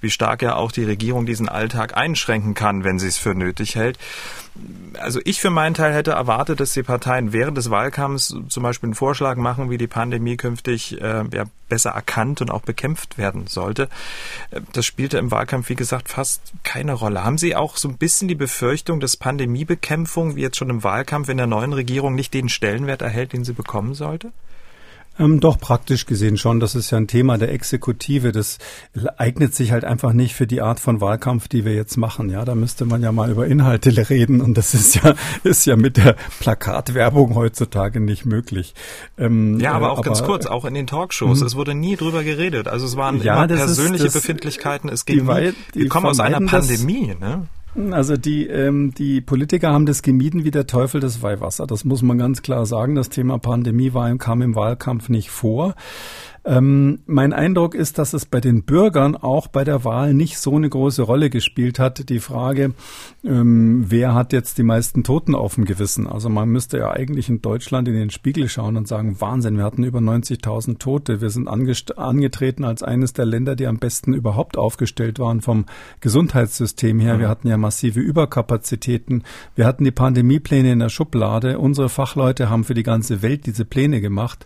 wie 0.01 0.11
stark 0.11 0.43
ja 0.43 0.57
auch 0.57 0.73
die 0.73 0.85
Regierung 0.85 1.27
diesen 1.27 1.49
Alltag 1.49 1.97
einschränken 1.97 2.55
kann, 2.55 2.85
wenn 2.85 2.99
sie 2.99 3.09
es 3.09 3.19
für 3.19 3.35
nötig 3.35 3.77
hält 3.77 3.99
also 4.99 5.21
ich 5.25 5.41
für 5.41 5.51
meinen 5.51 5.75
Teil 5.75 5.95
hätte 5.95 6.13
erwartet, 6.13 6.61
dass 6.61 6.73
die 6.73 6.83
Parteien 6.83 7.33
während 7.33 7.57
des 7.57 7.71
Wahlkampfs 7.71 8.35
zum 8.49 8.63
Beispiel 8.63 8.89
einen 8.89 8.95
Vorschlag 8.95 9.37
machen, 9.37 9.71
wie 9.71 9.79
die 9.79 9.87
Pandemie 9.87 10.37
künftig 10.37 11.01
äh, 11.01 11.05
ja, 11.33 11.45
besser 11.69 11.91
erkannt 11.91 12.41
und 12.41 12.51
auch 12.51 12.63
bekämpft 12.63 13.19
werden 13.19 13.47
sollte. 13.47 13.89
Äh, 14.51 14.61
das 14.73 14.85
spielte 14.85 15.19
im 15.19 15.31
Wahlkampf, 15.31 15.69
wie 15.69 15.75
gesagt, 15.75 16.09
fast 16.09 16.53
keine 16.63 16.93
Rolle. 16.93 17.25
Haben 17.25 17.39
Sie 17.39 17.57
auch 17.57 17.77
so 17.77 17.89
ein 17.89 17.97
bisschen 17.97 18.29
die 18.29 18.35
Befürchtung, 18.35 19.01
dass 19.01 19.17
Pandemiebekämpfung, 19.17 20.37
wie 20.37 20.43
jetzt 20.43 20.57
schon 20.57 20.71
im 20.71 20.85
Wahlkampf 20.85 21.29
in 21.29 21.37
der 21.37 21.47
neuen 21.47 21.73
Regierung, 21.73 22.15
nicht 22.15 22.35
den 22.35 22.49
Stellenwert 22.49 23.03
erhält, 23.03 23.33
den 23.33 23.45
sie 23.45 23.53
bekommen 23.53 23.95
sollte? 23.95 24.33
Ähm, 25.19 25.41
doch 25.41 25.59
praktisch 25.59 26.07
gesehen 26.07 26.39
schon. 26.39 26.59
Das 26.59 26.75
ist 26.75 26.91
ja 26.91 26.99
ein 26.99 27.07
Thema 27.07 27.37
der 27.37 27.53
Exekutive. 27.53 28.33
Das 28.33 28.59
eignet 29.19 29.55
sich 29.55 29.73
halt 29.73 29.85
einfach 29.85 30.13
nicht 30.13 30.35
für 30.35 30.47
die 30.47 30.63
Art 30.63 30.81
von 30.81 31.01
Wahlkampf, 31.01 31.49
die 31.49 31.65
wir 31.65 31.75
jetzt 31.75 31.97
machen. 31.97 32.31
Ja, 32.31 32.45
da 32.45 32.55
müsste 32.55 32.87
man 32.87 33.03
ja 33.03 33.13
mal 33.13 33.31
über 33.31 33.47
Inhalte 33.47 33.93
reden 34.11 34.41
und 34.41 34.57
das 34.57 34.75
ist 34.75 34.95
ja 34.97 35.15
ist 35.45 35.67
ja 35.67 35.77
mit 35.77 35.99
der 35.99 36.17
Plakatwerbung 36.41 37.35
heutzutage 37.35 38.01
nicht 38.01 38.25
möglich. 38.25 38.75
Ähm, 39.19 39.61
ja, 39.61 39.73
aber 39.73 39.93
auch 39.93 39.99
aber, 39.99 40.07
ganz 40.07 40.23
kurz, 40.23 40.47
auch 40.47 40.65
in 40.65 40.75
den 40.75 40.87
Talkshows. 40.87 41.41
Mhm. 41.41 41.47
Es 41.47 41.57
wurde 41.57 41.75
nie 41.75 41.97
drüber 41.97 42.25
geredet. 42.25 42.69
Also 42.69 42.87
es 42.87 42.97
waren 42.97 43.23
ja, 43.23 43.45
immer 43.45 43.55
persönliche 43.55 44.07
ist, 44.07 44.17
das, 44.17 44.23
Befindlichkeiten. 44.23 44.89
Es 44.89 45.05
ging 45.05 45.27
die, 45.27 45.33
nie, 45.33 45.53
die 45.75 45.81
wir 45.81 45.89
kommen 45.89 46.07
aus 46.07 46.21
einer 46.21 46.41
Pandemie. 46.41 47.15
Ne? 47.21 47.49
Also 47.91 48.19
die, 48.19 48.47
ähm, 48.47 48.93
die 48.93 49.23
Politiker 49.23 49.73
haben 49.73 49.87
das 49.87 50.03
gemieden 50.03 50.45
wie 50.45 50.51
der 50.51 50.67
Teufel 50.67 51.01
das 51.01 51.23
Weihwasser. 51.23 51.67
Das 51.67 51.85
muss 51.85 52.03
man 52.03 52.19
ganz 52.19 52.43
klar 52.43 52.67
sagen. 52.67 52.95
Das 52.95 53.09
Thema 53.09 53.39
Pandemie 53.39 53.95
war, 53.95 54.15
kam 54.19 54.43
im 54.43 54.55
Wahlkampf 54.55 55.09
nicht 55.09 55.31
vor. 55.31 55.75
Ähm, 56.45 57.01
mein 57.07 57.33
Eindruck 57.33 57.77
ist, 57.77 57.99
dass 57.99 58.15
es 58.15 58.27
bei 58.27 58.41
den 58.41 58.65
Bürgern 58.65 59.15
auch 59.15 59.47
bei 59.47 59.63
der 59.63 59.85
Wahl 59.85 60.13
nicht 60.13 60.39
so 60.39 60.57
eine 60.57 60.69
große 60.69 61.03
Rolle 61.03 61.31
gespielt 61.31 61.79
hat. 61.79 62.09
Die 62.09 62.19
Frage, 62.19 62.75
ähm, 63.25 63.85
wer 63.89 64.15
hat 64.15 64.33
jetzt 64.33 64.59
die 64.59 64.65
meisten 64.65 65.05
Toten 65.05 65.37
auf 65.37 65.55
dem 65.55 65.67
Gewissen? 65.67 66.09
Also 66.09 66.29
man 66.29 66.49
müsste 66.49 66.79
ja 66.79 66.91
eigentlich 66.91 67.29
in 67.29 67.43
Deutschland 67.43 67.87
in 67.87 67.95
den 67.95 68.11
Spiegel 68.11 68.49
schauen 68.49 68.77
und 68.77 68.89
sagen, 68.89 69.21
Wahnsinn, 69.21 69.57
wir 69.57 69.65
hatten 69.65 69.85
über 69.85 70.01
90.000 70.01 70.79
Tote. 70.79 71.21
Wir 71.21 71.31
sind 71.31 71.47
angetreten 71.47 72.65
als 72.65 72.83
eines 72.83 73.13
der 73.13 73.27
Länder, 73.27 73.55
die 73.55 73.69
am 73.69 73.79
besten 73.79 74.13
überhaupt 74.13 74.59
aufgestellt 74.59 75.21
waren 75.21 75.43
vom 75.43 75.67
Gesundheitssystem 76.01 76.99
her. 76.99 77.21
Wir 77.21 77.29
hatten 77.29 77.47
ja 77.47 77.57
massive 77.57 78.01
Überkapazitäten. 78.01 79.23
Wir 79.55 79.67
hatten 79.67 79.85
die 79.85 79.93
Pandemiepläne 79.93 80.73
in 80.73 80.81
der 80.81 80.89
Schublade. 80.89 81.61
Unsere 81.61 81.89
Fachleute 81.89 82.51
haben 82.51 82.65
für 82.65 82.75
die 82.75 82.83
ganze 82.83 83.23
Welt 83.23 83.47
diese 83.47 83.65
Pläne 83.65 84.01
gemacht. 84.01 84.45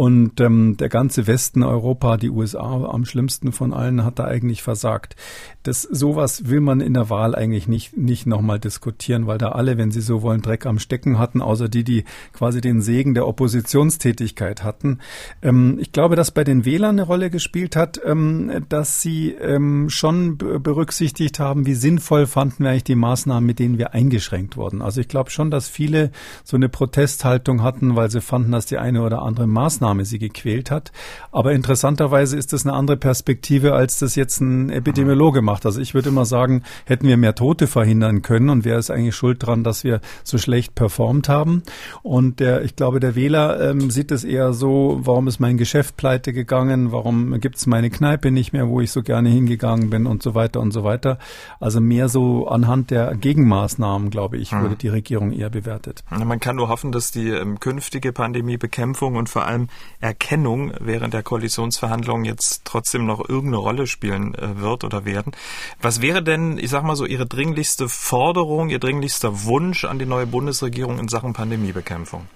Und 0.00 0.40
ähm, 0.40 0.78
der 0.78 0.88
ganze 0.88 1.26
Westen 1.26 1.62
Europa, 1.62 2.16
die 2.16 2.30
USA 2.30 2.84
am 2.84 3.04
schlimmsten 3.04 3.52
von 3.52 3.74
allen, 3.74 4.02
hat 4.02 4.18
da 4.18 4.24
eigentlich 4.24 4.62
versagt. 4.62 5.14
Das 5.62 5.82
sowas 5.82 6.48
will 6.48 6.62
man 6.62 6.80
in 6.80 6.94
der 6.94 7.10
Wahl 7.10 7.34
eigentlich 7.34 7.68
nicht 7.68 7.98
nicht 7.98 8.26
nochmal 8.26 8.58
diskutieren, 8.58 9.26
weil 9.26 9.36
da 9.36 9.50
alle, 9.50 9.76
wenn 9.76 9.90
sie 9.90 10.00
so 10.00 10.22
wollen, 10.22 10.40
Dreck 10.40 10.64
am 10.64 10.78
Stecken 10.78 11.18
hatten, 11.18 11.42
außer 11.42 11.68
die, 11.68 11.84
die 11.84 12.04
quasi 12.32 12.62
den 12.62 12.80
Segen 12.80 13.12
der 13.12 13.26
Oppositionstätigkeit 13.26 14.64
hatten. 14.64 15.00
Ähm, 15.42 15.76
ich 15.78 15.92
glaube, 15.92 16.16
dass 16.16 16.30
bei 16.30 16.44
den 16.44 16.64
Wählern 16.64 16.98
eine 16.98 17.02
Rolle 17.02 17.28
gespielt 17.28 17.76
hat, 17.76 18.00
ähm, 18.02 18.64
dass 18.70 19.02
sie 19.02 19.32
ähm, 19.32 19.90
schon 19.90 20.38
berücksichtigt 20.38 21.38
haben, 21.38 21.66
wie 21.66 21.74
sinnvoll 21.74 22.26
fanden 22.26 22.64
wir 22.64 22.70
eigentlich 22.70 22.84
die 22.84 22.94
Maßnahmen, 22.94 23.46
mit 23.46 23.58
denen 23.58 23.76
wir 23.76 23.92
eingeschränkt 23.92 24.56
wurden. 24.56 24.80
Also 24.80 25.02
ich 25.02 25.08
glaube 25.08 25.28
schon, 25.28 25.50
dass 25.50 25.68
viele 25.68 26.10
so 26.42 26.56
eine 26.56 26.70
Protesthaltung 26.70 27.62
hatten, 27.62 27.96
weil 27.96 28.10
sie 28.10 28.22
fanden, 28.22 28.52
dass 28.52 28.64
die 28.64 28.78
eine 28.78 29.02
oder 29.02 29.20
andere 29.20 29.46
Maßnahme 29.46 29.89
Maßnahme 29.90 30.04
sie 30.04 30.18
gequält 30.18 30.70
hat. 30.70 30.92
Aber 31.32 31.52
interessanterweise 31.52 32.36
ist 32.36 32.52
das 32.52 32.64
eine 32.64 32.74
andere 32.74 32.96
Perspektive, 32.96 33.74
als 33.74 33.98
das 33.98 34.14
jetzt 34.14 34.40
ein 34.40 34.70
Epidemiologe 34.70 35.42
macht. 35.42 35.66
Also 35.66 35.80
ich 35.80 35.94
würde 35.94 36.10
immer 36.10 36.24
sagen, 36.24 36.62
hätten 36.84 37.06
wir 37.06 37.16
mehr 37.16 37.34
Tote 37.34 37.66
verhindern 37.66 38.22
können 38.22 38.50
und 38.50 38.64
wer 38.64 38.78
ist 38.78 38.90
eigentlich 38.90 39.16
schuld 39.16 39.44
dran, 39.44 39.64
dass 39.64 39.84
wir 39.84 40.00
so 40.24 40.38
schlecht 40.38 40.74
performt 40.74 41.28
haben? 41.28 41.62
Und 42.02 42.40
der, 42.40 42.62
ich 42.62 42.76
glaube, 42.76 43.00
der 43.00 43.14
Wähler 43.14 43.70
ähm, 43.70 43.90
sieht 43.90 44.12
es 44.12 44.24
eher 44.24 44.52
so, 44.52 45.00
warum 45.02 45.28
ist 45.28 45.40
mein 45.40 45.56
Geschäft 45.56 45.96
pleite 45.96 46.32
gegangen? 46.32 46.92
Warum 46.92 47.40
gibt 47.40 47.56
es 47.56 47.66
meine 47.66 47.90
Kneipe 47.90 48.30
nicht 48.30 48.52
mehr, 48.52 48.68
wo 48.68 48.80
ich 48.80 48.92
so 48.92 49.02
gerne 49.02 49.28
hingegangen 49.28 49.90
bin 49.90 50.06
und 50.06 50.22
so 50.22 50.34
weiter 50.34 50.60
und 50.60 50.72
so 50.72 50.84
weiter. 50.84 51.18
Also 51.58 51.80
mehr 51.80 52.08
so 52.08 52.46
anhand 52.48 52.90
der 52.90 53.14
Gegenmaßnahmen, 53.14 54.10
glaube 54.10 54.36
ich, 54.36 54.52
hm. 54.52 54.62
wurde 54.62 54.76
die 54.76 54.88
Regierung 54.88 55.32
eher 55.32 55.50
bewertet. 55.50 56.04
Man 56.10 56.40
kann 56.40 56.56
nur 56.56 56.68
hoffen, 56.68 56.92
dass 56.92 57.10
die 57.10 57.28
ähm, 57.28 57.58
künftige 57.60 58.12
Pandemiebekämpfung 58.12 59.16
und 59.16 59.28
vor 59.28 59.46
allem 59.46 59.68
Erkennung 60.00 60.72
während 60.80 61.14
der 61.14 61.22
Koalitionsverhandlungen 61.22 62.24
jetzt 62.24 62.62
trotzdem 62.64 63.06
noch 63.06 63.20
irgendeine 63.20 63.58
Rolle 63.58 63.86
spielen 63.86 64.34
äh, 64.34 64.60
wird 64.60 64.84
oder 64.84 65.04
werden. 65.04 65.32
Was 65.80 66.00
wäre 66.00 66.22
denn, 66.22 66.58
ich 66.58 66.70
sag 66.70 66.84
mal 66.84 66.96
so, 66.96 67.04
Ihre 67.04 67.26
dringlichste 67.26 67.88
Forderung, 67.88 68.70
Ihr 68.70 68.78
dringlichster 68.78 69.44
Wunsch 69.44 69.84
an 69.84 69.98
die 69.98 70.06
neue 70.06 70.26
Bundesregierung 70.26 70.98
in 70.98 71.08
Sachen 71.08 71.32
Pandemiebekämpfung? 71.32 72.26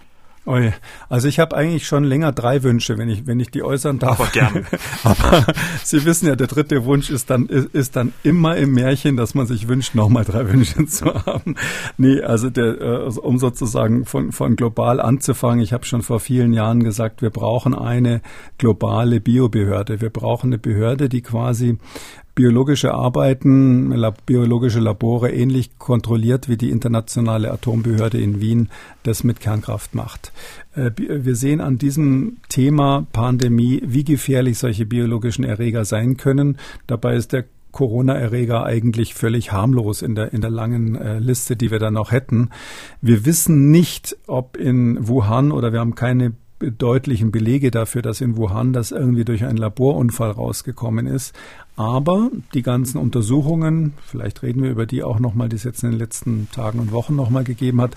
Also 1.08 1.28
ich 1.28 1.38
habe 1.38 1.56
eigentlich 1.56 1.86
schon 1.86 2.04
länger 2.04 2.32
drei 2.32 2.62
Wünsche, 2.62 2.98
wenn 2.98 3.08
ich 3.08 3.26
wenn 3.26 3.40
ich 3.40 3.50
die 3.50 3.62
äußern 3.62 3.98
darf. 3.98 4.20
Aber 4.20 4.30
gerne. 4.30 4.64
Aber 5.02 5.46
Sie 5.82 6.04
wissen 6.04 6.26
ja, 6.26 6.36
der 6.36 6.46
dritte 6.46 6.84
Wunsch 6.84 7.10
ist 7.10 7.30
dann 7.30 7.46
ist, 7.46 7.68
ist 7.74 7.96
dann 7.96 8.12
immer 8.22 8.56
im 8.56 8.72
Märchen, 8.72 9.16
dass 9.16 9.34
man 9.34 9.46
sich 9.46 9.68
wünscht, 9.68 9.94
nochmal 9.94 10.24
drei 10.24 10.46
Wünsche 10.52 10.84
zu 10.86 11.06
haben. 11.06 11.56
Nee, 11.96 12.20
also 12.20 12.50
der 12.50 12.80
äh, 12.80 13.18
um 13.18 13.38
sozusagen 13.38 14.04
von 14.04 14.32
von 14.32 14.56
global 14.56 15.00
anzufangen. 15.00 15.60
Ich 15.60 15.72
habe 15.72 15.86
schon 15.86 16.02
vor 16.02 16.20
vielen 16.20 16.52
Jahren 16.52 16.84
gesagt, 16.84 17.22
wir 17.22 17.30
brauchen 17.30 17.74
eine 17.74 18.20
globale 18.58 19.20
Biobehörde. 19.20 20.00
Wir 20.00 20.10
brauchen 20.10 20.48
eine 20.48 20.58
Behörde, 20.58 21.08
die 21.08 21.22
quasi 21.22 21.78
biologische 22.34 22.92
Arbeiten, 22.94 23.94
biologische 24.26 24.80
Labore 24.80 25.32
ähnlich 25.32 25.78
kontrolliert 25.78 26.48
wie 26.48 26.56
die 26.56 26.70
internationale 26.70 27.52
Atombehörde 27.52 28.18
in 28.18 28.40
Wien 28.40 28.68
das 29.04 29.24
mit 29.24 29.40
Kernkraft 29.40 29.94
macht. 29.94 30.32
Äh, 30.74 30.90
wir 30.96 31.36
sehen 31.36 31.60
an 31.60 31.78
diesem 31.78 32.38
Thema 32.48 33.06
Pandemie, 33.12 33.82
wie 33.84 34.04
gefährlich 34.04 34.58
solche 34.58 34.86
biologischen 34.86 35.44
Erreger 35.44 35.84
sein 35.84 36.16
können. 36.16 36.58
Dabei 36.86 37.16
ist 37.16 37.32
der 37.32 37.44
Corona-Erreger 37.74 38.64
eigentlich 38.64 39.14
völlig 39.14 39.52
harmlos 39.52 40.00
in 40.00 40.14
der, 40.14 40.32
in 40.32 40.40
der 40.40 40.50
langen 40.50 40.94
äh, 40.94 41.18
Liste, 41.18 41.56
die 41.56 41.70
wir 41.70 41.80
da 41.80 41.90
noch 41.90 42.12
hätten. 42.12 42.50
Wir 43.00 43.26
wissen 43.26 43.70
nicht, 43.70 44.16
ob 44.26 44.56
in 44.56 45.08
Wuhan 45.08 45.50
oder 45.50 45.72
wir 45.72 45.80
haben 45.80 45.96
keine 45.96 46.32
deutlichen 46.60 47.30
Belege 47.30 47.70
dafür, 47.70 48.02
dass 48.02 48.20
in 48.20 48.36
Wuhan 48.36 48.72
das 48.72 48.90
irgendwie 48.90 49.24
durch 49.24 49.44
einen 49.44 49.58
Laborunfall 49.58 50.30
rausgekommen 50.30 51.06
ist. 51.06 51.34
Aber 51.76 52.30
die 52.54 52.62
ganzen 52.62 52.98
Untersuchungen, 52.98 53.94
vielleicht 54.06 54.42
reden 54.42 54.62
wir 54.62 54.70
über 54.70 54.86
die 54.86 55.02
auch 55.02 55.18
nochmal, 55.18 55.48
die 55.48 55.56
es 55.56 55.64
jetzt 55.64 55.82
in 55.82 55.90
den 55.90 55.98
letzten 55.98 56.48
Tagen 56.52 56.78
und 56.78 56.92
Wochen 56.92 57.16
nochmal 57.16 57.44
gegeben 57.44 57.80
hat, 57.80 57.96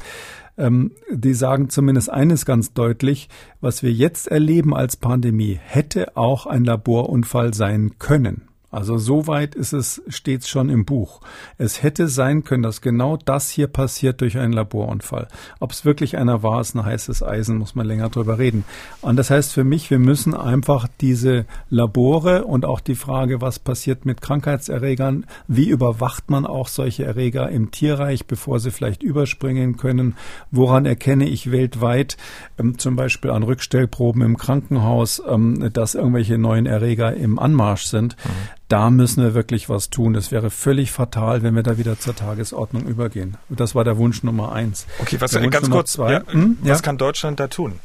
ähm, 0.58 0.92
die 1.12 1.34
sagen 1.34 1.70
zumindest 1.70 2.10
eines 2.10 2.46
ganz 2.46 2.74
deutlich, 2.74 3.30
was 3.62 3.84
wir 3.84 3.92
jetzt 3.92 4.28
erleben 4.28 4.76
als 4.76 4.98
Pandemie, 4.98 5.60
hätte 5.64 6.18
auch 6.18 6.48
ein 6.48 6.66
Laborunfall 6.66 7.54
sein 7.54 7.94
können. 8.00 8.47
Also 8.70 8.98
soweit 8.98 9.56
ist 9.56 9.72
es 9.72 10.02
stets 10.10 10.50
schon 10.50 10.70
im 10.70 10.84
Buch. 10.84 11.22
Es 11.58 11.84
hätte 11.84 12.10
sein 12.10 12.44
können, 12.44 12.64
dass 12.64 12.82
genau 12.82 13.16
das 13.16 13.50
hier 13.50 13.68
passiert 13.68 14.20
durch 14.20 14.38
einen 14.38 14.52
Laborunfall. 14.52 15.30
Ob 15.62 15.72
es 15.72 15.86
wirklich 15.86 16.18
einer 16.18 16.44
war, 16.44 16.60
ist 16.60 16.76
ein 16.76 16.84
heißes 16.84 17.24
Eisen, 17.24 17.58
muss 17.58 17.76
man 17.76 17.88
länger 17.88 18.10
drüber 18.10 18.38
reden. 18.40 18.66
Und 19.00 19.16
das 19.16 19.30
heißt 19.30 19.54
für 19.54 19.64
mich, 19.64 19.90
wir 19.90 20.00
müssen 20.00 20.34
einfach 20.34 20.90
diese 21.00 21.46
Labore 21.70 22.44
und 22.44 22.66
auch 22.66 22.82
die 22.82 22.96
Frage, 22.96 23.40
was 23.40 23.58
passiert 23.58 24.06
mit 24.06 24.20
Krankheitserregern, 24.20 25.26
wie 25.48 25.70
überwacht 25.70 26.30
man 26.30 26.46
auch 26.46 26.68
solche 26.68 27.06
Erreger 27.06 27.50
im 27.50 27.72
Tierreich, 27.72 28.28
bevor 28.28 28.60
sie 28.60 28.72
vielleicht 28.72 29.02
überspringen 29.02 29.78
können, 29.78 30.18
woran 30.52 30.86
erkenne 30.86 31.30
ich 31.30 31.52
weltweit, 31.52 32.18
ähm, 32.60 32.78
zum 32.78 32.98
Beispiel 32.98 33.32
an 33.32 33.44
Rückstellproben 33.44 34.22
im 34.24 34.36
Krankenhaus, 34.36 35.22
ähm, 35.26 35.70
dass 35.72 35.96
irgendwelche 35.96 36.38
neuen 36.38 36.66
Erreger 36.66 37.14
im 37.16 37.40
Anmarsch 37.40 37.86
sind. 37.86 38.18
Mhm 38.26 38.58
da 38.68 38.90
müssen 38.90 39.24
wir 39.24 39.34
wirklich 39.34 39.70
was 39.70 39.90
tun. 39.90 40.16
Es 40.16 40.32
wäre 40.32 40.50
völlig 40.50 40.92
fatal, 40.92 41.42
wenn 41.44 41.56
wir 41.56 41.64
da 41.64 41.78
wieder 41.78 42.00
zur 42.00 42.16
Tagesordnung 42.16 42.86
übergehen. 42.86 43.38
das 43.60 43.76
war 43.76 43.84
der 43.84 43.98
Wunsch 43.98 44.24
Nummer 44.24 44.52
eins. 44.52 44.86
Okay, 45.00 45.18
was 45.20 45.32
ganz 45.52 45.64
Nummer 45.64 45.78
kurz, 45.78 45.94
zwei, 45.94 46.12
ja, 46.14 46.24
hm? 46.28 46.58
was 46.62 46.80
ja? 46.80 46.84
kann 46.84 46.98
Deutschland 46.98 47.40
da 47.40 47.48
tun? 47.48 47.80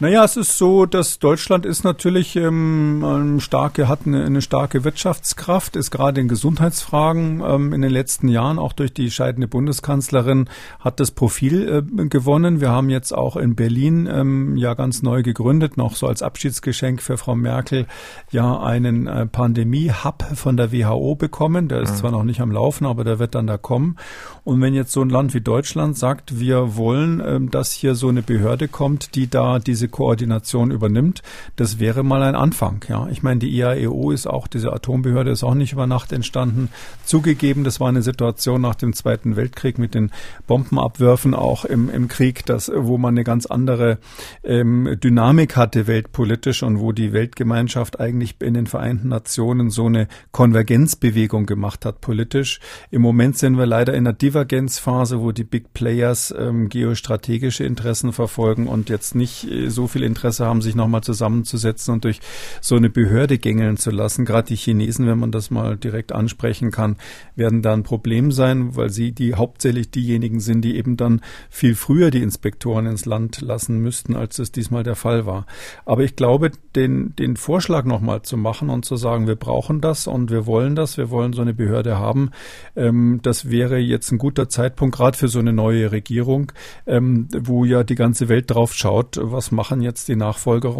Naja, 0.00 0.22
es 0.22 0.36
ist 0.36 0.56
so, 0.56 0.86
dass 0.86 1.18
Deutschland 1.18 1.66
ist 1.66 1.82
natürlich 1.82 2.36
ähm, 2.36 3.02
eine 3.04 3.40
starke, 3.40 3.88
hat 3.88 4.06
eine, 4.06 4.24
eine 4.24 4.42
starke 4.42 4.84
Wirtschaftskraft, 4.84 5.74
ist 5.74 5.90
gerade 5.90 6.20
in 6.20 6.28
Gesundheitsfragen 6.28 7.42
ähm, 7.44 7.72
in 7.72 7.82
den 7.82 7.90
letzten 7.90 8.28
Jahren, 8.28 8.60
auch 8.60 8.72
durch 8.72 8.92
die 8.92 9.10
scheidende 9.10 9.48
Bundeskanzlerin, 9.48 10.48
hat 10.78 11.00
das 11.00 11.10
Profil 11.10 11.84
äh, 11.98 12.06
gewonnen. 12.06 12.60
Wir 12.60 12.70
haben 12.70 12.90
jetzt 12.90 13.12
auch 13.12 13.34
in 13.34 13.56
Berlin 13.56 14.08
ähm, 14.08 14.56
ja 14.56 14.74
ganz 14.74 15.02
neu 15.02 15.24
gegründet, 15.24 15.76
noch 15.76 15.96
so 15.96 16.06
als 16.06 16.22
Abschiedsgeschenk 16.22 17.02
für 17.02 17.18
Frau 17.18 17.34
Merkel, 17.34 17.86
ja 18.30 18.60
einen 18.60 19.08
äh, 19.08 19.26
Pandemie-Hub 19.26 20.22
von 20.36 20.56
der 20.56 20.70
WHO 20.70 21.16
bekommen. 21.16 21.66
Der 21.66 21.80
ist 21.80 21.94
mhm. 21.94 21.96
zwar 21.96 22.10
noch 22.12 22.22
nicht 22.22 22.40
am 22.40 22.52
Laufen, 22.52 22.86
aber 22.86 23.02
der 23.02 23.18
wird 23.18 23.34
dann 23.34 23.48
da 23.48 23.58
kommen. 23.58 23.96
Und 24.44 24.60
wenn 24.60 24.74
jetzt 24.74 24.92
so 24.92 25.02
ein 25.02 25.10
Land 25.10 25.34
wie 25.34 25.40
Deutschland 25.40 25.98
sagt, 25.98 26.38
wir 26.38 26.76
wollen, 26.76 27.20
ähm, 27.26 27.50
dass 27.50 27.72
hier 27.72 27.96
so 27.96 28.08
eine 28.08 28.22
Behörde 28.22 28.68
kommt, 28.68 29.16
die 29.16 29.28
da 29.28 29.58
diese 29.58 29.87
Koordination 29.88 30.70
übernimmt. 30.70 31.22
Das 31.56 31.78
wäre 31.78 32.02
mal 32.02 32.22
ein 32.22 32.34
Anfang. 32.34 32.84
Ja, 32.88 33.08
ich 33.10 33.22
meine, 33.22 33.40
die 33.40 33.50
IAEO 33.50 34.10
ist 34.10 34.26
auch 34.26 34.46
diese 34.46 34.72
Atombehörde 34.72 35.30
ist 35.30 35.44
auch 35.44 35.54
nicht 35.54 35.72
über 35.72 35.86
Nacht 35.86 36.12
entstanden. 36.12 36.68
Zugegeben, 37.04 37.64
das 37.64 37.80
war 37.80 37.88
eine 37.88 38.02
Situation 38.02 38.60
nach 38.60 38.74
dem 38.74 38.92
Zweiten 38.92 39.36
Weltkrieg 39.36 39.78
mit 39.78 39.94
den 39.94 40.10
Bombenabwürfen 40.46 41.34
auch 41.34 41.64
im, 41.64 41.90
im 41.90 42.08
Krieg, 42.08 42.46
das, 42.46 42.70
wo 42.74 42.98
man 42.98 43.14
eine 43.14 43.24
ganz 43.24 43.46
andere 43.46 43.98
ähm, 44.44 44.96
Dynamik 45.02 45.56
hatte 45.56 45.86
weltpolitisch 45.86 46.62
und 46.62 46.80
wo 46.80 46.92
die 46.92 47.12
Weltgemeinschaft 47.12 48.00
eigentlich 48.00 48.36
in 48.40 48.54
den 48.54 48.66
Vereinten 48.66 49.08
Nationen 49.08 49.70
so 49.70 49.86
eine 49.86 50.08
Konvergenzbewegung 50.32 51.46
gemacht 51.46 51.84
hat 51.84 52.00
politisch. 52.00 52.60
Im 52.90 53.02
Moment 53.02 53.38
sind 53.38 53.58
wir 53.58 53.66
leider 53.66 53.94
in 53.94 54.06
einer 54.06 54.12
Divergenzphase, 54.12 55.20
wo 55.20 55.32
die 55.32 55.44
Big 55.44 55.72
Players 55.72 56.34
ähm, 56.36 56.68
geostrategische 56.68 57.64
Interessen 57.64 58.12
verfolgen 58.12 58.66
und 58.66 58.88
jetzt 58.88 59.14
nicht 59.14 59.44
äh, 59.50 59.68
so 59.78 59.86
viel 59.86 60.02
Interesse 60.02 60.44
haben, 60.44 60.60
sich 60.60 60.74
nochmal 60.74 61.02
zusammenzusetzen 61.02 61.94
und 61.94 62.02
durch 62.02 62.18
so 62.60 62.74
eine 62.74 62.90
Behörde 62.90 63.38
gängeln 63.38 63.76
zu 63.76 63.92
lassen. 63.92 64.24
Gerade 64.24 64.48
die 64.48 64.56
Chinesen, 64.56 65.06
wenn 65.06 65.20
man 65.20 65.30
das 65.30 65.52
mal 65.52 65.76
direkt 65.76 66.10
ansprechen 66.10 66.72
kann, 66.72 66.96
werden 67.36 67.62
da 67.62 67.74
ein 67.74 67.84
Problem 67.84 68.32
sein, 68.32 68.74
weil 68.74 68.90
sie 68.90 69.12
die 69.12 69.36
hauptsächlich 69.36 69.92
diejenigen 69.92 70.40
sind, 70.40 70.62
die 70.62 70.76
eben 70.76 70.96
dann 70.96 71.20
viel 71.48 71.76
früher 71.76 72.10
die 72.10 72.22
Inspektoren 72.22 72.86
ins 72.86 73.06
Land 73.06 73.40
lassen 73.40 73.78
müssten, 73.78 74.16
als 74.16 74.40
es 74.40 74.50
diesmal 74.50 74.82
der 74.82 74.96
Fall 74.96 75.26
war. 75.26 75.46
Aber 75.84 76.02
ich 76.02 76.16
glaube, 76.16 76.50
den, 76.74 77.14
den 77.14 77.36
Vorschlag 77.36 77.84
nochmal 77.84 78.22
zu 78.22 78.36
machen 78.36 78.70
und 78.70 78.84
zu 78.84 78.96
sagen, 78.96 79.28
wir 79.28 79.36
brauchen 79.36 79.80
das 79.80 80.08
und 80.08 80.32
wir 80.32 80.44
wollen 80.46 80.74
das, 80.74 80.96
wir 80.96 81.08
wollen 81.10 81.34
so 81.34 81.42
eine 81.42 81.54
Behörde 81.54 81.98
haben, 81.98 82.30
ähm, 82.74 83.20
das 83.22 83.48
wäre 83.48 83.78
jetzt 83.78 84.10
ein 84.10 84.18
guter 84.18 84.48
Zeitpunkt, 84.48 84.96
gerade 84.96 85.16
für 85.16 85.28
so 85.28 85.38
eine 85.38 85.52
neue 85.52 85.92
Regierung, 85.92 86.50
ähm, 86.84 87.28
wo 87.32 87.64
ja 87.64 87.84
die 87.84 87.94
ganze 87.94 88.28
Welt 88.28 88.50
drauf 88.50 88.74
schaut, 88.74 89.20
was 89.22 89.52
macht 89.52 89.67
machen 89.68 89.82
jetzt 89.82 90.08
die 90.08 90.16
Nachfolger, 90.16 90.70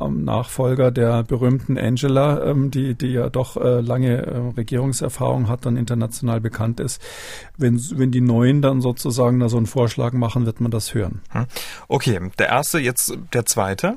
äh, 0.00 0.08
Nachfolger 0.08 0.92
der 0.92 1.24
berühmten 1.24 1.76
Angela, 1.76 2.44
ähm, 2.44 2.70
die, 2.70 2.94
die 2.94 3.08
ja 3.08 3.28
doch 3.28 3.56
äh, 3.56 3.80
lange 3.80 4.24
äh, 4.24 4.36
Regierungserfahrung 4.56 5.48
hat 5.48 5.66
und 5.66 5.76
international 5.76 6.40
bekannt 6.40 6.78
ist. 6.78 7.02
Wenn, 7.56 7.80
wenn 7.96 8.12
die 8.12 8.20
Neuen 8.20 8.62
dann 8.62 8.80
sozusagen 8.82 9.40
da 9.40 9.48
so 9.48 9.56
einen 9.56 9.66
Vorschlag 9.66 10.12
machen, 10.12 10.46
wird 10.46 10.60
man 10.60 10.70
das 10.70 10.94
hören. 10.94 11.22
Hm. 11.30 11.46
Okay, 11.88 12.20
der 12.38 12.48
erste, 12.48 12.78
jetzt 12.78 13.18
der 13.32 13.46
zweite. 13.46 13.96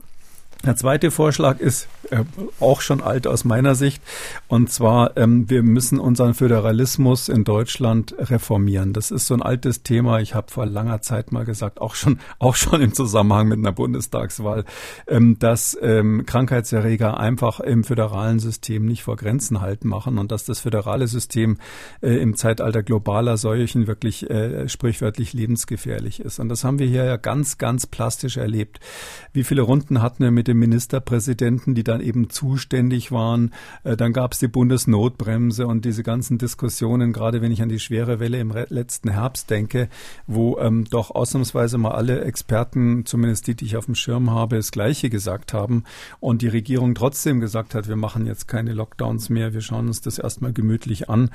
Der 0.66 0.78
zweite 0.78 1.12
Vorschlag 1.12 1.60
ist 1.60 1.88
äh, 2.14 2.24
auch 2.60 2.82
schon 2.82 3.02
alt 3.02 3.28
aus 3.28 3.44
meiner 3.44 3.76
Sicht. 3.76 4.02
Und 4.48 4.72
zwar, 4.72 5.18
ähm, 5.18 5.50
wir 5.50 5.64
müssen 5.64 6.00
unseren 6.00 6.34
Föderalismus 6.34 7.30
in 7.30 7.44
Deutschland 7.44 8.16
reformieren. 8.18 8.94
Das 8.94 9.12
ist 9.12 9.28
so 9.28 9.34
ein 9.34 9.42
altes 9.42 9.84
Thema. 9.84 10.20
Ich 10.20 10.36
habe 10.36 10.52
vor 10.52 10.66
langer 10.66 11.02
Zeit 11.02 11.32
mal 11.32 11.46
gesagt, 11.46 11.82
auch 11.82 11.96
schon, 11.96 12.20
auch 12.40 12.56
schon 12.56 12.82
im 12.82 12.94
Zusammenhang 12.94 13.48
mit 13.48 13.60
einer 13.60 13.72
Bundestagswahl, 13.72 14.66
ähm, 15.08 15.40
dass 15.40 15.78
ähm, 15.82 16.26
Krankheitserreger 16.26 17.20
einfach 17.20 17.60
im 17.60 17.84
föderalen 17.84 18.40
System 18.40 18.86
nicht 18.86 19.04
vor 19.04 19.16
Grenzen 19.16 19.62
halten 19.62 19.88
machen 19.88 20.18
und 20.18 20.32
dass 20.32 20.46
das 20.46 20.60
föderale 20.60 21.08
System 21.08 21.58
äh, 22.02 22.16
im 22.18 22.36
Zeitalter 22.36 22.84
globaler 22.84 23.38
Seuchen 23.38 23.88
wirklich 23.88 24.30
äh, 24.30 24.70
sprichwörtlich 24.70 25.34
lebensgefährlich 25.34 26.20
ist. 26.20 26.40
Und 26.40 26.50
das 26.50 26.64
haben 26.64 26.80
wir 26.80 26.88
hier 26.88 27.06
ja 27.06 27.18
ganz, 27.18 27.58
ganz 27.58 27.88
plastisch 27.88 28.38
erlebt. 28.38 28.80
Wie 29.34 29.44
viele 29.44 29.64
Runden 29.64 30.02
hatten 30.02 30.24
wir 30.24 30.32
mit 30.32 30.48
dem 30.48 30.60
Ministerpräsidenten, 30.60 31.74
die 31.74 31.84
dann 31.84 32.02
eben 32.04 32.30
zuständig 32.30 33.12
waren. 33.12 33.54
Äh, 33.84 33.98
dann 33.98 34.14
gab 34.14 34.34
es 34.34 34.40
die 34.40 34.48
Bundesnotbremse 34.48 35.66
und 35.68 35.86
diese 35.86 36.04
ganzen 36.04 36.38
Diskussionen, 36.38 37.14
gerade 37.14 37.42
wenn 37.42 37.52
ich 37.52 37.62
an 37.62 37.70
die 37.70 37.80
schwere 37.80 38.20
Welle 38.20 38.40
im 38.40 38.54
letzten 38.70 39.10
Herbst 39.10 39.50
denke, 39.50 39.90
wo 40.28 40.58
ähm, 40.60 40.86
doch 40.90 41.12
ausnahmsweise 41.12 41.78
mal 41.78 41.92
alle 41.92 42.24
Experten, 42.24 43.06
zumindest 43.06 43.48
die, 43.48 43.56
die 43.56 43.66
ich 43.66 43.78
auf 43.78 43.86
dem 43.86 43.96
Schirm 43.96 44.32
habe, 44.32 44.58
das 44.58 44.72
Gleiche 44.72 45.10
gesagt 45.10 45.54
haben 45.54 45.84
und 46.20 46.42
die 46.42 46.48
Regierung 46.48 46.96
trotzdem 46.96 47.40
gesagt 47.40 47.76
hat, 47.76 47.88
wir 47.88 47.96
machen 47.96 48.26
jetzt 48.26 48.48
keine 48.48 48.74
Lockdowns 48.74 49.30
mehr, 49.30 49.54
wir 49.54 49.62
schauen 49.62 49.88
uns 49.88 50.02
das 50.02 50.20
erstmal 50.20 50.54
gemütlich 50.54 51.10
an. 51.10 51.30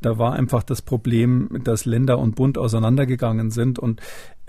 Da 0.00 0.18
war 0.18 0.34
einfach 0.34 0.62
das 0.62 0.82
Problem, 0.82 1.48
dass 1.64 1.84
Länder 1.84 2.18
und 2.18 2.36
Bund 2.36 2.58
auseinandergegangen 2.58 3.50
sind 3.50 3.78
und 3.78 4.00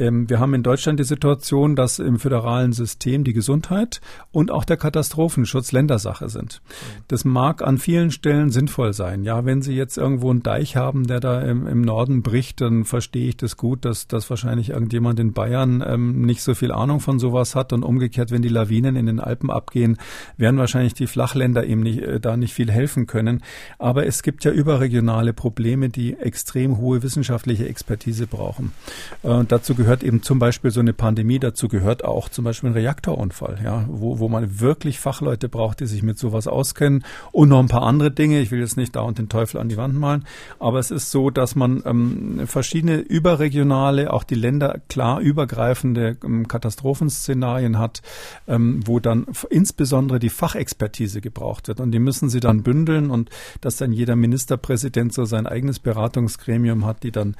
ähm, 0.02 0.30
wir 0.30 0.39
haben 0.39 0.54
in 0.54 0.64
Deutschland 0.64 0.99
die 0.99 1.04
Situation, 1.04 1.76
dass 1.76 1.99
im 1.99 2.20
föderalen 2.20 2.74
System 2.74 3.24
die 3.24 3.34
Gesundheit 3.34 4.02
und 4.32 4.52
auch 4.52 4.66
der 4.66 4.78
Katastrophenschutz 4.78 5.72
Ländersache 5.72 6.28
sind. 6.30 6.62
Das 7.08 7.24
mag 7.24 7.62
an 7.62 7.78
vielen 7.78 8.12
Stellen 8.12 8.49
sinnvoll 8.49 8.93
sein. 8.93 9.24
Ja, 9.24 9.45
wenn 9.45 9.62
Sie 9.62 9.74
jetzt 9.74 9.97
irgendwo 9.97 10.32
einen 10.32 10.43
Deich 10.43 10.76
haben, 10.76 11.06
der 11.06 11.20
da 11.20 11.41
im, 11.41 11.68
im 11.68 11.82
Norden 11.82 12.24
bricht, 12.24 12.62
dann 12.62 12.84
verstehe 12.84 13.30
ich 13.30 13.38
das 13.38 13.58
gut, 13.58 13.86
dass, 13.86 14.08
dass 14.08 14.30
wahrscheinlich 14.30 14.72
irgendjemand 14.72 15.20
in 15.20 15.34
Bayern 15.34 15.84
ähm, 15.86 16.22
nicht 16.26 16.41
so 16.41 16.56
viel 16.56 16.72
Ahnung 16.72 16.99
von 16.99 17.20
sowas 17.20 17.56
hat 17.56 17.72
und 17.72 17.84
umgekehrt, 17.84 18.32
wenn 18.32 18.41
die 18.41 18.49
Lawinen 18.49 18.95
in 18.95 19.06
den 19.06 19.20
Alpen 19.20 19.52
abgehen, 19.52 19.97
werden 20.38 20.58
wahrscheinlich 20.58 20.95
die 20.95 21.08
Flachländer 21.08 21.66
eben 21.66 21.82
nicht, 21.82 21.99
äh, 21.99 22.20
da 22.20 22.38
nicht 22.38 22.54
viel 22.54 22.72
helfen 22.72 23.06
können. 23.06 23.43
Aber 23.78 24.08
es 24.08 24.24
gibt 24.24 24.43
ja 24.45 24.52
überregionale 24.52 25.34
Probleme, 25.34 25.89
die 25.89 26.18
extrem 26.18 26.78
hohe 26.78 27.04
wissenschaftliche 27.04 27.68
Expertise 27.68 28.26
brauchen. 28.26 28.72
Äh, 29.22 29.43
dazu 29.47 29.76
gehört 29.76 29.91
eben 30.00 30.24
zum 30.24 30.39
Beispiel 30.39 30.72
so 30.72 30.80
eine 30.80 30.94
Pandemie, 30.94 31.38
dazu 31.38 31.68
gehört 31.68 32.06
auch 32.06 32.30
zum 32.30 32.46
Beispiel 32.46 32.70
ein 32.70 32.74
Reaktorunfall, 32.74 33.60
ja, 33.64 33.86
wo, 33.89 34.20
wo 34.20 34.30
man 34.30 34.60
wirklich 34.60 35.00
Fachleute 35.00 35.50
braucht, 35.50 35.82
die 35.82 35.86
sich 35.86 36.02
mit 36.02 36.18
sowas 36.18 36.48
auskennen 36.48 37.04
und 37.32 37.50
noch 37.50 37.60
ein 37.60 37.68
paar 37.68 37.84
andere 37.84 38.10
Dinge. 38.10 38.39
Ich 38.39 38.52
will 38.52 38.62
jetzt 38.62 38.78
nicht 38.78 38.96
da 38.96 39.02
und 39.02 39.20
den 39.20 39.30
Teufel 39.30 39.60
an 39.60 39.70
die 39.70 39.78
Wand 39.78 39.96
malen, 39.96 40.26
aber 40.60 40.80
es 40.80 40.92
ist 40.92 41.12
so, 41.12 41.30
dass 41.30 41.56
man 41.56 41.84
ähm, 41.86 42.44
verschiedene 42.46 42.98
überregionale, 42.98 44.14
auch 44.14 44.24
die 44.24 44.36
Länder 44.36 44.80
klar 44.88 45.20
übergreifende 45.20 46.18
ähm, 46.24 46.48
Katastrophenszenarien 46.48 47.78
hat, 47.78 48.02
ähm, 48.48 48.80
wo 48.86 49.00
dann 49.00 49.28
insbesondere 49.50 50.20
die 50.20 50.30
Fachexpertise 50.30 51.20
gebraucht 51.20 51.68
wird 51.68 51.82
und 51.82 51.92
die 51.92 52.00
müssen 52.00 52.30
sie 52.30 52.39
dann 52.39 52.64
bündeln 52.64 53.12
und 53.12 53.30
dass 53.60 53.76
dann 53.76 53.92
jeder 53.92 54.16
Ministerpräsident 54.16 55.14
so 55.14 55.26
sein 55.26 55.48
eigenes 55.48 55.80
Beratungsgremium 55.80 56.86
hat, 56.86 57.04
die 57.04 57.12
dann 57.12 57.36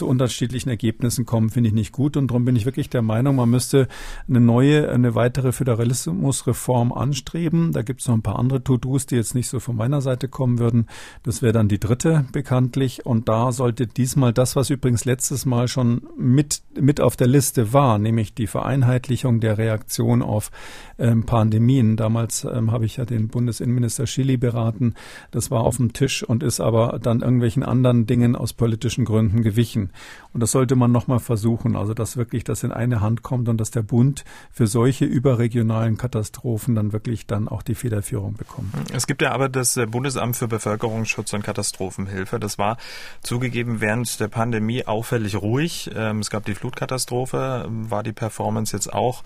zu 0.00 0.06
unterschiedlichen 0.06 0.70
Ergebnissen 0.70 1.26
kommen, 1.26 1.50
finde 1.50 1.68
ich 1.68 1.74
nicht 1.74 1.92
gut. 1.92 2.16
Und 2.16 2.30
darum 2.30 2.46
bin 2.46 2.56
ich 2.56 2.64
wirklich 2.64 2.88
der 2.88 3.02
Meinung, 3.02 3.36
man 3.36 3.50
müsste 3.50 3.86
eine 4.26 4.40
neue, 4.40 4.90
eine 4.90 5.14
weitere 5.14 5.52
Föderalismusreform 5.52 6.90
anstreben. 6.90 7.72
Da 7.72 7.82
gibt 7.82 8.00
es 8.00 8.08
noch 8.08 8.14
ein 8.14 8.22
paar 8.22 8.38
andere 8.38 8.64
To-Dos, 8.64 9.04
die 9.04 9.16
jetzt 9.16 9.34
nicht 9.34 9.48
so 9.48 9.60
von 9.60 9.76
meiner 9.76 10.00
Seite 10.00 10.26
kommen 10.26 10.58
würden. 10.58 10.86
Das 11.22 11.42
wäre 11.42 11.52
dann 11.52 11.68
die 11.68 11.78
dritte 11.78 12.24
bekanntlich. 12.32 13.04
Und 13.04 13.28
da 13.28 13.52
sollte 13.52 13.86
diesmal 13.86 14.32
das, 14.32 14.56
was 14.56 14.70
übrigens 14.70 15.04
letztes 15.04 15.44
Mal 15.44 15.68
schon 15.68 16.00
mit, 16.16 16.62
mit 16.80 17.02
auf 17.02 17.14
der 17.14 17.28
Liste 17.28 17.74
war, 17.74 17.98
nämlich 17.98 18.32
die 18.32 18.46
Vereinheitlichung 18.46 19.40
der 19.40 19.58
Reaktion 19.58 20.22
auf 20.22 20.50
ähm, 20.98 21.26
Pandemien. 21.26 21.98
Damals 21.98 22.44
ähm, 22.44 22.72
habe 22.72 22.86
ich 22.86 22.96
ja 22.96 23.04
den 23.04 23.28
Bundesinnenminister 23.28 24.06
Schilly 24.06 24.38
beraten. 24.38 24.94
Das 25.30 25.50
war 25.50 25.60
auf 25.60 25.76
dem 25.76 25.92
Tisch 25.92 26.22
und 26.22 26.42
ist 26.42 26.60
aber 26.60 26.98
dann 27.02 27.20
irgendwelchen 27.20 27.64
anderen 27.64 28.06
Dingen 28.06 28.34
aus 28.34 28.54
politischen 28.54 29.04
Gründen 29.04 29.42
gewichen. 29.42 29.89
Und 30.32 30.40
das 30.40 30.52
sollte 30.52 30.76
man 30.76 30.92
nochmal 30.92 31.18
versuchen. 31.18 31.76
Also, 31.76 31.94
dass 31.94 32.16
wirklich 32.16 32.44
das 32.44 32.62
in 32.62 32.72
eine 32.72 33.00
Hand 33.00 33.22
kommt 33.22 33.48
und 33.48 33.58
dass 33.58 33.70
der 33.70 33.82
Bund 33.82 34.24
für 34.52 34.66
solche 34.66 35.04
überregionalen 35.04 35.96
Katastrophen 35.96 36.74
dann 36.74 36.92
wirklich 36.92 37.26
dann 37.26 37.48
auch 37.48 37.62
die 37.62 37.74
Federführung 37.74 38.34
bekommt. 38.34 38.72
Es 38.92 39.06
gibt 39.06 39.22
ja 39.22 39.32
aber 39.32 39.48
das 39.48 39.76
äh, 39.76 39.86
Bundesamt 39.86 40.36
für 40.36 40.48
Bevölkerungsschutz 40.48 41.32
und 41.32 41.42
Katastrophenhilfe. 41.42 42.38
Das 42.38 42.58
war 42.58 42.76
zugegeben 43.22 43.80
während 43.80 44.20
der 44.20 44.28
Pandemie 44.28 44.86
auffällig 44.86 45.36
ruhig. 45.36 45.90
Ähm, 45.94 46.20
es 46.20 46.30
gab 46.30 46.44
die 46.44 46.54
Flutkatastrophe, 46.54 47.66
war 47.68 48.02
die 48.02 48.12
Performance 48.12 48.76
jetzt 48.76 48.92
auch 48.92 49.22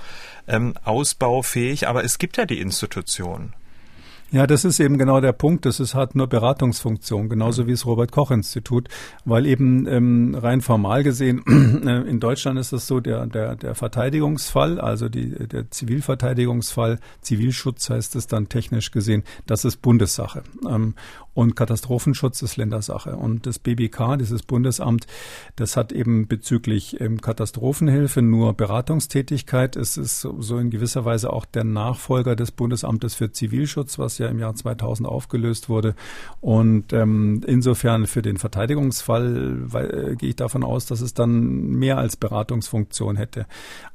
ähm, 0.47 0.75
ausbaufähig, 0.85 1.89
aber 1.89 2.05
es 2.05 2.19
gibt 2.19 2.37
ja 2.37 2.47
die 2.47 2.61
Institution. 2.61 3.53
Ja, 4.35 4.49
das 4.49 4.65
ist 4.65 4.81
eben 4.81 4.99
genau 4.99 5.21
der 5.21 5.33
Punkt. 5.33 5.65
Das 5.65 5.79
ist, 5.79 5.95
hat 5.95 6.17
nur 6.17 6.27
Beratungsfunktion, 6.27 7.29
genauso 7.29 7.69
wie 7.69 7.71
das 7.71 7.87
Robert-Koch-Institut, 7.87 8.89
weil 9.25 9.47
eben 9.47 9.87
ähm, 9.87 10.35
rein 10.35 10.61
formal 10.61 11.05
gesehen, 11.05 11.45
äh, 11.87 12.01
in 12.01 12.19
Deutschland 12.19 12.59
ist 12.59 12.73
es 12.73 12.89
so, 12.89 12.99
der, 12.99 13.29
der, 13.29 13.55
der 13.55 13.77
Verteidigungsfall, 13.77 14.81
also 14.81 15.09
die, 15.09 15.47
der 15.47 15.71
Zivilverteidigungsfall, 15.71 16.99
Zivilschutz 17.21 17.89
heißt 17.89 18.17
es 18.17 18.27
dann 18.27 18.49
technisch 18.49 18.91
gesehen, 18.91 19.23
das 19.47 19.65
ist 19.65 19.77
Bundessache. 19.83 20.43
Ähm, 20.69 20.97
und 21.35 21.57
Katastrophenschutz 21.57 22.43
ist 22.43 22.57
Ländersache. 22.57 23.17
Und 23.17 23.47
das 23.47 23.59
BBK, 23.59 24.17
dieses 24.19 24.43
Bundesamt, 24.43 25.07
das 25.57 25.77
hat 25.77 25.93
eben 25.93 26.29
bezüglich 26.29 27.01
ähm, 27.01 27.21
Katastrophenhilfe 27.21 28.23
nur 28.23 28.55
Beratungstätigkeit. 28.55 29.77
Es 29.77 29.97
ist 29.97 30.21
so 30.21 30.59
in 30.59 30.71
gewisser 30.71 31.05
Weise 31.05 31.33
auch 31.33 31.45
der 31.45 31.65
Nachfolger 31.65 32.37
des 32.37 32.53
Bundesamtes 32.53 33.15
für 33.15 33.33
Zivilschutz, 33.33 33.99
was 33.99 34.19
ja 34.19 34.29
im 34.29 34.39
Jahr 34.39 34.55
2000 34.55 35.09
aufgelöst 35.09 35.69
wurde. 35.69 35.95
Und 36.41 36.93
ähm, 36.93 37.43
insofern 37.47 38.07
für 38.07 38.23
den 38.23 38.37
Verteidigungsfall 38.37 39.73
weil, 39.73 40.13
äh, 40.13 40.17
gehe 40.17 40.31
ich 40.31 40.37
davon 40.37 40.63
aus, 40.63 40.87
dass 40.87 41.01
es 41.01 41.15
dann 41.15 41.71
mehr 41.71 41.99
als 41.99 42.17
Beratungsfunktion 42.17 43.17
hätte. 43.17 43.47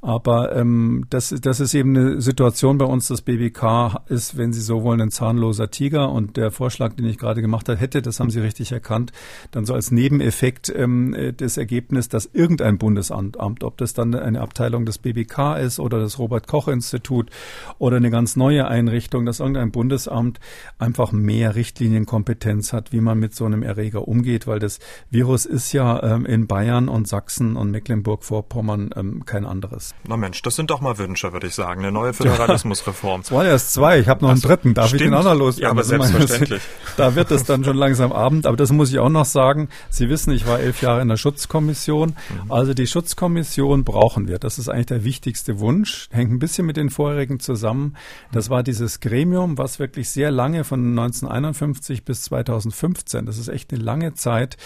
Aber 0.02 0.56
ähm, 0.56 1.06
das, 1.10 1.34
das 1.42 1.60
ist 1.60 1.74
eben 1.74 1.96
eine 1.96 2.22
Situation 2.22 2.78
bei 2.78 2.86
uns. 2.86 3.08
Das 3.08 3.22
BBK 3.22 4.02
ist, 4.08 4.38
wenn 4.38 4.54
Sie 4.54 4.62
so 4.62 4.84
wollen, 4.84 5.02
ein 5.02 5.12
zahnloser 5.12 5.72
Tiger. 5.72 6.12
Und 6.12 6.38
der 6.38 6.52
Vorschlag, 6.52 6.94
den 6.94 7.06
ich 7.06 7.18
gerade 7.18 7.29
gemacht 7.36 7.70
habe, 7.70 7.80
hätte, 7.80 8.02
das 8.02 8.20
haben 8.20 8.30
Sie 8.30 8.40
richtig 8.40 8.72
erkannt, 8.72 9.12
dann 9.52 9.66
so 9.66 9.74
als 9.74 9.92
Nebeneffekt 9.92 10.72
ähm, 10.76 11.16
das 11.38 11.58
Ergebnis, 11.58 12.10
dass 12.10 12.30
irgendein 12.32 12.78
Bundesamt, 12.78 13.38
ob 13.38 13.78
das 13.78 13.94
dann 13.94 14.14
eine 14.16 14.42
Abteilung 14.42 14.86
des 14.86 14.98
BBK 14.98 15.58
ist 15.58 15.80
oder 15.80 16.00
das 16.00 16.20
Robert-Koch-Institut 16.20 17.30
oder 17.78 17.98
eine 17.98 18.12
ganz 18.12 18.36
neue 18.36 18.68
Einrichtung, 18.68 19.26
dass 19.26 19.40
irgendein 19.40 19.72
Bundesamt 19.72 20.40
einfach 20.78 21.12
mehr 21.12 21.56
Richtlinienkompetenz 21.56 22.74
hat, 22.74 22.92
wie 22.92 23.02
man 23.02 23.20
mit 23.20 23.36
so 23.36 23.46
einem 23.46 23.64
Erreger 23.64 24.08
umgeht, 24.08 24.48
weil 24.48 24.60
das 24.60 24.80
Virus 25.10 25.46
ist 25.46 25.74
ja 25.74 26.02
ähm, 26.04 26.26
in 26.26 26.48
Bayern 26.48 26.90
und 26.90 27.08
Sachsen 27.08 27.56
und 27.56 27.72
Mecklenburg-Vorpommern 27.72 28.92
ähm, 28.96 29.26
kein 29.26 29.46
anderes. 29.46 29.94
Na 30.08 30.18
Mensch, 30.18 30.42
das 30.42 30.56
sind 30.56 30.70
doch 30.70 30.82
mal 30.82 30.98
Wünsche, 30.98 31.34
würde 31.34 31.48
ich 31.48 31.56
sagen. 31.56 31.82
Eine 31.82 31.92
neue 31.92 32.14
Föderalismusreform. 32.14 33.22
Es 33.30 33.32
waren 33.32 33.46
erst 33.46 33.74
zwei. 33.74 34.00
Ich 34.00 34.08
habe 34.08 34.24
noch 34.24 34.32
einen 34.32 34.42
dritten. 34.42 34.74
Darf 34.74 34.88
stimmt. 34.88 35.02
ich 35.02 35.08
den 35.08 35.14
auch 35.14 35.24
noch 35.24 35.36
los? 35.36 35.60
Ja, 35.60 35.70
aber 35.72 35.84
selbstverständlich. 35.84 36.62
da 36.98 37.16
wird 37.20 37.32
es 37.32 37.43
dann 37.43 37.63
schon 37.63 37.78
langsam 37.78 38.11
Abend. 38.11 38.47
Aber 38.47 38.57
das 38.57 38.72
muss 38.72 38.91
ich 38.91 38.99
auch 38.99 39.09
noch 39.09 39.26
sagen. 39.26 39.70
Sie 39.89 40.09
wissen, 40.09 40.32
ich 40.32 40.47
war 40.47 40.59
elf 40.59 40.82
Jahre 40.82 41.01
in 41.01 41.07
der 41.07 41.17
Schutzkommission. 41.17 42.09
Mhm. 42.09 42.51
Also 42.51 42.74
die 42.74 42.88
Schutzkommission 42.88 43.84
brauchen 43.84 44.28
wir. 44.28 44.39
Das 44.39 44.57
ist 44.57 44.70
eigentlich 44.70 44.88
der 44.88 45.03
wichtigste 45.03 45.59
Wunsch. 45.59 46.07
Hängt 46.11 46.32
ein 46.32 46.39
bisschen 46.39 46.65
mit 46.65 46.78
den 46.78 46.89
vorherigen 46.89 47.39
zusammen. 47.39 47.95
Das 48.32 48.49
war 48.49 48.63
dieses 48.63 48.99
Gremium, 48.99 49.57
was 49.57 49.80
wirklich 49.80 50.09
sehr 50.09 50.32
lange 50.32 50.63
von 50.63 50.80
1951 50.80 52.05
bis 52.05 52.24
2015, 52.24 53.26
das 53.26 53.38
ist 53.38 53.47
echt 53.47 53.72
eine 53.74 53.82
lange 53.82 54.13
Zeit, 54.13 54.57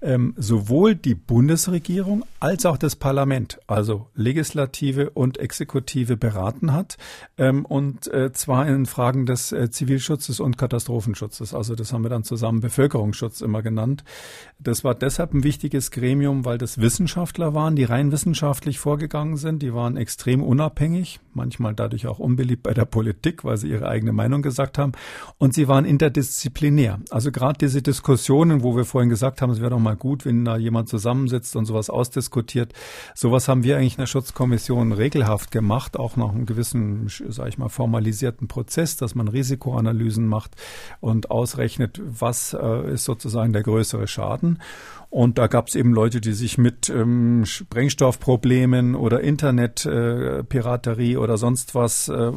ähm, 0.00 0.34
sowohl 0.36 0.94
die 0.94 1.14
Bundesregierung 1.14 2.24
als 2.40 2.66
auch 2.66 2.76
das 2.76 2.96
Parlament, 2.96 3.58
also 3.66 4.08
Legislative 4.14 5.10
und 5.10 5.38
Exekutive 5.38 6.16
beraten 6.16 6.72
hat, 6.72 6.96
ähm, 7.38 7.64
und 7.64 8.06
äh, 8.12 8.32
zwar 8.32 8.66
in 8.66 8.86
Fragen 8.86 9.26
des 9.26 9.52
äh, 9.52 9.70
Zivilschutzes 9.70 10.40
und 10.40 10.58
Katastrophenschutzes. 10.58 11.54
Also 11.54 11.74
das 11.74 11.92
haben 11.92 12.02
wir 12.02 12.10
dann 12.10 12.24
zusammen 12.24 12.60
Bevölkerungsschutz 12.60 13.40
immer 13.40 13.62
genannt. 13.62 14.04
Das 14.58 14.84
war 14.84 14.94
deshalb 14.94 15.34
ein 15.34 15.44
wichtiges 15.44 15.90
Gremium, 15.90 16.44
weil 16.44 16.58
das 16.58 16.80
Wissenschaftler 16.80 17.54
waren, 17.54 17.76
die 17.76 17.84
rein 17.84 18.12
wissenschaftlich 18.12 18.78
vorgegangen 18.78 19.36
sind. 19.36 19.62
Die 19.62 19.74
waren 19.74 19.96
extrem 19.96 20.42
unabhängig, 20.42 21.20
manchmal 21.34 21.74
dadurch 21.74 22.06
auch 22.06 22.18
unbeliebt 22.18 22.62
bei 22.62 22.74
der 22.74 22.84
Politik, 22.84 23.44
weil 23.44 23.56
sie 23.56 23.68
ihre 23.68 23.88
eigene 23.88 24.12
Meinung 24.12 24.42
gesagt 24.42 24.78
haben. 24.78 24.92
Und 25.38 25.54
sie 25.54 25.68
waren 25.68 25.84
interdisziplinär. 25.84 27.00
Also 27.10 27.32
gerade 27.32 27.58
diese 27.58 27.82
Diskussionen, 27.82 28.62
wo 28.62 28.76
wir 28.76 28.84
vorhin 28.84 29.10
gesagt 29.10 29.42
haben, 29.42 29.50
es 29.50 29.60
wäre 29.60 29.70
doch 29.70 29.78
mal 29.86 29.96
gut, 29.96 30.24
wenn 30.24 30.44
da 30.44 30.56
jemand 30.56 30.88
zusammensitzt 30.88 31.54
und 31.54 31.64
sowas 31.64 31.90
ausdiskutiert. 31.90 32.72
Sowas 33.14 33.46
haben 33.46 33.62
wir 33.62 33.76
eigentlich 33.76 33.94
in 33.94 34.02
der 34.02 34.06
Schutzkommission 34.06 34.92
regelhaft 34.92 35.52
gemacht, 35.52 35.96
auch 35.96 36.16
nach 36.16 36.30
einem 36.30 36.44
gewissen, 36.44 37.08
sage 37.28 37.48
ich 37.48 37.58
mal, 37.58 37.68
formalisierten 37.68 38.48
Prozess, 38.48 38.96
dass 38.96 39.14
man 39.14 39.28
Risikoanalysen 39.28 40.26
macht 40.26 40.56
und 41.00 41.30
ausrechnet, 41.30 42.00
was 42.04 42.52
äh, 42.52 42.92
ist 42.92 43.04
sozusagen 43.04 43.52
der 43.52 43.62
größere 43.62 44.08
Schaden. 44.08 44.58
Und 45.16 45.38
da 45.38 45.46
gab 45.46 45.68
es 45.68 45.74
eben 45.74 45.94
Leute, 45.94 46.20
die 46.20 46.34
sich 46.34 46.58
mit 46.58 46.90
ähm, 46.90 47.46
Sprengstoffproblemen 47.46 48.94
oder 48.94 49.22
Internetpiraterie 49.22 51.14
äh, 51.14 51.16
oder 51.16 51.38
sonst 51.38 51.74
was 51.74 52.10
äh, 52.10 52.32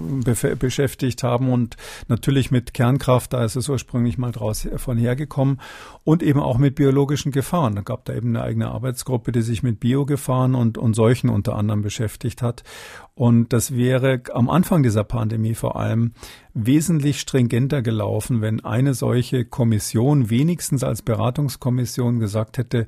beschäftigt 0.57 1.21
haben 1.21 1.51
und 1.51 1.75
natürlich 2.07 2.51
mit 2.51 2.73
Kernkraft, 2.73 3.33
da 3.33 3.43
ist 3.43 3.57
es 3.57 3.67
ursprünglich 3.67 4.17
mal 4.17 4.31
draus 4.31 4.65
von 4.77 4.97
hergekommen 4.97 5.59
und 6.05 6.23
eben 6.23 6.39
auch 6.39 6.57
mit 6.57 6.75
biologischen 6.75 7.33
Gefahren. 7.33 7.75
Da 7.75 7.81
gab 7.81 8.05
da 8.05 8.13
eben 8.13 8.29
eine 8.29 8.45
eigene 8.45 8.69
Arbeitsgruppe, 8.69 9.33
die 9.33 9.41
sich 9.41 9.61
mit 9.61 9.81
Biogefahren 9.81 10.55
und, 10.55 10.77
und 10.77 10.93
Seuchen 10.93 11.29
unter 11.29 11.57
anderem 11.57 11.81
beschäftigt 11.81 12.41
hat. 12.41 12.63
Und 13.13 13.51
das 13.51 13.75
wäre 13.75 14.21
am 14.33 14.49
Anfang 14.49 14.83
dieser 14.83 15.03
Pandemie 15.03 15.53
vor 15.53 15.75
allem 15.75 16.13
wesentlich 16.53 17.19
stringenter 17.19 17.81
gelaufen, 17.81 18.41
wenn 18.41 18.63
eine 18.63 18.93
solche 18.93 19.45
Kommission 19.45 20.29
wenigstens 20.29 20.83
als 20.83 21.01
Beratungskommission 21.01 22.19
gesagt 22.19 22.57
hätte, 22.57 22.87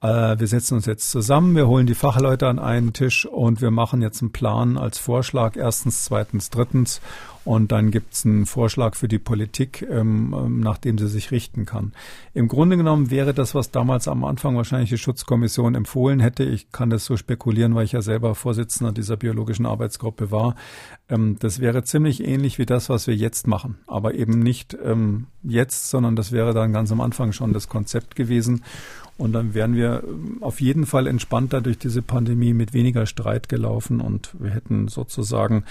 äh, 0.00 0.38
wir 0.38 0.46
setzen 0.46 0.74
uns 0.74 0.86
jetzt 0.86 1.10
zusammen, 1.10 1.54
wir 1.54 1.68
holen 1.68 1.86
die 1.86 1.94
Fachleute 1.94 2.48
an 2.48 2.58
einen 2.58 2.92
Tisch 2.92 3.26
und 3.26 3.60
wir 3.60 3.70
machen 3.70 4.02
jetzt 4.02 4.22
einen 4.22 4.32
Plan 4.32 4.78
als 4.78 4.98
Vorschlag, 4.98 5.56
erstens, 5.56 6.04
zweitens, 6.04 6.50
drittens 6.50 7.00
und 7.44 7.72
dann 7.72 7.90
gibt 7.90 8.14
es 8.14 8.24
einen 8.24 8.46
Vorschlag 8.46 8.94
für 8.94 9.08
die 9.08 9.18
Politik, 9.18 9.86
ähm, 9.90 10.34
ähm, 10.36 10.60
nach 10.60 10.78
dem 10.78 10.98
sie 10.98 11.08
sich 11.08 11.30
richten 11.30 11.66
kann. 11.66 11.92
Im 12.34 12.48
Grunde 12.48 12.76
genommen 12.76 13.10
wäre 13.10 13.34
das, 13.34 13.54
was 13.54 13.70
damals 13.70 14.08
am 14.08 14.24
Anfang 14.24 14.56
wahrscheinlich 14.56 14.90
die 14.90 14.98
Schutzkommission 14.98 15.74
empfohlen 15.74 16.20
hätte, 16.20 16.44
ich 16.44 16.70
kann 16.70 16.90
das 16.90 17.04
so 17.04 17.16
spekulieren, 17.16 17.74
weil 17.74 17.84
ich 17.84 17.92
ja 17.92 18.02
selber 18.02 18.34
Vorsitzender 18.34 18.92
dieser 18.92 19.16
biologischen 19.16 19.66
Arbeitsgruppe 19.66 20.30
war, 20.30 20.54
ähm, 21.08 21.36
das 21.40 21.60
wäre 21.60 21.82
ziemlich 21.82 22.24
ähnlich 22.24 22.58
wie 22.58 22.66
das, 22.66 22.88
was 22.88 23.06
wir 23.06 23.16
jetzt 23.16 23.46
machen. 23.46 23.78
Aber 23.86 24.14
eben 24.14 24.38
nicht 24.38 24.76
ähm, 24.82 25.26
jetzt, 25.42 25.90
sondern 25.90 26.16
das 26.16 26.32
wäre 26.32 26.54
dann 26.54 26.72
ganz 26.72 26.92
am 26.92 27.00
Anfang 27.00 27.32
schon 27.32 27.52
das 27.52 27.68
Konzept 27.68 28.16
gewesen. 28.16 28.62
Und 29.18 29.32
dann 29.32 29.54
wären 29.54 29.74
wir 29.74 30.02
ähm, 30.04 30.38
auf 30.40 30.60
jeden 30.60 30.86
Fall 30.86 31.06
entspannter 31.06 31.60
durch 31.60 31.78
diese 31.78 32.02
Pandemie 32.02 32.54
mit 32.54 32.72
weniger 32.72 33.06
Streit 33.06 33.48
gelaufen 33.48 34.00
und 34.00 34.34
wir 34.38 34.50
hätten 34.50 34.88
sozusagen 34.88 35.64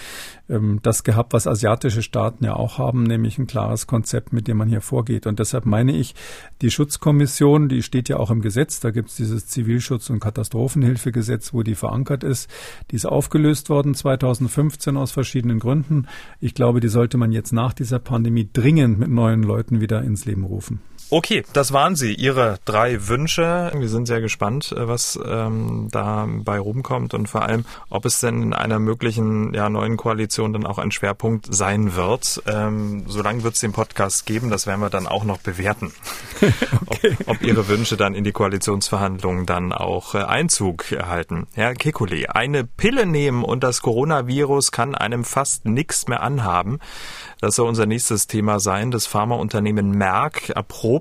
ähm, 0.47 0.79
das 0.83 1.03
gehabt, 1.03 1.33
was 1.33 1.47
asiatische 1.47 2.03
Staaten 2.03 2.45
ja 2.45 2.55
auch 2.55 2.77
haben, 2.77 3.03
nämlich 3.03 3.39
ein 3.39 3.47
klares 3.47 3.87
Konzept, 3.87 4.31
mit 4.31 4.47
dem 4.47 4.57
man 4.57 4.69
hier 4.69 4.81
vorgeht. 4.81 5.25
Und 5.25 5.39
deshalb 5.39 5.65
meine 5.65 5.95
ich, 5.95 6.13
die 6.61 6.69
Schutzkommission, 6.69 7.67
die 7.67 7.81
steht 7.81 8.09
ja 8.09 8.17
auch 8.17 8.29
im 8.29 8.41
Gesetz, 8.41 8.79
da 8.79 8.91
gibt 8.91 9.09
es 9.09 9.15
dieses 9.15 9.47
Zivilschutz- 9.47 10.11
und 10.11 10.19
Katastrophenhilfegesetz, 10.19 11.53
wo 11.53 11.63
die 11.63 11.75
verankert 11.75 12.23
ist. 12.23 12.49
Die 12.91 12.95
ist 12.95 13.05
aufgelöst 13.05 13.69
worden 13.69 13.95
2015 13.95 14.97
aus 14.97 15.11
verschiedenen 15.11 15.59
Gründen. 15.59 16.07
Ich 16.39 16.53
glaube, 16.53 16.79
die 16.79 16.89
sollte 16.89 17.17
man 17.17 17.31
jetzt 17.31 17.53
nach 17.53 17.73
dieser 17.73 17.99
Pandemie 17.99 18.47
dringend 18.53 18.99
mit 18.99 19.09
neuen 19.09 19.41
Leuten 19.41 19.81
wieder 19.81 20.03
ins 20.03 20.25
Leben 20.25 20.43
rufen. 20.43 20.79
Okay, 21.13 21.43
das 21.51 21.73
waren 21.73 21.97
sie, 21.97 22.13
Ihre 22.13 22.59
drei 22.63 23.09
Wünsche. 23.09 23.69
Wir 23.75 23.89
sind 23.89 24.05
sehr 24.05 24.21
gespannt, 24.21 24.71
äh, 24.71 24.87
was 24.87 25.19
ähm, 25.25 25.89
dabei 25.91 26.57
rumkommt 26.57 27.13
und 27.13 27.27
vor 27.27 27.41
allem, 27.41 27.65
ob 27.89 28.05
es 28.05 28.21
denn 28.21 28.41
in 28.41 28.53
einer 28.53 28.79
möglichen 28.79 29.53
ja, 29.53 29.69
neuen 29.69 29.97
Koalition 29.97 30.53
dann 30.53 30.65
auch 30.65 30.77
ein 30.77 30.89
Schwerpunkt 30.91 31.53
sein 31.53 31.97
wird. 31.97 32.41
Ähm, 32.47 33.03
solange 33.07 33.43
wird 33.43 33.55
es 33.55 33.59
den 33.59 33.73
Podcast 33.73 34.25
geben, 34.25 34.49
das 34.49 34.67
werden 34.67 34.79
wir 34.79 34.89
dann 34.89 35.05
auch 35.05 35.25
noch 35.25 35.39
bewerten, 35.39 35.91
okay. 36.85 37.17
ob, 37.25 37.35
ob, 37.35 37.41
Ihre 37.41 37.67
Wünsche 37.67 37.97
dann 37.97 38.15
in 38.15 38.23
die 38.23 38.31
Koalitionsverhandlungen 38.31 39.45
dann 39.45 39.73
auch 39.73 40.15
äh, 40.15 40.19
Einzug 40.19 40.93
erhalten. 40.93 41.45
Herr 41.55 41.73
Kekulé, 41.73 42.27
eine 42.27 42.63
Pille 42.63 43.05
nehmen 43.05 43.43
und 43.43 43.65
das 43.65 43.81
Coronavirus 43.81 44.71
kann 44.71 44.95
einem 44.95 45.25
fast 45.25 45.65
nichts 45.65 46.07
mehr 46.07 46.23
anhaben. 46.23 46.79
Das 47.41 47.55
soll 47.55 47.67
unser 47.67 47.85
nächstes 47.85 48.27
Thema 48.27 48.61
sein. 48.61 48.91
Das 48.91 49.07
Pharmaunternehmen 49.07 49.89
Merck 49.89 50.51
erprobt 50.51 51.00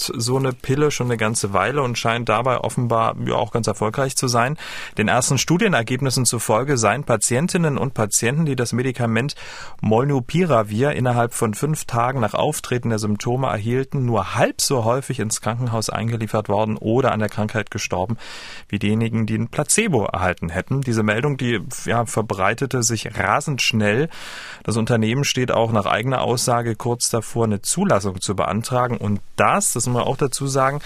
so 0.00 0.36
eine 0.38 0.52
Pille 0.52 0.90
schon 0.90 1.08
eine 1.08 1.18
ganze 1.18 1.52
Weile 1.52 1.82
und 1.82 1.98
scheint 1.98 2.28
dabei 2.28 2.58
offenbar 2.58 3.14
ja 3.24 3.34
auch 3.34 3.52
ganz 3.52 3.66
erfolgreich 3.66 4.16
zu 4.16 4.28
sein. 4.28 4.56
Den 4.96 5.08
ersten 5.08 5.38
Studienergebnissen 5.38 6.24
zufolge 6.24 6.78
seien 6.78 7.04
Patientinnen 7.04 7.76
und 7.76 7.92
Patienten, 7.92 8.46
die 8.46 8.56
das 8.56 8.72
Medikament 8.72 9.34
Molnupiravir 9.82 10.92
innerhalb 10.92 11.34
von 11.34 11.52
fünf 11.52 11.84
Tagen 11.84 12.20
nach 12.20 12.34
Auftreten 12.34 12.88
der 12.88 12.98
Symptome 12.98 13.48
erhielten, 13.48 14.06
nur 14.06 14.34
halb 14.34 14.60
so 14.60 14.84
häufig 14.84 15.20
ins 15.20 15.40
Krankenhaus 15.40 15.90
eingeliefert 15.90 16.48
worden 16.48 16.78
oder 16.78 17.12
an 17.12 17.20
der 17.20 17.28
Krankheit 17.28 17.70
gestorben, 17.70 18.16
wie 18.68 18.78
diejenigen, 18.78 19.26
die 19.26 19.36
ein 19.36 19.48
Placebo 19.48 20.06
erhalten 20.06 20.48
hätten. 20.48 20.80
Diese 20.80 21.02
Meldung, 21.02 21.36
die 21.36 21.60
ja, 21.84 22.06
verbreitete 22.06 22.82
sich 22.82 23.18
rasend 23.18 23.60
schnell. 23.60 24.08
Das 24.64 24.76
Unternehmen 24.76 25.24
steht 25.24 25.52
auch 25.52 25.72
nach 25.72 25.84
eigenem 25.84 26.06
eigene 26.06 26.20
Aussage 26.20 26.76
kurz 26.76 27.10
davor, 27.10 27.44
eine 27.44 27.62
Zulassung 27.62 28.20
zu 28.20 28.36
beantragen. 28.36 28.96
Und 28.96 29.20
das, 29.34 29.72
das 29.72 29.85
muss 29.86 29.94
man 29.94 30.04
auch 30.04 30.16
dazu 30.16 30.46
sagen, 30.46 30.80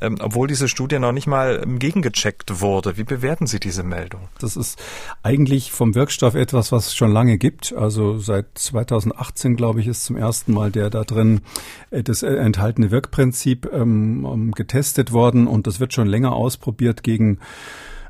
ähm, 0.00 0.18
obwohl 0.20 0.46
diese 0.46 0.68
Studie 0.68 0.98
noch 0.98 1.12
nicht 1.12 1.26
mal 1.26 1.60
ähm, 1.62 1.78
gegengecheckt 1.78 2.60
wurde. 2.60 2.98
Wie 2.98 3.04
bewerten 3.04 3.46
Sie 3.46 3.60
diese 3.60 3.82
Meldung? 3.82 4.28
Das 4.38 4.56
ist 4.56 4.78
eigentlich 5.22 5.72
vom 5.72 5.94
Wirkstoff 5.94 6.34
etwas, 6.34 6.70
was 6.70 6.88
es 6.88 6.94
schon 6.94 7.12
lange 7.12 7.38
gibt. 7.38 7.74
Also 7.74 8.18
seit 8.18 8.46
2018, 8.54 9.56
glaube 9.56 9.80
ich, 9.80 9.86
ist 9.86 10.04
zum 10.04 10.16
ersten 10.16 10.52
Mal 10.52 10.70
der 10.70 10.90
da 10.90 11.04
drin 11.04 11.40
äh, 11.90 12.02
das 12.02 12.22
enthaltene 12.22 12.90
Wirkprinzip 12.90 13.70
ähm, 13.72 14.52
getestet 14.54 15.12
worden 15.12 15.46
und 15.46 15.66
das 15.66 15.80
wird 15.80 15.94
schon 15.94 16.08
länger 16.08 16.32
ausprobiert 16.32 17.02
gegen 17.02 17.38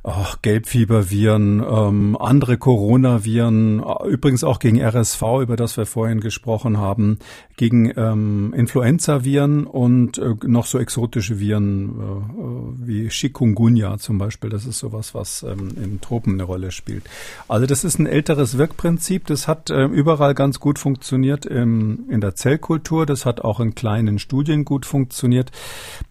ach, 0.06 0.40
Gelbfieberviren, 0.40 1.64
ähm, 1.68 2.16
andere 2.18 2.58
Coronaviren, 2.58 3.82
übrigens 4.08 4.44
auch 4.44 4.60
gegen 4.60 4.80
RSV, 4.80 5.22
über 5.42 5.56
das 5.56 5.76
wir 5.76 5.84
vorhin 5.84 6.20
gesprochen 6.20 6.78
haben, 6.78 7.18
gegen 7.56 7.92
ähm, 7.96 8.54
Influenzaviren 8.56 9.66
und 9.66 10.18
äh, 10.18 10.34
noch 10.44 10.66
so 10.66 10.78
exotische 10.78 11.40
Viren 11.40 11.88
äh, 11.88 12.86
wie 12.86 13.08
Chikungunya 13.08 13.98
zum 13.98 14.18
Beispiel. 14.18 14.48
Das 14.50 14.64
ist 14.64 14.78
sowas, 14.78 15.14
was 15.14 15.42
ähm, 15.42 15.70
in 15.82 16.00
Tropen 16.00 16.34
eine 16.34 16.44
Rolle 16.44 16.70
spielt. 16.70 17.04
Also 17.48 17.66
das 17.66 17.82
ist 17.82 17.98
ein 17.98 18.06
älteres 18.06 18.58
Wirkprinzip. 18.58 19.26
Das 19.26 19.48
hat 19.48 19.70
äh, 19.70 19.86
überall 19.86 20.34
ganz 20.34 20.60
gut 20.60 20.78
funktioniert 20.78 21.46
im, 21.46 22.04
in 22.08 22.20
der 22.20 22.36
Zellkultur. 22.36 23.06
Das 23.06 23.26
hat 23.26 23.40
auch 23.40 23.58
in 23.58 23.74
kleinen 23.74 24.20
Studien 24.20 24.64
gut 24.64 24.86
funktioniert. 24.86 25.50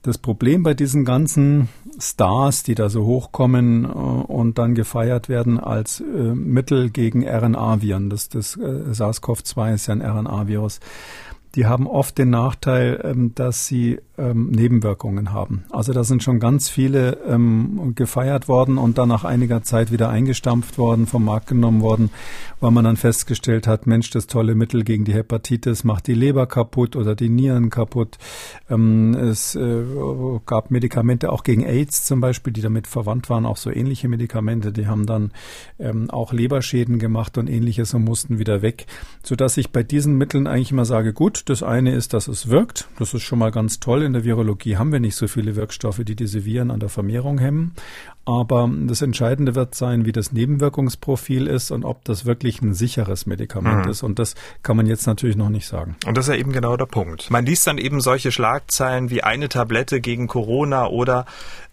Das 0.02 0.18
Problem 0.18 0.64
bei 0.64 0.74
diesen 0.74 1.06
ganzen 1.06 1.70
Stars, 1.98 2.64
die 2.64 2.76
da 2.76 2.90
so 2.90 3.06
hochkommen 3.06 3.85
äh, 3.90 3.94
und 3.94 4.58
dann 4.58 4.76
gefeiert 4.76 5.30
werden 5.30 5.60
als 5.60 6.02
äh, 6.02 6.04
Mittel 6.04 6.90
gegen 6.90 7.28
RNA-Viren. 7.28 8.10
Das, 8.10 8.30
das 8.30 8.58
äh, 8.58 8.92
SARS-CoV-2 8.92 9.74
ist 9.74 9.88
ja 9.88 9.94
ein 9.94 10.02
RNA-Virus 10.02 10.80
die 11.56 11.66
haben 11.66 11.88
oft 11.88 12.18
den 12.18 12.30
Nachteil, 12.30 13.02
ähm, 13.04 13.34
dass 13.34 13.66
sie 13.66 14.00
ähm, 14.18 14.48
Nebenwirkungen 14.48 15.34
haben. 15.34 15.66
Also 15.70 15.94
da 15.94 16.04
sind 16.04 16.24
schon 16.24 16.40
ganz 16.40 16.70
viele 16.70 17.18
ähm, 17.28 17.94
gefeiert 17.96 18.48
worden 18.48 18.78
und 18.78 18.98
dann 18.98 19.10
nach 19.10 19.24
einiger 19.24 19.64
Zeit 19.64 19.92
wieder 19.92 20.10
eingestampft 20.10 20.78
worden, 20.78 21.08
vom 21.08 21.26
Markt 21.26 21.48
genommen 21.48 21.82
worden, 21.82 22.10
weil 22.60 22.72
man 22.72 22.86
dann 22.86 22.98
festgestellt 22.98 23.68
hat, 23.68 23.88
Mensch, 23.88 24.10
das 24.10 24.28
tolle 24.28 24.56
Mittel 24.56 24.84
gegen 24.84 25.06
die 25.06 25.14
Hepatitis 25.14 25.84
macht 25.84 26.08
die 26.08 26.14
Leber 26.14 26.48
kaputt 26.48 26.96
oder 26.96 27.16
die 27.16 27.30
Nieren 27.30 27.70
kaputt. 27.70 28.18
es 28.68 29.56
äh, 29.56 29.84
gab 30.46 30.72
Medikamente 30.72 31.32
auch 31.32 31.44
gegen 31.44 31.64
AIDS 31.64 32.06
zum 32.06 32.22
Beispiel, 32.22 32.54
die 32.54 32.62
damit 32.62 32.88
verwandt 32.88 33.30
waren, 33.30 33.46
auch 33.46 33.58
so 33.58 33.70
ähnliche 33.70 34.08
Medikamente, 34.08 34.72
die 34.72 34.88
haben 34.88 35.06
dann 35.06 35.32
auch 36.10 36.34
Leberschäden 36.34 37.00
gemacht 37.00 37.38
und 37.38 37.50
ähnliches 37.50 37.94
und 37.94 38.04
mussten 38.04 38.40
wieder 38.40 38.62
weg, 38.62 38.86
sodass 39.24 39.58
ich 39.58 39.72
bei 39.72 39.84
diesen 39.84 40.18
Mitteln 40.18 40.48
eigentlich 40.48 40.72
immer 40.72 40.86
sage, 40.86 41.14
gut, 41.14 41.44
das 41.50 41.64
eine 41.64 41.94
ist, 41.94 42.14
dass 42.14 42.28
es 42.28 42.50
wirkt. 42.50 42.88
Das 42.98 43.14
ist 43.14 43.24
schon 43.24 43.40
mal 43.40 43.52
ganz 43.52 43.80
toll. 43.80 44.05
In 44.06 44.14
der 44.14 44.24
Virologie 44.24 44.78
haben 44.78 44.92
wir 44.92 45.00
nicht 45.00 45.16
so 45.16 45.28
viele 45.28 45.56
Wirkstoffe, 45.56 46.02
die 46.06 46.16
diese 46.16 46.46
Viren 46.46 46.72
an 46.72 46.80
der 46.80 46.90
Vermehrung 46.90 47.40
hemmen. 47.40 47.74
Aber 48.26 48.70
das 48.88 49.04
Entscheidende 49.04 49.54
wird 49.54 49.76
sein, 49.76 50.06
wie 50.06 50.12
das 50.12 50.32
Nebenwirkungsprofil 50.32 51.46
ist 51.46 51.70
und 51.70 51.86
ob 51.86 52.04
das 52.06 52.26
wirklich 52.26 52.60
ein 52.62 52.74
sicheres 52.74 53.28
Medikament 53.28 53.86
mhm. 53.86 53.92
ist. 53.92 54.02
Und 54.02 54.18
das 54.18 54.34
kann 54.64 54.76
man 54.76 54.88
jetzt 54.88 55.06
natürlich 55.06 55.36
noch 55.36 55.50
nicht 55.50 55.68
sagen. 55.68 55.96
Und 56.08 56.18
das 56.18 56.28
ist 56.28 56.34
ja 56.34 56.40
eben 56.40 56.52
genau 56.52 56.76
der 56.76 56.88
Punkt. 56.88 57.30
Man 57.30 57.46
liest 57.46 57.68
dann 57.68 57.78
eben 57.78 58.02
solche 58.02 58.32
Schlagzeilen 58.32 59.12
wie 59.12 59.22
eine 59.22 59.48
Tablette 59.48 60.02
gegen 60.02 60.28
Corona 60.28 60.88
oder 60.88 61.26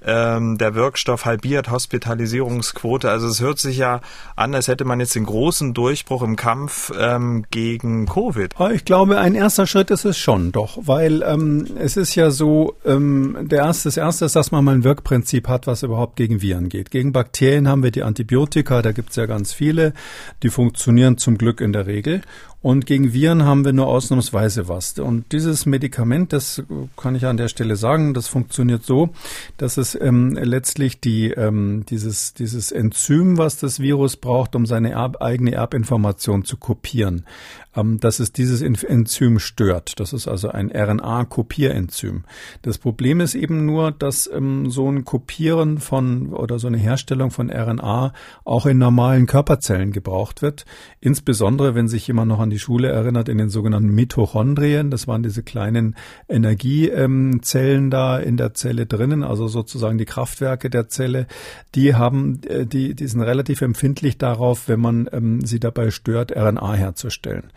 ähm, 0.04 0.58
der 0.58 0.74
Wirkstoff 0.74 1.24
halbiert 1.24 1.70
Hospitalisierungsquote. 1.70 3.08
Also 3.08 3.28
es 3.28 3.40
hört 3.40 3.58
sich 3.58 3.78
ja 3.78 4.00
an, 4.36 4.54
als 4.54 4.68
hätte 4.68 4.84
man 4.84 5.00
jetzt 5.00 5.14
den 5.14 5.24
großen 5.24 5.74
Durchbruch 5.74 6.22
im 6.22 6.36
Kampf 6.36 6.92
ähm, 6.98 7.44
gegen 7.50 8.06
Covid. 8.06 8.54
Ich 8.74 8.84
glaube, 8.84 9.18
ein 9.18 9.34
erster 9.34 9.66
Schritt 9.66 9.90
ist 9.90 10.04
es 10.04 10.18
schon, 10.18 10.52
doch, 10.52 10.78
weil 10.82 11.22
ähm, 11.22 11.66
es 11.78 11.96
ist 11.96 12.14
ja 12.14 12.30
so, 12.30 12.74
ähm, 12.84 13.38
der 13.40 13.60
erste, 13.60 13.88
das 13.88 13.96
erste 13.96 14.24
ist, 14.24 14.36
dass 14.36 14.50
man 14.50 14.64
mal 14.64 14.74
ein 14.74 14.84
Wirkprinzip 14.84 15.48
hat, 15.48 15.66
was 15.66 15.82
überhaupt 15.82 16.16
gegen 16.16 16.41
Viren 16.42 16.68
geht. 16.68 16.90
Gegen 16.90 17.12
Bakterien 17.12 17.68
haben 17.68 17.82
wir 17.82 17.90
die 17.90 18.02
Antibiotika, 18.02 18.82
da 18.82 18.92
gibt 18.92 19.10
es 19.10 19.16
ja 19.16 19.26
ganz 19.26 19.52
viele, 19.52 19.94
die 20.42 20.50
funktionieren 20.50 21.16
zum 21.16 21.38
Glück 21.38 21.60
in 21.60 21.72
der 21.72 21.86
Regel. 21.86 22.20
Und 22.62 22.86
gegen 22.86 23.12
Viren 23.12 23.44
haben 23.44 23.64
wir 23.64 23.72
nur 23.72 23.88
ausnahmsweise 23.88 24.68
was. 24.68 24.96
Und 25.00 25.32
dieses 25.32 25.66
Medikament, 25.66 26.32
das 26.32 26.62
kann 26.96 27.16
ich 27.16 27.26
an 27.26 27.36
der 27.36 27.48
Stelle 27.48 27.74
sagen, 27.74 28.14
das 28.14 28.28
funktioniert 28.28 28.84
so, 28.84 29.10
dass 29.56 29.76
es 29.76 30.00
ähm, 30.00 30.38
letztlich 30.40 31.00
die, 31.00 31.30
ähm, 31.32 31.84
dieses, 31.88 32.34
dieses 32.34 32.70
Enzym, 32.70 33.36
was 33.36 33.56
das 33.56 33.80
Virus 33.80 34.16
braucht, 34.16 34.54
um 34.54 34.64
seine 34.64 34.92
Erb 34.92 35.20
eigene 35.20 35.52
Erbinformation 35.52 36.44
zu 36.44 36.56
kopieren, 36.56 37.26
ähm, 37.74 37.98
dass 37.98 38.20
es 38.20 38.32
dieses 38.32 38.62
Enzym 38.62 39.40
stört. 39.40 39.98
Das 39.98 40.12
ist 40.12 40.28
also 40.28 40.48
ein 40.48 40.70
RNA-Kopierenzym. 40.70 42.22
Das 42.62 42.78
Problem 42.78 43.20
ist 43.20 43.34
eben 43.34 43.66
nur, 43.66 43.90
dass 43.90 44.30
ähm, 44.32 44.70
so 44.70 44.88
ein 44.88 45.04
Kopieren 45.04 45.78
von 45.78 46.32
oder 46.32 46.60
so 46.60 46.68
eine 46.68 46.78
Herstellung 46.78 47.32
von 47.32 47.50
RNA 47.50 48.12
auch 48.44 48.66
in 48.66 48.78
normalen 48.78 49.26
Körperzellen 49.26 49.90
gebraucht 49.90 50.42
wird. 50.42 50.64
Insbesondere, 51.00 51.74
wenn 51.74 51.88
sich 51.88 52.06
jemand 52.06 52.28
noch 52.28 52.38
an 52.38 52.51
die 52.52 52.58
Schule 52.58 52.88
erinnert, 52.88 53.28
in 53.28 53.38
den 53.38 53.48
sogenannten 53.48 53.94
Mitochondrien. 53.94 54.90
Das 54.90 55.08
waren 55.08 55.22
diese 55.22 55.42
kleinen 55.42 55.96
Energiezellen 56.28 57.90
da 57.90 58.18
in 58.18 58.36
der 58.36 58.54
Zelle 58.54 58.86
drinnen, 58.86 59.24
also 59.24 59.48
sozusagen 59.48 59.98
die 59.98 60.04
Kraftwerke 60.04 60.70
der 60.70 60.88
Zelle. 60.88 61.26
Die 61.74 61.94
haben, 61.94 62.40
äh, 62.46 62.66
die, 62.66 62.94
die 62.94 63.06
sind 63.06 63.22
relativ 63.22 63.62
empfindlich 63.62 64.18
darauf, 64.18 64.68
wenn 64.68 64.80
man 64.80 65.08
ähm, 65.12 65.44
sie 65.44 65.58
dabei 65.58 65.90
stört, 65.90 66.36
RNA 66.36 66.74
herzustellen. 66.74 67.50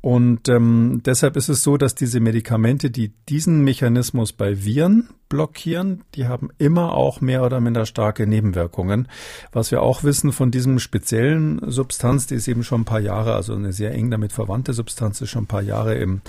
Und 0.00 0.48
ähm, 0.48 1.02
deshalb 1.04 1.36
ist 1.36 1.48
es 1.48 1.62
so, 1.62 1.76
dass 1.76 1.94
diese 1.94 2.20
Medikamente, 2.20 2.90
die 2.90 3.12
diesen 3.28 3.62
Mechanismus 3.64 4.32
bei 4.32 4.64
Viren 4.64 5.08
blockieren, 5.28 6.04
die 6.14 6.26
haben 6.26 6.50
immer 6.58 6.94
auch 6.94 7.20
mehr 7.20 7.44
oder 7.44 7.60
minder 7.60 7.86
starke 7.86 8.26
Nebenwirkungen. 8.26 9.08
Was 9.52 9.70
wir 9.70 9.82
auch 9.82 10.02
wissen 10.02 10.32
von 10.32 10.50
diesem 10.50 10.78
speziellen 10.78 11.60
Substanz, 11.66 12.26
die 12.26 12.34
ist 12.34 12.48
eben 12.48 12.64
schon 12.64 12.82
ein 12.82 12.84
paar 12.86 13.00
Jahre, 13.00 13.34
also 13.34 13.54
eine 13.54 13.72
sehr 13.72 13.92
eng 13.92 14.10
damit 14.10 14.32
verwandte 14.32 14.72
Substanz, 14.72 15.20
ist 15.20 15.30
schon 15.30 15.44
ein 15.44 15.48
paar 15.48 15.62
Jahre 15.62 15.94
im, 15.94 16.22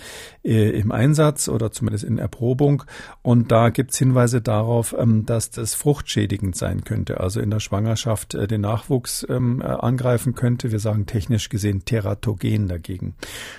äh, 0.44 0.70
im 0.72 0.92
Einsatz 0.92 1.48
oder 1.48 1.72
zumindest 1.72 2.04
in 2.04 2.18
Erprobung. 2.18 2.84
Und 3.22 3.52
da 3.52 3.70
gibt's 3.70 3.98
Hinweise 3.98 4.42
darauf, 4.42 4.96
ähm, 4.98 5.26
dass 5.26 5.50
das 5.50 5.76
fruchtschädigend 5.76 6.56
sein 6.56 6.84
könnte, 6.84 7.20
also 7.20 7.40
in 7.40 7.50
der 7.50 7.60
Schwangerschaft 7.60 8.36
äh, 8.36 8.48
den 8.48 8.62
Nachwuchs 8.62 9.26
ähm, 9.30 9.62
äh, 9.62 9.66
angreifen 9.66 10.36
könnte. 10.36 10.72
Wir 10.72 10.80
sagen 10.80 11.06
technisch 11.06 11.50
gesehen 11.50 11.86
teratogen 11.86 12.68
dagegen 12.68 13.16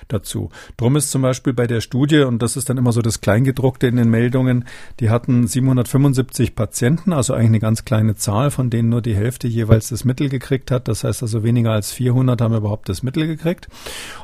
dazu. 0.07 0.49
Drum 0.77 0.95
ist 0.95 1.11
zum 1.11 1.21
Beispiel 1.21 1.53
bei 1.53 1.67
der 1.67 1.81
Studie, 1.81 2.21
und 2.21 2.41
das 2.41 2.57
ist 2.57 2.69
dann 2.69 2.77
immer 2.77 2.91
so 2.91 3.01
das 3.01 3.21
Kleingedruckte 3.21 3.87
in 3.87 3.95
den 3.95 4.09
Meldungen, 4.09 4.65
die 4.99 5.09
hatten 5.09 5.30
775 5.47 6.55
Patienten, 6.55 7.13
also 7.13 7.33
eigentlich 7.33 7.47
eine 7.47 7.59
ganz 7.59 7.85
kleine 7.85 8.15
Zahl, 8.15 8.51
von 8.51 8.69
denen 8.69 8.89
nur 8.89 9.01
die 9.01 9.15
Hälfte 9.15 9.47
jeweils 9.47 9.89
das 9.89 10.05
Mittel 10.05 10.29
gekriegt 10.29 10.71
hat. 10.71 10.87
Das 10.87 11.03
heißt 11.03 11.21
also 11.21 11.43
weniger 11.43 11.71
als 11.71 11.91
400 11.91 12.41
haben 12.41 12.55
überhaupt 12.55 12.89
das 12.89 13.03
Mittel 13.03 13.27
gekriegt. 13.27 13.67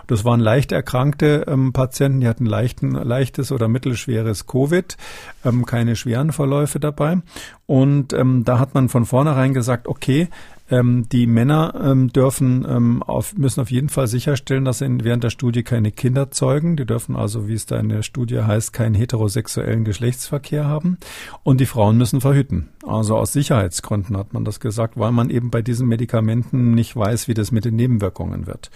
Das 0.08 0.26
waren 0.26 0.40
leicht 0.40 0.72
erkrankte 0.72 1.46
ähm, 1.48 1.74
Patienten, 1.74 2.22
die 2.22 2.28
hatten 2.28 2.46
leichten, 2.46 2.92
leichtes 2.92 3.52
oder 3.52 3.68
mittelschweres 3.68 4.46
Covid, 4.48 4.98
ähm, 5.44 5.66
keine 5.66 5.96
schweren 5.96 6.32
Verläufe 6.32 6.80
dabei. 6.80 7.18
Und 7.66 8.14
ähm, 8.14 8.44
da 8.46 8.60
hat 8.60 8.74
man 8.74 8.90
von 8.90 9.06
vornherein 9.06 9.54
gesagt, 9.54 9.88
okay, 9.88 10.30
ähm, 10.70 11.08
die 11.12 11.28
Männer 11.28 11.74
ähm, 11.82 12.12
dürfen 12.12 12.66
ähm, 12.68 13.04
auf, 13.04 13.38
müssen 13.38 13.62
auf 13.62 13.72
jeden 13.72 13.90
Fall 13.90 14.08
sicherstellen, 14.08 14.66
dass 14.66 14.80
sie 14.80 14.88
während 15.04 15.24
der 15.24 15.30
Studie 15.30 15.64
keine 15.64 15.92
Kinder 15.92 16.32
zeugen. 16.32 16.76
Die 16.76 16.86
dürfen 16.86 17.16
also, 17.16 17.48
wie 17.48 17.54
es 17.54 17.66
da 17.66 17.78
in 17.80 17.90
der 17.90 18.04
Studie 18.04 18.42
heißt, 18.42 18.74
keinen 18.74 18.96
heterosexuellen 18.96 19.84
Geschlechtsverkehr 19.84 20.66
haben. 20.66 20.98
Und 21.44 21.62
die 21.62 21.66
Frauen 21.66 21.98
müssen 21.98 22.22
verhüten. 22.22 22.70
Also 22.86 23.18
aus 23.18 23.34
Sicherheitsgründen 23.34 24.18
hat 24.18 24.34
man 24.34 24.46
das 24.46 24.60
gesagt, 24.60 24.98
weil 24.98 25.12
man 25.12 25.30
eben 25.30 25.52
bei 25.52 25.62
diesen 25.62 25.88
Medikamenten 25.88 26.72
nicht 26.72 26.96
weiß, 26.96 27.28
wie 27.28 27.34
das 27.34 27.52
mit 27.52 27.66
den 27.66 27.76
Nebenwirkungen 27.76 28.48
wird. 28.48 28.70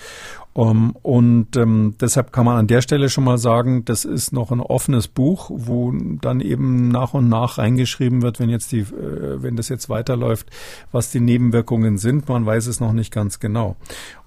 Um, 0.53 0.97
und 1.01 1.55
ähm, 1.55 1.95
deshalb 2.01 2.33
kann 2.33 2.45
man 2.45 2.57
an 2.57 2.67
der 2.67 2.81
Stelle 2.81 3.07
schon 3.07 3.23
mal 3.23 3.37
sagen, 3.37 3.85
das 3.85 4.03
ist 4.03 4.33
noch 4.33 4.51
ein 4.51 4.59
offenes 4.59 5.07
Buch, 5.07 5.49
wo 5.53 5.93
dann 5.93 6.41
eben 6.41 6.89
nach 6.89 7.13
und 7.13 7.29
nach 7.29 7.57
reingeschrieben 7.57 8.21
wird, 8.21 8.41
wenn 8.41 8.49
jetzt 8.49 8.73
die, 8.73 8.81
äh, 8.81 9.41
wenn 9.41 9.55
das 9.55 9.69
jetzt 9.69 9.87
weiterläuft, 9.87 10.49
was 10.91 11.09
die 11.09 11.21
Nebenwirkungen 11.21 11.97
sind. 11.97 12.27
Man 12.27 12.45
weiß 12.45 12.67
es 12.67 12.81
noch 12.81 12.91
nicht 12.91 13.13
ganz 13.13 13.39
genau. 13.39 13.77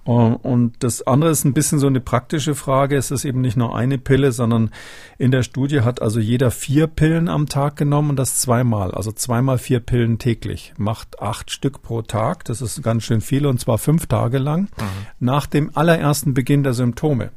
Und 0.04 0.74
das 0.80 1.06
andere 1.06 1.30
ist 1.30 1.44
ein 1.44 1.54
bisschen 1.54 1.78
so 1.78 1.86
eine 1.86 2.00
praktische 2.00 2.54
Frage. 2.54 2.96
Es 2.96 3.10
ist 3.10 3.24
eben 3.24 3.40
nicht 3.40 3.56
nur 3.56 3.74
eine 3.74 3.96
Pille, 3.96 4.32
sondern 4.32 4.70
in 5.16 5.30
der 5.30 5.42
Studie 5.42 5.80
hat 5.80 6.02
also 6.02 6.20
jeder 6.20 6.50
vier 6.50 6.86
Pillen 6.86 7.28
am 7.28 7.48
Tag 7.48 7.76
genommen 7.76 8.10
und 8.10 8.16
das 8.16 8.40
zweimal. 8.40 8.92
Also 8.92 9.12
zweimal 9.12 9.56
vier 9.56 9.80
Pillen 9.80 10.18
täglich. 10.18 10.74
Macht 10.76 11.20
acht 11.20 11.50
Stück 11.50 11.82
pro 11.82 12.02
Tag. 12.02 12.44
Das 12.44 12.60
ist 12.60 12.82
ganz 12.82 13.04
schön 13.04 13.22
viel 13.22 13.46
und 13.46 13.60
zwar 13.60 13.78
fünf 13.78 14.06
Tage 14.06 14.38
lang. 14.38 14.62
Mhm. 14.62 14.84
Nach 15.20 15.46
dem 15.46 15.70
allerersten 15.74 16.34
Beginn 16.34 16.62
der 16.62 16.74
Symptome. 16.74 17.30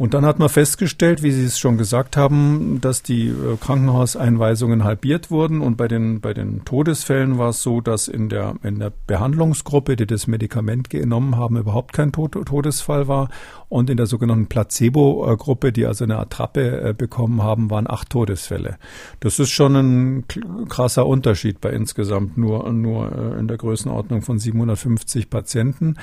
Und 0.00 0.14
dann 0.14 0.24
hat 0.24 0.38
man 0.38 0.48
festgestellt, 0.48 1.22
wie 1.22 1.30
Sie 1.30 1.44
es 1.44 1.58
schon 1.58 1.76
gesagt 1.76 2.16
haben, 2.16 2.80
dass 2.80 3.02
die 3.02 3.28
äh, 3.28 3.58
Krankenhauseinweisungen 3.60 4.82
halbiert 4.82 5.30
wurden. 5.30 5.60
Und 5.60 5.76
bei 5.76 5.88
den, 5.88 6.22
bei 6.22 6.32
den 6.32 6.64
Todesfällen 6.64 7.36
war 7.36 7.50
es 7.50 7.60
so, 7.62 7.82
dass 7.82 8.08
in 8.08 8.30
der, 8.30 8.54
in 8.62 8.78
der 8.78 8.94
Behandlungsgruppe, 9.06 9.96
die 9.96 10.06
das 10.06 10.26
Medikament 10.26 10.88
genommen 10.88 11.36
haben, 11.36 11.58
überhaupt 11.58 11.92
kein 11.92 12.12
Tod 12.12 12.32
Todesfall 12.32 13.08
war. 13.08 13.28
Und 13.68 13.88
in 13.88 13.98
der 13.98 14.06
sogenannten 14.06 14.46
Placebo-Gruppe, 14.46 15.70
die 15.70 15.84
also 15.84 16.04
eine 16.04 16.18
Attrappe 16.18 16.80
äh, 16.80 16.92
bekommen 16.92 17.42
haben, 17.42 17.70
waren 17.70 17.88
acht 17.88 18.08
Todesfälle. 18.10 18.78
Das 19.20 19.38
ist 19.38 19.50
schon 19.50 19.76
ein 19.76 20.24
krasser 20.68 21.06
Unterschied 21.06 21.60
bei 21.60 21.70
insgesamt 21.70 22.38
nur, 22.38 22.72
nur 22.72 23.12
äh, 23.12 23.38
in 23.38 23.48
der 23.48 23.58
Größenordnung 23.58 24.22
von 24.22 24.38
750 24.38 25.28
Patienten. 25.30 25.96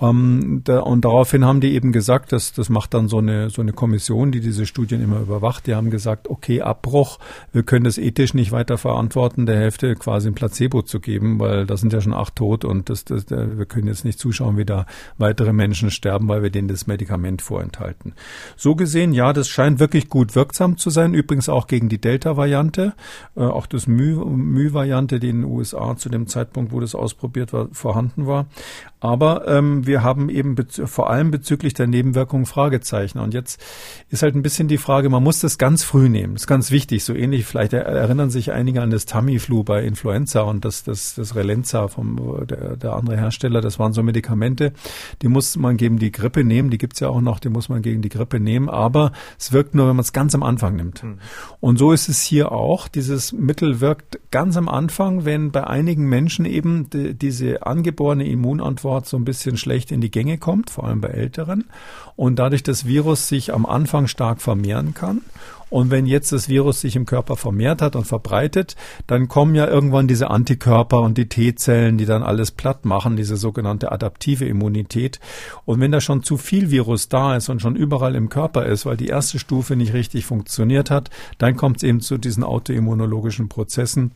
Ähm, 0.00 0.64
und 0.66 1.04
daraufhin 1.04 1.44
haben 1.44 1.60
die 1.60 1.74
eben 1.74 1.92
gesagt, 1.92 2.32
dass 2.32 2.54
das 2.54 2.70
macht 2.70 2.92
dann 2.94 3.06
so 3.06 3.18
eine, 3.18 3.41
so 3.50 3.62
eine 3.62 3.72
Kommission, 3.72 4.32
die 4.32 4.40
diese 4.40 4.66
Studien 4.66 5.02
immer 5.02 5.20
überwacht. 5.20 5.66
Die 5.66 5.74
haben 5.74 5.90
gesagt, 5.90 6.28
okay, 6.28 6.62
Abbruch, 6.62 7.18
wir 7.52 7.62
können 7.62 7.84
das 7.84 7.98
ethisch 7.98 8.34
nicht 8.34 8.52
weiter 8.52 8.78
verantworten, 8.78 9.46
der 9.46 9.56
Hälfte 9.56 9.94
quasi 9.94 10.28
ein 10.28 10.34
Placebo 10.34 10.82
zu 10.82 11.00
geben, 11.00 11.38
weil 11.38 11.66
da 11.66 11.76
sind 11.76 11.92
ja 11.92 12.00
schon 12.00 12.14
acht 12.14 12.36
tot 12.36 12.64
und 12.64 12.90
das, 12.90 13.04
das, 13.04 13.30
wir 13.30 13.66
können 13.66 13.86
jetzt 13.86 14.04
nicht 14.04 14.18
zuschauen, 14.18 14.56
wie 14.56 14.64
da 14.64 14.86
weitere 15.18 15.52
Menschen 15.52 15.90
sterben, 15.90 16.28
weil 16.28 16.42
wir 16.42 16.50
denen 16.50 16.68
das 16.68 16.86
Medikament 16.86 17.42
vorenthalten. 17.42 18.14
So 18.56 18.74
gesehen, 18.74 19.12
ja, 19.12 19.32
das 19.32 19.48
scheint 19.48 19.78
wirklich 19.78 20.08
gut 20.08 20.34
wirksam 20.34 20.76
zu 20.76 20.90
sein, 20.90 21.14
übrigens 21.14 21.48
auch 21.48 21.66
gegen 21.66 21.88
die 21.88 22.00
Delta-Variante, 22.00 22.94
äh, 23.36 23.40
auch 23.40 23.66
das 23.66 23.86
Mü-Variante, 23.86 25.20
die 25.20 25.28
in 25.28 25.42
den 25.42 25.50
USA 25.50 25.96
zu 25.96 26.08
dem 26.08 26.26
Zeitpunkt, 26.26 26.72
wo 26.72 26.80
das 26.80 26.94
ausprobiert 26.94 27.52
war, 27.52 27.68
vorhanden 27.72 28.26
war. 28.26 28.46
Aber 29.02 29.48
ähm, 29.48 29.84
wir 29.84 30.04
haben 30.04 30.28
eben 30.28 30.54
vor 30.68 31.10
allem 31.10 31.32
bezüglich 31.32 31.74
der 31.74 31.88
Nebenwirkungen 31.88 32.46
Fragezeichen. 32.46 33.18
Und 33.18 33.34
jetzt 33.34 33.60
ist 34.10 34.22
halt 34.22 34.36
ein 34.36 34.42
bisschen 34.42 34.68
die 34.68 34.78
Frage, 34.78 35.08
man 35.08 35.24
muss 35.24 35.40
das 35.40 35.58
ganz 35.58 35.82
früh 35.82 36.08
nehmen. 36.08 36.34
Das 36.34 36.42
ist 36.42 36.46
ganz 36.46 36.70
wichtig. 36.70 37.02
So 37.02 37.12
ähnlich, 37.12 37.44
vielleicht 37.44 37.72
erinnern 37.72 38.30
sich 38.30 38.52
einige 38.52 38.80
an 38.80 38.90
das 38.90 39.04
Tamiflu 39.04 39.64
bei 39.64 39.82
Influenza 39.82 40.42
und 40.42 40.64
das, 40.64 40.84
das, 40.84 41.16
das 41.16 41.34
Relenza 41.34 41.88
vom 41.88 42.46
der, 42.46 42.76
der 42.76 42.92
andere 42.92 43.16
Hersteller. 43.16 43.60
Das 43.60 43.80
waren 43.80 43.92
so 43.92 44.04
Medikamente, 44.04 44.72
die 45.20 45.26
muss 45.26 45.56
man 45.56 45.76
gegen 45.76 45.98
die 45.98 46.12
Grippe 46.12 46.44
nehmen. 46.44 46.70
Die 46.70 46.78
gibt's 46.78 47.00
ja 47.00 47.08
auch 47.08 47.20
noch, 47.20 47.40
die 47.40 47.48
muss 47.48 47.68
man 47.68 47.82
gegen 47.82 48.02
die 48.02 48.08
Grippe 48.08 48.38
nehmen. 48.38 48.68
Aber 48.68 49.10
es 49.36 49.50
wirkt 49.50 49.74
nur, 49.74 49.88
wenn 49.88 49.96
man 49.96 50.04
es 50.04 50.12
ganz 50.12 50.32
am 50.36 50.44
Anfang 50.44 50.76
nimmt. 50.76 51.02
Mhm. 51.02 51.18
Und 51.58 51.76
so 51.76 51.90
ist 51.90 52.08
es 52.08 52.22
hier 52.22 52.52
auch. 52.52 52.86
Dieses 52.86 53.32
Mittel 53.32 53.80
wirkt 53.80 54.20
ganz 54.30 54.56
am 54.56 54.68
Anfang, 54.68 55.24
wenn 55.24 55.50
bei 55.50 55.66
einigen 55.66 56.08
Menschen 56.08 56.44
eben 56.44 56.88
die, 56.88 57.14
diese 57.14 57.66
angeborene 57.66 58.28
Immunantwort 58.28 58.91
Antwort 58.92 59.06
so 59.06 59.16
ein 59.16 59.24
bisschen 59.24 59.56
schlecht 59.56 59.90
in 59.90 60.02
die 60.02 60.10
Gänge 60.10 60.36
kommt, 60.36 60.68
vor 60.68 60.84
allem 60.84 61.00
bei 61.00 61.08
Älteren. 61.08 61.64
Und 62.14 62.38
dadurch 62.38 62.62
das 62.62 62.84
Virus 62.84 63.26
sich 63.26 63.54
am 63.54 63.64
Anfang 63.64 64.06
stark 64.06 64.42
vermehren 64.42 64.92
kann. 64.92 65.22
Und 65.70 65.90
wenn 65.90 66.04
jetzt 66.04 66.32
das 66.32 66.50
Virus 66.50 66.82
sich 66.82 66.96
im 66.96 67.06
Körper 67.06 67.36
vermehrt 67.36 67.80
hat 67.80 67.96
und 67.96 68.04
verbreitet, 68.04 68.76
dann 69.06 69.28
kommen 69.28 69.54
ja 69.54 69.66
irgendwann 69.66 70.06
diese 70.06 70.28
Antikörper 70.28 71.00
und 71.00 71.16
die 71.16 71.30
T-Zellen, 71.30 71.96
die 71.96 72.04
dann 72.04 72.22
alles 72.22 72.50
platt 72.50 72.84
machen, 72.84 73.16
diese 73.16 73.38
sogenannte 73.38 73.90
adaptive 73.90 74.44
Immunität. 74.44 75.18
Und 75.64 75.80
wenn 75.80 75.90
da 75.90 76.02
schon 76.02 76.22
zu 76.22 76.36
viel 76.36 76.70
Virus 76.70 77.08
da 77.08 77.36
ist 77.36 77.48
und 77.48 77.62
schon 77.62 77.76
überall 77.76 78.14
im 78.14 78.28
Körper 78.28 78.66
ist, 78.66 78.84
weil 78.84 78.98
die 78.98 79.06
erste 79.06 79.38
Stufe 79.38 79.74
nicht 79.74 79.94
richtig 79.94 80.26
funktioniert 80.26 80.90
hat, 80.90 81.08
dann 81.38 81.56
kommt 81.56 81.78
es 81.78 81.84
eben 81.84 82.02
zu 82.02 82.18
diesen 82.18 82.44
autoimmunologischen 82.44 83.48
Prozessen 83.48 84.12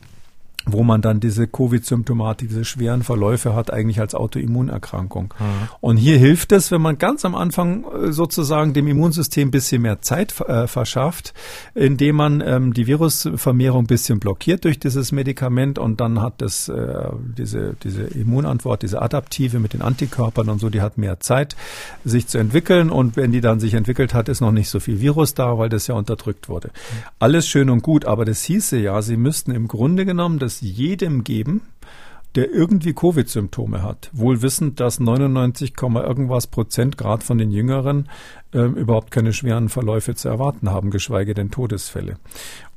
wo 0.67 0.83
man 0.83 1.01
dann 1.01 1.19
diese 1.19 1.47
Covid-Symptomatik, 1.47 2.49
diese 2.49 2.65
schweren 2.65 3.03
Verläufe 3.03 3.55
hat, 3.55 3.71
eigentlich 3.71 3.99
als 3.99 4.15
Autoimmunerkrankung. 4.15 5.33
Mhm. 5.39 5.69
Und 5.81 5.97
hier 5.97 6.17
hilft 6.17 6.51
es, 6.51 6.71
wenn 6.71 6.81
man 6.81 6.97
ganz 6.97 7.25
am 7.25 7.35
Anfang 7.35 7.85
äh, 7.85 8.11
sozusagen 8.11 8.73
dem 8.73 8.87
Immunsystem 8.87 9.47
ein 9.47 9.51
bisschen 9.51 9.81
mehr 9.81 10.01
Zeit 10.01 10.39
äh, 10.41 10.67
verschafft, 10.67 11.33
indem 11.73 12.17
man 12.17 12.41
ähm, 12.45 12.73
die 12.73 12.87
Virusvermehrung 12.87 13.83
ein 13.83 13.87
bisschen 13.87 14.19
blockiert 14.19 14.65
durch 14.65 14.79
dieses 14.79 15.11
Medikament 15.11 15.79
und 15.79 16.01
dann 16.01 16.21
hat 16.21 16.41
es 16.41 16.69
äh, 16.69 17.09
diese, 17.37 17.75
diese 17.83 18.03
Immunantwort, 18.03 18.83
diese 18.83 19.01
adaptive 19.01 19.59
mit 19.59 19.73
den 19.73 19.81
Antikörpern 19.81 20.49
und 20.49 20.59
so, 20.59 20.69
die 20.69 20.81
hat 20.81 20.97
mehr 20.97 21.19
Zeit, 21.19 21.55
sich 22.03 22.27
zu 22.27 22.37
entwickeln 22.37 22.89
und 22.89 23.15
wenn 23.15 23.31
die 23.31 23.41
dann 23.41 23.59
sich 23.59 23.73
entwickelt 23.73 24.13
hat, 24.13 24.29
ist 24.29 24.41
noch 24.41 24.51
nicht 24.51 24.69
so 24.69 24.79
viel 24.79 24.99
Virus 24.99 25.33
da, 25.33 25.57
weil 25.57 25.69
das 25.69 25.87
ja 25.87 25.95
unterdrückt 25.95 26.49
wurde. 26.49 26.69
Mhm. 26.69 27.03
Alles 27.19 27.47
schön 27.47 27.69
und 27.69 27.83
gut, 27.83 28.05
aber 28.05 28.25
das 28.25 28.43
hieße 28.43 28.77
ja, 28.77 29.01
sie 29.01 29.17
müssten 29.17 29.51
im 29.51 29.67
Grunde 29.67 30.05
genommen 30.05 30.39
das 30.39 30.56
jedem 30.61 31.23
geben, 31.23 31.61
der 32.35 32.51
irgendwie 32.51 32.93
Covid-Symptome 32.93 33.81
hat. 33.81 34.11
Wohl 34.13 34.41
wissend, 34.41 34.79
dass 34.79 34.99
99, 34.99 35.73
irgendwas 35.81 36.47
Prozent 36.47 36.97
gerade 36.97 37.23
von 37.23 37.39
den 37.39 37.49
Jüngeren 37.49 38.09
äh, 38.53 38.59
überhaupt 38.59 39.09
keine 39.11 39.33
schweren 39.33 39.69
Verläufe 39.69 40.13
zu 40.13 40.29
erwarten 40.29 40.69
haben, 40.69 40.91
geschweige 40.91 41.33
denn 41.33 41.49
Todesfälle. 41.49 42.17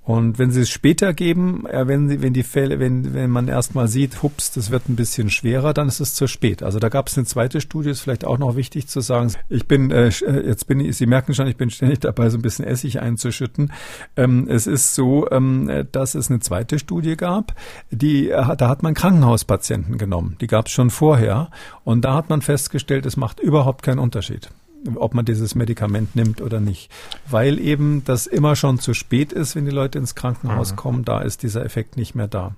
Und 0.03 0.39
wenn 0.39 0.51
sie 0.51 0.63
es 0.63 0.71
später 0.71 1.13
geben, 1.13 1.67
äh, 1.67 1.87
wenn, 1.87 2.09
sie, 2.09 2.23
wenn 2.23 2.33
die 2.33 2.43
Fälle, 2.43 2.81
wenn, 2.81 3.13
wenn 3.13 3.31
man 3.31 3.49
erstmal 3.49 3.87
sieht, 3.87 4.23
hups, 4.23 4.51
das 4.51 4.71
wird 4.71 4.89
ein 4.89 4.97
bisschen 4.97 5.29
schwerer, 5.29 5.75
dann 5.75 5.89
ist 5.89 6.01
es 6.01 6.15
zu 6.15 6.27
spät. 6.27 6.63
Also 6.63 6.79
da 6.79 6.89
gab 6.89 7.09
es 7.09 7.19
eine 7.19 7.27
zweite 7.27 7.61
Studie, 7.61 7.91
ist 7.91 8.01
vielleicht 8.01 8.25
auch 8.25 8.39
noch 8.39 8.57
wichtig 8.57 8.89
zu 8.89 9.01
sagen. 9.01 9.33
Ich 9.51 9.69
bin, 9.69 9.91
äh, 9.91 10.09
äh, 10.09 10.47
jetzt 10.47 10.67
bin 10.67 10.81
ich, 10.81 10.97
Sie 10.97 11.07
merken 11.07 11.35
schon, 11.35 11.47
ich 11.47 11.57
bin 11.57 11.71
ständig 11.71 12.01
dabei, 12.01 12.31
so 12.31 12.39
ein 12.39 12.43
bisschen 12.43 12.65
Essig 12.65 13.01
einzuschütten. 13.01 13.73
Ähm, 14.17 14.49
es 14.49 14.67
ist 14.67 14.95
so, 14.95 15.31
ähm, 15.31 15.87
dass 15.93 16.15
es 16.15 16.31
eine 16.31 16.41
zweite 16.41 16.79
Studie 16.79 17.17
gab, 17.17 17.55
die, 17.91 18.31
äh, 18.31 18.57
da 18.57 18.69
hat 18.69 18.83
man 18.83 18.95
Krankenhauspatienten 18.95 19.99
genommen. 19.99 20.37
Die 20.41 20.47
gab 20.47 20.67
es 20.67 20.73
schon 20.73 20.91
vorher. 20.91 21.51
Und 21.85 22.05
da 22.05 22.15
hat 22.15 22.31
man 22.31 22.41
festgestellt, 22.41 23.05
es 23.05 23.17
macht 23.17 23.39
überhaupt 23.39 23.83
keinen 23.83 23.99
Unterschied 23.99 24.51
ob 24.95 25.15
man 25.15 25.25
dieses 25.25 25.55
Medikament 25.55 26.17
nimmt 26.17 26.41
oder 26.41 26.61
nicht. 26.61 26.91
Weil 27.29 27.59
eben 27.59 28.03
das 28.05 28.27
immer 28.27 28.57
schon 28.57 28.79
zu 28.79 28.95
spät 28.95 29.33
ist, 29.33 29.55
wenn 29.55 29.65
die 29.65 29.71
Leute 29.71 29.99
ins 29.99 30.15
Krankenhaus 30.15 30.73
mhm. 30.73 30.77
kommen, 30.77 31.05
da 31.05 31.21
ist 31.21 31.43
dieser 31.43 31.65
Effekt 31.65 31.97
nicht 31.97 32.15
mehr 32.15 32.29
da. 32.29 32.55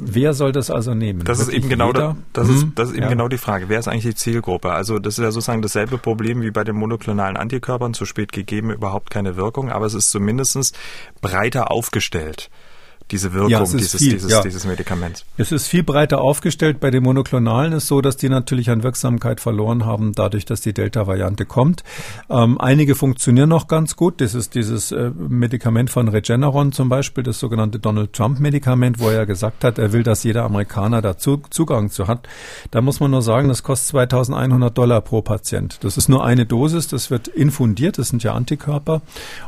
Wer 0.00 0.34
soll 0.34 0.52
das 0.52 0.70
also 0.70 0.94
nehmen? 0.94 1.24
Das 1.24 1.38
Wirklich 1.38 1.56
ist 1.56 1.62
eben 1.62 1.68
genau 1.68 1.92
da, 1.92 2.16
das, 2.32 2.48
mhm. 2.48 2.54
ist, 2.54 2.66
das 2.74 2.88
ist 2.90 2.94
eben 2.94 3.04
ja. 3.04 3.08
genau 3.08 3.28
die 3.28 3.38
Frage. 3.38 3.68
Wer 3.68 3.78
ist 3.78 3.88
eigentlich 3.88 4.04
die 4.04 4.14
Zielgruppe? 4.14 4.72
Also 4.72 4.98
das 4.98 5.18
ist 5.18 5.24
ja 5.24 5.30
sozusagen 5.30 5.62
dasselbe 5.62 5.98
Problem 5.98 6.42
wie 6.42 6.50
bei 6.50 6.64
den 6.64 6.76
monoklonalen 6.76 7.36
Antikörpern, 7.36 7.94
zu 7.94 8.04
spät 8.04 8.32
gegeben, 8.32 8.70
überhaupt 8.70 9.10
keine 9.10 9.36
Wirkung, 9.36 9.70
aber 9.70 9.86
es 9.86 9.94
ist 9.94 10.10
zumindestens 10.10 10.72
breiter 11.20 11.70
aufgestellt 11.70 12.50
diese 13.10 13.32
Wirkung 13.32 13.50
ja, 13.50 13.60
dieses, 13.64 13.96
viel, 13.96 14.12
dieses, 14.14 14.30
ja. 14.30 14.42
dieses 14.42 14.66
Medikaments. 14.66 15.24
Es 15.36 15.52
ist 15.52 15.66
viel 15.66 15.82
breiter 15.82 16.20
aufgestellt. 16.20 16.80
Bei 16.80 16.90
den 16.90 17.02
Monoklonalen 17.02 17.72
ist 17.72 17.86
so, 17.86 18.00
dass 18.00 18.16
die 18.16 18.28
natürlich 18.28 18.70
an 18.70 18.82
Wirksamkeit 18.82 19.40
verloren 19.40 19.84
haben, 19.84 20.12
dadurch, 20.12 20.44
dass 20.44 20.60
die 20.60 20.72
Delta-Variante 20.72 21.46
kommt. 21.46 21.84
Ähm, 22.28 22.60
einige 22.60 22.94
funktionieren 22.94 23.48
noch 23.48 23.68
ganz 23.68 23.96
gut. 23.96 24.20
Das 24.20 24.34
ist 24.34 24.54
dieses 24.54 24.92
äh, 24.92 25.10
Medikament 25.16 25.90
von 25.90 26.08
Regeneron 26.08 26.72
zum 26.72 26.88
Beispiel, 26.88 27.24
das 27.24 27.38
sogenannte 27.38 27.78
Donald 27.78 28.12
Trump-Medikament, 28.12 28.98
wo 28.98 29.08
er 29.08 29.26
gesagt 29.26 29.64
hat, 29.64 29.78
er 29.78 29.92
will, 29.92 30.02
dass 30.02 30.24
jeder 30.24 30.44
Amerikaner 30.44 31.02
dazu 31.02 31.42
Zugang 31.50 31.90
zu 31.90 32.08
hat. 32.08 32.28
Da 32.70 32.80
muss 32.80 33.00
man 33.00 33.10
nur 33.10 33.22
sagen, 33.22 33.48
das 33.48 33.62
kostet 33.62 33.88
2100 33.88 34.76
Dollar 34.76 35.00
pro 35.00 35.22
Patient. 35.22 35.82
Das 35.82 35.96
ist 35.96 36.08
nur 36.08 36.24
eine 36.24 36.46
Dosis, 36.46 36.88
das 36.88 37.10
wird 37.10 37.28
infundiert, 37.28 37.98
das 37.98 38.08
sind 38.08 38.22
ja 38.22 38.34
Antikörper 38.34 39.02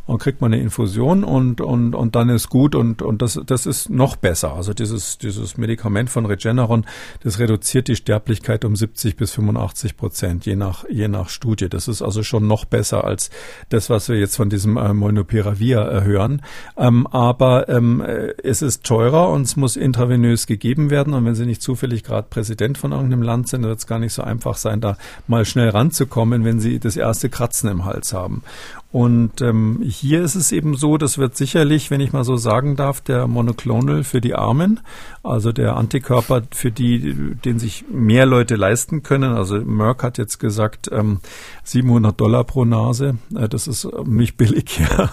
und 0.06 0.18
kriegt 0.18 0.40
man 0.40 0.52
eine 0.52 0.62
Infusion 0.62 1.24
und, 1.24 1.61
und, 1.61 1.94
und 1.94 2.14
dann 2.14 2.28
ist 2.28 2.48
gut 2.48 2.74
und, 2.74 3.02
und 3.02 3.22
das, 3.22 3.40
das 3.51 3.66
ist 3.66 3.90
noch 3.90 4.16
besser. 4.16 4.55
Also 4.55 4.72
dieses, 4.72 5.18
dieses 5.18 5.57
Medikament 5.57 6.11
von 6.11 6.26
Regeneron, 6.26 6.86
das 7.22 7.38
reduziert 7.38 7.88
die 7.88 7.96
Sterblichkeit 7.96 8.64
um 8.64 8.76
70 8.76 9.16
bis 9.16 9.32
85 9.32 9.96
Prozent, 9.96 10.46
je 10.46 10.57
nach, 10.57 10.84
je 10.88 11.09
nach 11.09 11.28
Studie. 11.28 11.68
Das 11.68 11.88
ist 11.88 12.03
also 12.03 12.22
schon 12.22 12.46
noch 12.46 12.64
besser 12.64 13.05
als 13.05 13.30
das, 13.68 13.90
was 13.90 14.09
wir 14.09 14.18
jetzt 14.18 14.36
von 14.36 14.51
diesem 14.51 14.76
äh, 14.76 14.92
Molnupiravir 14.92 15.80
äh, 15.80 16.05
hören. 16.05 16.42
Ähm, 16.76 17.07
aber 17.07 17.68
ähm, 17.68 18.01
äh, 18.01 18.34
es 18.42 18.62
ist 18.62 18.84
teurer 18.84 19.30
und 19.30 19.42
es 19.42 19.57
muss 19.57 19.76
intravenös 19.76 20.46
gegeben 20.46 20.90
werden. 20.90 21.14
Und 21.14 21.24
wenn 21.24 21.34
Sie 21.34 21.46
nicht 21.46 21.62
zufällig 21.62 22.05
gerade 22.05 22.28
Präsident 22.28 22.78
von 22.78 22.92
irgendeinem 22.92 23.22
Land 23.22 23.48
sind, 23.48 23.62
wird 23.62 23.78
es 23.78 23.86
gar 23.86 23.98
nicht 23.98 24.12
so 24.12 24.22
einfach 24.22 24.57
sein, 24.57 24.80
da 24.80 24.96
mal 25.26 25.44
schnell 25.44 25.70
ranzukommen, 25.70 26.44
wenn 26.44 26.61
Sie 26.61 26.78
das 26.78 26.96
erste 26.96 27.28
Kratzen 27.28 27.68
im 27.68 27.84
Hals 27.84 28.12
haben. 28.12 28.42
Und 28.93 29.41
ähm, 29.41 29.80
hier 29.84 30.22
ist 30.22 30.34
es 30.34 30.51
eben 30.51 30.74
so, 30.74 30.97
das 30.97 31.16
wird 31.16 31.36
sicherlich, 31.36 31.93
wenn 31.93 32.01
ich 32.01 32.12
mal 32.12 32.24
so 32.24 32.36
sagen 32.36 32.74
darf, 32.74 33.01
der 33.01 33.28
Monoclonal 33.28 34.03
für 34.03 34.20
die 34.20 34.34
Armen, 34.34 34.80
also 35.22 35.53
der 35.53 35.76
Antikörper 35.76 36.43
für 36.51 36.72
die, 36.72 37.36
den 37.45 37.61
sich 37.61 37.84
mehr 37.88 38.26
Leute 38.26 38.57
leisten 38.57 39.05
können. 39.05 39.32
Also 39.32 39.61
Merck 39.61 40.03
hat 40.03 40.18
jetzt 40.18 40.41
gesagt, 40.41 40.91
ähm, 40.93 41.20
700 41.62 42.20
Dollar 42.20 42.43
pro 42.43 42.64
Nase. 42.64 43.18
Äh, 43.32 43.49
das 43.49 43.68
ist 43.68 43.86
nicht 44.07 44.36
billig, 44.36 44.80
ja. 44.91 45.11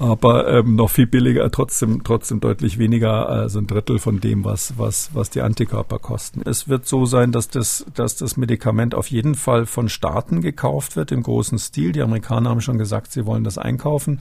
aber 0.00 0.48
ähm, 0.48 0.74
noch 0.74 0.90
viel 0.90 1.06
billiger, 1.06 1.48
trotzdem, 1.52 2.02
trotzdem 2.02 2.40
deutlich 2.40 2.76
weniger, 2.76 3.28
also 3.28 3.60
ein 3.60 3.68
Drittel 3.68 4.00
von 4.00 4.20
dem, 4.20 4.44
was, 4.44 4.78
was, 4.78 5.10
was 5.12 5.30
die 5.30 5.42
Antikörper 5.42 6.00
kosten. 6.00 6.42
Es 6.44 6.68
wird 6.68 6.88
so 6.88 7.06
sein, 7.06 7.30
dass 7.30 7.48
das, 7.48 7.86
dass 7.94 8.16
das 8.16 8.36
Medikament 8.36 8.96
auf 8.96 9.06
jeden 9.12 9.36
Fall 9.36 9.64
von 9.64 9.88
Staaten 9.88 10.40
gekauft 10.40 10.96
wird 10.96 11.12
im 11.12 11.22
großen 11.22 11.58
Stil. 11.60 11.92
Die 11.92 12.02
Amerikaner 12.02 12.50
haben 12.50 12.60
schon 12.60 12.78
gesagt, 12.78 12.95
gesagt, 12.96 13.12
sie 13.12 13.26
wollen 13.26 13.44
das 13.44 13.58
einkaufen. 13.58 14.20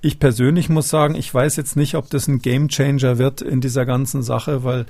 Ich 0.00 0.18
persönlich 0.18 0.68
muss 0.68 0.88
sagen, 0.88 1.14
ich 1.14 1.32
weiß 1.32 1.56
jetzt 1.56 1.76
nicht, 1.76 1.94
ob 1.94 2.10
das 2.10 2.28
ein 2.28 2.40
Gamechanger 2.40 3.18
wird 3.18 3.42
in 3.42 3.60
dieser 3.60 3.86
ganzen 3.86 4.22
Sache, 4.22 4.64
weil 4.64 4.86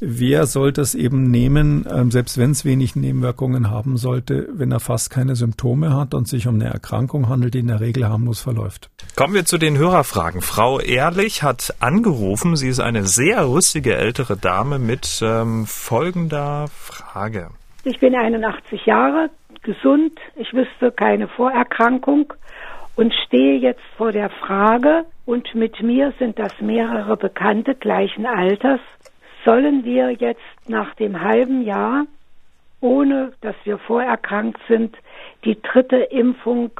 wer 0.00 0.46
soll 0.46 0.72
das 0.72 0.94
eben 0.94 1.30
nehmen, 1.30 1.86
ähm, 1.90 2.10
selbst 2.10 2.38
wenn 2.38 2.52
es 2.52 2.64
wenig 2.64 2.96
Nebenwirkungen 2.96 3.70
haben 3.70 3.96
sollte, 3.96 4.48
wenn 4.52 4.72
er 4.72 4.80
fast 4.80 5.10
keine 5.10 5.36
Symptome 5.36 5.94
hat 5.94 6.14
und 6.14 6.28
sich 6.28 6.46
um 6.46 6.56
eine 6.56 6.70
Erkrankung 6.70 7.28
handelt, 7.28 7.54
die 7.54 7.58
in 7.58 7.68
der 7.68 7.80
Regel 7.80 8.08
harmlos 8.08 8.40
verläuft. 8.40 8.90
Kommen 9.16 9.34
wir 9.34 9.44
zu 9.44 9.58
den 9.58 9.76
Hörerfragen. 9.76 10.40
Frau 10.40 10.80
Ehrlich 10.80 11.42
hat 11.42 11.74
angerufen. 11.80 12.56
Sie 12.56 12.68
ist 12.68 12.80
eine 12.80 13.04
sehr 13.04 13.48
rüstige 13.48 13.96
ältere 13.96 14.36
Dame 14.36 14.78
mit 14.78 15.20
ähm, 15.22 15.66
folgender 15.66 16.68
Frage. 16.68 17.48
Ich 17.84 17.98
bin 17.98 18.14
81 18.14 18.84
Jahre, 18.84 19.30
gesund, 19.62 20.18
ich 20.36 20.52
wüsste 20.52 20.90
keine 20.92 21.28
Vorerkrankung 21.28 22.32
und 22.96 23.14
stehe 23.26 23.58
jetzt 23.58 23.82
vor 23.96 24.12
der 24.12 24.30
Frage, 24.30 25.04
und 25.26 25.54
mit 25.54 25.80
mir 25.82 26.12
sind 26.18 26.38
das 26.38 26.52
mehrere 26.60 27.16
Bekannte 27.16 27.74
gleichen 27.74 28.26
Alters, 28.26 28.80
sollen 29.44 29.84
wir 29.84 30.10
jetzt 30.10 30.40
nach 30.66 30.94
dem 30.94 31.20
halben 31.20 31.62
Jahr, 31.62 32.06
ohne 32.80 33.32
dass 33.40 33.54
wir 33.64 33.78
vorerkrankt 33.78 34.60
sind, 34.68 34.96
die 35.44 35.60
dritte 35.60 35.96
Impfung 35.96 36.70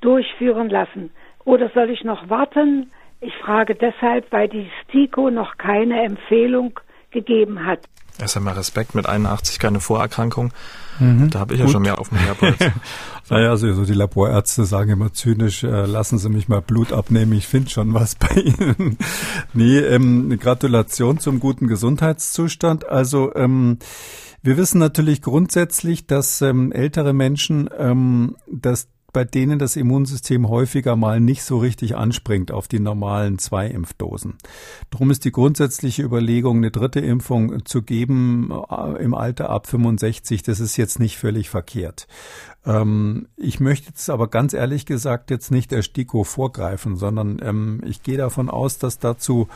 durchführen 0.00 0.70
lassen? 0.70 1.10
Oder 1.44 1.70
soll 1.70 1.90
ich 1.90 2.04
noch 2.04 2.28
warten? 2.28 2.90
Ich 3.20 3.34
frage 3.36 3.74
deshalb, 3.74 4.30
weil 4.32 4.48
die 4.48 4.70
STIKO 4.82 5.30
noch 5.30 5.56
keine 5.56 6.02
Empfehlung 6.02 6.78
gegeben 7.10 7.64
hat. 7.64 7.80
Erst 8.18 8.36
einmal 8.36 8.54
Respekt 8.54 8.94
mit 8.94 9.06
81, 9.06 9.58
keine 9.58 9.80
Vorerkrankung. 9.80 10.52
Mhm. 10.98 11.30
Da 11.30 11.40
habe 11.40 11.54
ich 11.54 11.60
Gut. 11.60 11.68
ja 11.68 11.72
schon 11.72 11.82
mehr 11.82 11.98
auf 12.00 12.08
dem 12.08 12.18
Kerbholz. 12.18 12.58
naja, 13.30 13.50
also 13.50 13.72
so 13.72 13.84
die 13.84 13.94
Laborärzte 13.94 14.64
sagen 14.64 14.90
immer 14.90 15.12
zynisch, 15.12 15.62
äh, 15.62 15.86
lassen 15.86 16.18
Sie 16.18 16.28
mich 16.28 16.48
mal 16.48 16.60
Blut 16.60 16.92
abnehmen, 16.92 17.32
ich 17.32 17.46
finde 17.46 17.70
schon 17.70 17.94
was 17.94 18.16
bei 18.16 18.34
Ihnen. 18.34 18.98
nee, 19.54 19.78
ähm, 19.78 20.36
Gratulation 20.38 21.18
zum 21.18 21.38
guten 21.38 21.68
Gesundheitszustand. 21.68 22.88
Also 22.88 23.34
ähm, 23.34 23.78
wir 24.42 24.56
wissen 24.56 24.78
natürlich 24.78 25.22
grundsätzlich, 25.22 26.06
dass 26.06 26.42
ähm, 26.42 26.72
ältere 26.72 27.12
Menschen 27.12 27.68
ähm, 27.78 28.36
das 28.50 28.88
bei 29.18 29.24
denen 29.24 29.58
das 29.58 29.74
Immunsystem 29.74 30.48
häufiger 30.48 30.94
mal 30.94 31.18
nicht 31.18 31.42
so 31.42 31.58
richtig 31.58 31.96
anspringt 31.96 32.52
auf 32.52 32.68
die 32.68 32.78
normalen 32.78 33.40
zwei 33.40 33.66
Impfdosen. 33.66 34.34
Darum 34.90 35.10
ist 35.10 35.24
die 35.24 35.32
grundsätzliche 35.32 36.04
Überlegung, 36.04 36.58
eine 36.58 36.70
dritte 36.70 37.00
Impfung 37.00 37.64
zu 37.64 37.82
geben 37.82 38.52
äh, 38.70 39.02
im 39.02 39.14
Alter 39.14 39.50
ab 39.50 39.66
65, 39.66 40.44
das 40.44 40.60
ist 40.60 40.76
jetzt 40.76 41.00
nicht 41.00 41.18
völlig 41.18 41.50
verkehrt. 41.50 42.06
Ähm, 42.64 43.26
ich 43.36 43.58
möchte 43.58 43.88
jetzt 43.88 44.08
aber 44.08 44.28
ganz 44.28 44.52
ehrlich 44.52 44.86
gesagt 44.86 45.32
jetzt 45.32 45.50
nicht 45.50 45.72
der 45.72 45.82
STIKO 45.82 46.22
vorgreifen, 46.22 46.94
sondern 46.94 47.40
ähm, 47.42 47.82
ich 47.84 48.04
gehe 48.04 48.18
davon 48.18 48.48
aus, 48.48 48.78
dass 48.78 49.00
dazu 49.00 49.48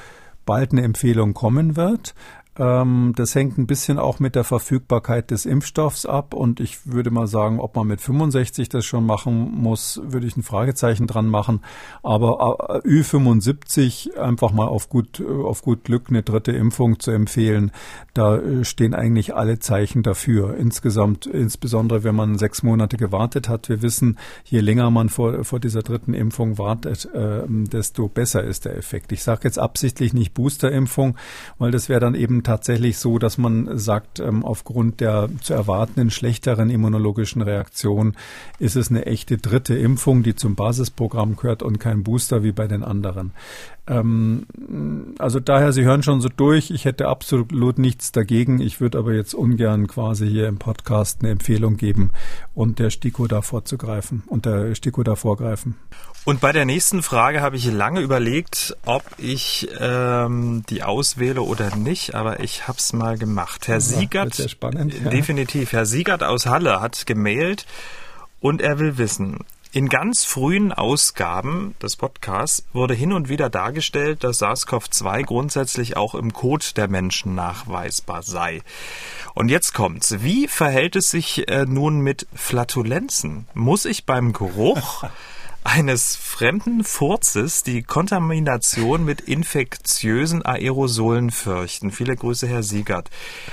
bald 0.44 0.72
eine 0.72 0.82
Empfehlung 0.82 1.34
kommen 1.34 1.76
wird. 1.76 2.16
Ähm, 2.59 3.14
das 3.16 3.34
hängt 3.34 3.57
ein 3.57 3.66
bisschen 3.66 3.98
auch 3.98 4.20
mit 4.20 4.34
der 4.34 4.44
Verfügbarkeit 4.44 5.30
des 5.30 5.46
Impfstoffs 5.46 6.05
ab 6.05 6.34
und 6.34 6.61
ich 6.61 6.86
würde 6.86 7.11
mal 7.11 7.26
sagen, 7.26 7.61
ob 7.61 7.76
man 7.76 7.86
mit 7.86 8.03
65 8.03 8.68
das 8.68 8.84
schon 8.84 9.07
machen 9.07 9.53
muss, 9.53 10.00
würde 10.05 10.26
ich 10.26 10.36
ein 10.36 10.42
Fragezeichen 10.42 11.07
dran 11.07 11.28
machen. 11.28 11.61
Aber 12.03 12.82
äh, 12.84 12.88
Ü75 12.88 14.18
einfach 14.18 14.53
mal 14.53 14.66
auf 14.66 14.90
gut, 14.90 15.22
auf 15.22 15.62
gut 15.62 15.84
Glück 15.84 16.07
eine 16.11 16.22
dritte 16.22 16.53
Impfung 16.53 17.00
zu 17.00 17.11
empfehlen, 17.11 17.72
da 18.12 18.36
äh, 18.36 18.64
stehen 18.64 18.94
eigentlich 18.94 19.34
alle 19.34 19.59
Zeichen 19.59 20.03
dafür. 20.03 20.57
Insgesamt, 20.57 21.24
insbesondere 21.24 22.05
wenn 22.05 22.14
man 22.14 22.36
sechs 22.36 22.62
Monate 22.62 22.98
gewartet 22.98 23.48
hat. 23.48 23.70
Wir 23.70 23.80
wissen, 23.80 24.18
je 24.44 24.61
länger 24.61 24.90
man 24.90 25.09
vor, 25.09 25.44
vor 25.44 25.59
dieser 25.59 25.82
dritten 25.82 26.12
Impfung 26.12 26.59
wartet, 26.59 27.07
äh, 27.14 27.44
desto 27.48 28.09
besser 28.09 28.44
ist 28.44 28.66
der 28.66 28.76
Effekt. 28.76 29.11
Ich 29.12 29.22
sage 29.22 29.40
jetzt 29.44 29.59
absichtlich 29.59 30.12
nicht 30.12 30.34
Boosterimpfung, 30.34 31.16
weil 31.59 31.70
das 31.70 31.88
wäre 31.88 32.00
dann 32.00 32.14
eben 32.14 32.41
tatsächlich 32.43 32.99
so, 32.99 33.18
dass 33.18 33.38
man 33.38 33.78
sagt, 33.78 34.20
ähm, 34.20 34.45
aufgrund 34.45 35.01
der 35.01 35.28
zu 35.40 35.55
erwartenden 35.55 36.11
schlechteren 36.11 36.70
immunologischen 36.70 37.43
Reaktion 37.43 38.16
ist 38.59 38.76
es 38.76 38.90
eine 38.90 39.07
echte 39.07 39.38
dritte 39.38 39.74
Impfung, 39.76 40.22
die 40.22 40.34
zum 40.34 40.55
Basisprogramm 40.55 41.36
gehört 41.36 41.62
und 41.62 41.78
kein 41.78 42.03
Booster 42.03 42.43
wie 42.43 42.53
bei 42.53 42.66
den 42.66 42.82
anderen. 42.82 43.32
Ähm, 43.86 44.47
also 45.18 45.40
daher, 45.40 45.72
Sie 45.72 45.84
hören 45.84 46.03
schon 46.03 46.20
so 46.20 46.28
durch. 46.28 46.70
Ich 46.70 46.84
hätte 46.84 47.09
absolut 47.09 47.78
nichts 47.78 48.12
dagegen. 48.12 48.61
Ich 48.61 48.80
würde 48.80 48.99
aber 48.99 49.12
jetzt 49.12 49.34
ungern 49.34 49.88
quasi 49.88 50.28
hier 50.28 50.47
im 50.47 50.59
Podcast 50.59 51.20
eine 51.20 51.30
Empfehlung 51.30 51.76
geben 51.76 52.11
und 52.55 52.78
der 52.78 52.90
STIKO 52.90 53.26
da 53.26 53.43
vorzugreifen 53.43 54.22
und 54.26 54.47
der 54.47 54.74
STIKO 54.74 55.03
da 55.03 55.16
vorgreifen. 55.16 55.76
Und 56.24 56.40
bei 56.40 56.52
der 56.52 56.64
nächsten 56.64 57.02
Frage 57.02 57.40
habe 57.40 57.56
ich 57.56 57.66
lange 57.66 58.00
überlegt, 58.00 58.76
ob 58.84 59.02
ich 59.18 59.68
ähm, 59.80 60.62
die 60.70 60.84
auswähle 60.84 61.42
oder 61.42 61.74
nicht, 61.74 62.14
aber 62.14 62.38
ich 62.40 62.68
habe 62.68 62.78
es 62.78 62.92
mal 62.92 63.18
gemacht. 63.18 63.66
Herr 63.66 63.80
Siegert, 63.80 64.38
ja 64.38 64.48
spannend, 64.48 64.94
ja. 64.94 65.10
definitiv, 65.10 65.72
Herr 65.72 65.84
Siegert 65.84 66.22
aus 66.22 66.46
Halle 66.46 66.80
hat 66.80 67.06
gemailt 67.06 67.66
und 68.38 68.62
er 68.62 68.78
will 68.78 68.98
wissen, 68.98 69.38
in 69.72 69.88
ganz 69.88 70.24
frühen 70.24 70.70
Ausgaben 70.70 71.74
des 71.82 71.96
Podcasts 71.96 72.62
wurde 72.72 72.92
hin 72.92 73.12
und 73.12 73.28
wieder 73.28 73.48
dargestellt, 73.48 74.22
dass 74.22 74.42
SARS-CoV-2 74.42 75.24
grundsätzlich 75.24 75.96
auch 75.96 76.14
im 76.14 76.34
Kot 76.34 76.76
der 76.76 76.88
Menschen 76.88 77.34
nachweisbar 77.34 78.22
sei. 78.22 78.60
Und 79.34 79.48
jetzt 79.48 79.72
kommt's. 79.72 80.22
Wie 80.22 80.46
verhält 80.46 80.94
es 80.94 81.10
sich 81.10 81.48
äh, 81.48 81.64
nun 81.66 82.00
mit 82.00 82.26
Flatulenzen? 82.34 83.48
Muss 83.54 83.86
ich 83.86 84.04
beim 84.04 84.34
Geruch 84.34 85.04
eines 85.64 86.16
fremden 86.16 86.82
Furzes 86.84 87.62
die 87.62 87.82
Kontamination 87.82 89.04
mit 89.04 89.20
infektiösen 89.20 90.44
Aerosolen 90.44 91.30
fürchten. 91.30 91.90
Viele 91.90 92.16
Grüße, 92.16 92.46
Herr 92.46 92.62
Siegert. 92.62 93.10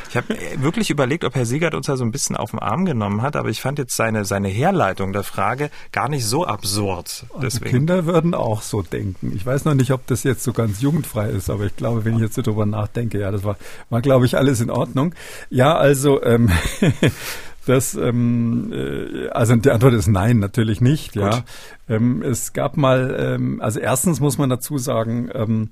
Ich 0.10 0.18
habe 0.18 0.36
wirklich 0.58 0.90
überlegt, 0.90 1.24
ob 1.24 1.36
Herr 1.36 1.46
Siegert 1.46 1.76
uns 1.76 1.86
da 1.86 1.98
so 1.98 2.04
ein 2.04 2.12
bisschen 2.12 2.36
auf 2.36 2.52
den 2.52 2.60
Arm 2.60 2.86
genommen 2.86 3.22
hat, 3.22 3.36
aber 3.36 3.50
ich 3.50 3.62
fand 3.62 3.78
jetzt 3.80 3.96
seine, 3.96 4.26
seine 4.26 4.48
Herleitung 4.48 5.14
der 5.14 5.24
Frage 5.24 5.70
gar 5.92 6.10
nicht 6.10 6.26
so 6.26 6.46
absurd. 6.46 7.26
Deswegen. 7.42 7.70
Kinder 7.70 8.06
würden 8.06 8.34
auch 8.34 8.64
so 8.64 8.82
denken. 8.82 9.32
Ich 9.36 9.46
weiß 9.46 9.66
noch 9.66 9.76
nicht, 9.76 9.92
ob 9.92 10.08
das 10.08 10.24
jetzt 10.24 10.44
so 10.44 10.52
ganz 10.52 10.82
jugendfrei 10.82 11.30
ist, 11.30 11.50
aber 11.50 11.66
ich 11.66 11.76
glaube, 11.76 12.06
wenn 12.06 12.16
ich 12.16 12.22
jetzt 12.22 12.36
so 12.36 12.42
drüber 12.42 12.66
nachdenke, 12.66 13.20
ja, 13.20 13.32
das 13.32 13.44
war, 13.44 13.58
war 13.90 14.02
glaube 14.02 14.26
ich, 14.26 14.36
alles 14.36 14.62
in 14.62 14.72
Ordnung. 14.72 15.14
Ja, 15.50 15.76
also 15.76 16.24
ähm, 16.24 16.50
das, 17.70 17.94
ähm, 17.94 18.74
äh, 18.74 19.28
also 19.30 19.56
die 19.56 19.70
Antwort 19.70 19.94
ist 19.94 20.08
nein, 20.08 20.40
natürlich 20.40 20.82
nicht. 20.82 21.14
Gut. 21.14 21.22
Ja, 21.22 21.44
ähm, 21.90 22.22
es 22.22 22.54
gab 22.54 22.78
mal, 22.78 23.16
ähm, 23.20 23.62
also 23.62 23.80
erstens 23.80 24.20
muss 24.20 24.38
man 24.38 24.50
dazu 24.50 24.78
sagen, 24.78 25.30
ähm, 25.34 25.70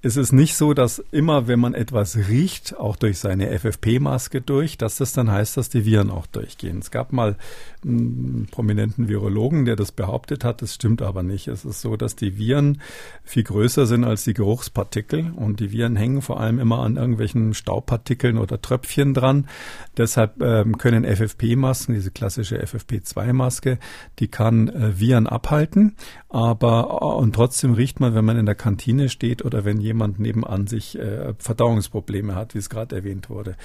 es 0.00 0.16
ist 0.16 0.32
nicht 0.32 0.56
so, 0.56 0.72
dass 0.72 1.02
immer, 1.10 1.46
wenn 1.46 1.60
man 1.60 1.74
etwas 1.74 2.16
riecht, 2.28 2.78
auch 2.78 2.96
durch 2.96 3.18
seine 3.18 3.50
FFP-Maske 3.50 4.40
durch, 4.40 4.78
dass 4.78 4.96
das 4.96 5.12
dann 5.12 5.30
heißt, 5.30 5.56
dass 5.56 5.68
die 5.68 5.84
Viren 5.84 6.10
auch 6.10 6.26
durchgehen. 6.26 6.78
Es 6.78 6.90
gab 6.90 7.12
mal 7.12 7.36
einen 7.84 8.48
prominenten 8.50 9.08
Virologen, 9.08 9.64
der 9.64 9.76
das 9.76 9.92
behauptet 9.92 10.42
hat. 10.42 10.62
Das 10.62 10.74
stimmt 10.74 11.02
aber 11.02 11.22
nicht. 11.22 11.48
Es 11.48 11.64
ist 11.64 11.80
so, 11.80 11.96
dass 11.96 12.16
die 12.16 12.38
Viren 12.38 12.80
viel 13.22 13.44
größer 13.44 13.86
sind 13.86 14.04
als 14.04 14.24
die 14.24 14.34
Geruchspartikel 14.34 15.32
und 15.36 15.60
die 15.60 15.70
Viren 15.70 15.96
hängen 15.96 16.22
vor 16.22 16.40
allem 16.40 16.58
immer 16.58 16.80
an 16.80 16.96
irgendwelchen 16.96 17.54
Staubpartikeln 17.54 18.38
oder 18.38 18.60
Tröpfchen 18.60 19.14
dran. 19.14 19.48
Deshalb 19.96 20.40
ähm, 20.42 20.78
können 20.78 21.04
FFP-Masken, 21.38 21.94
diese 21.94 22.10
klassische 22.10 22.62
FFP2-Maske, 22.62 23.78
die 24.18 24.28
kann 24.28 24.68
äh, 24.68 24.98
Viren 24.98 25.26
abhalten 25.26 25.96
aber 26.28 26.98
äh, 27.00 27.20
und 27.20 27.34
trotzdem 27.34 27.72
riecht 27.72 28.00
man, 28.00 28.14
wenn 28.14 28.24
man 28.24 28.36
in 28.36 28.46
der 28.46 28.54
Kantine 28.54 29.08
steht 29.08 29.44
oder 29.44 29.64
wenn 29.64 29.80
jemand 29.80 30.18
nebenan 30.18 30.66
sich 30.66 30.98
äh, 30.98 31.32
Verdauungsprobleme 31.38 32.34
hat, 32.34 32.54
wie 32.54 32.58
es 32.58 32.68
gerade 32.68 32.96
erwähnt 32.96 33.30
wurde. 33.30 33.56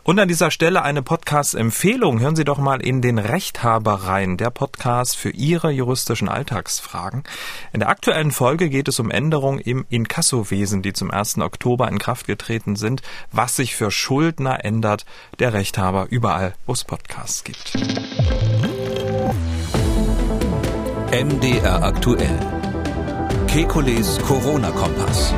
Und 0.05 0.19
an 0.19 0.27
dieser 0.27 0.51
Stelle 0.51 0.81
eine 0.81 1.01
Podcast-Empfehlung. 1.01 2.19
Hören 2.19 2.35
Sie 2.35 2.43
doch 2.43 2.57
mal 2.57 2.81
in 2.81 3.01
den 3.01 3.17
Rechthaber 3.17 3.93
rein, 3.93 4.35
der 4.35 4.49
Podcast 4.49 5.15
für 5.15 5.29
Ihre 5.29 5.71
juristischen 5.71 6.27
Alltagsfragen. 6.27 7.23
In 7.71 7.79
der 7.79 7.87
aktuellen 7.87 8.31
Folge 8.31 8.69
geht 8.69 8.89
es 8.89 8.99
um 8.99 9.09
Änderungen 9.09 9.59
im 9.59 9.85
Inkassowesen, 9.89 10.81
die 10.81 10.91
zum 10.91 11.09
1. 11.09 11.37
Oktober 11.37 11.87
in 11.87 11.99
Kraft 11.99 12.27
getreten 12.27 12.75
sind, 12.75 13.01
was 13.31 13.55
sich 13.55 13.75
für 13.75 13.91
Schuldner 13.91 14.65
ändert. 14.65 15.05
Der 15.39 15.53
Rechthaber 15.53 16.07
überall, 16.09 16.53
wo 16.65 16.73
es 16.73 16.83
Podcasts 16.83 17.45
gibt. 17.45 17.73
MDR 21.13 21.81
aktuell. 21.81 22.39
Kekules 23.47 24.19
Corona-Kompass. 24.19 25.33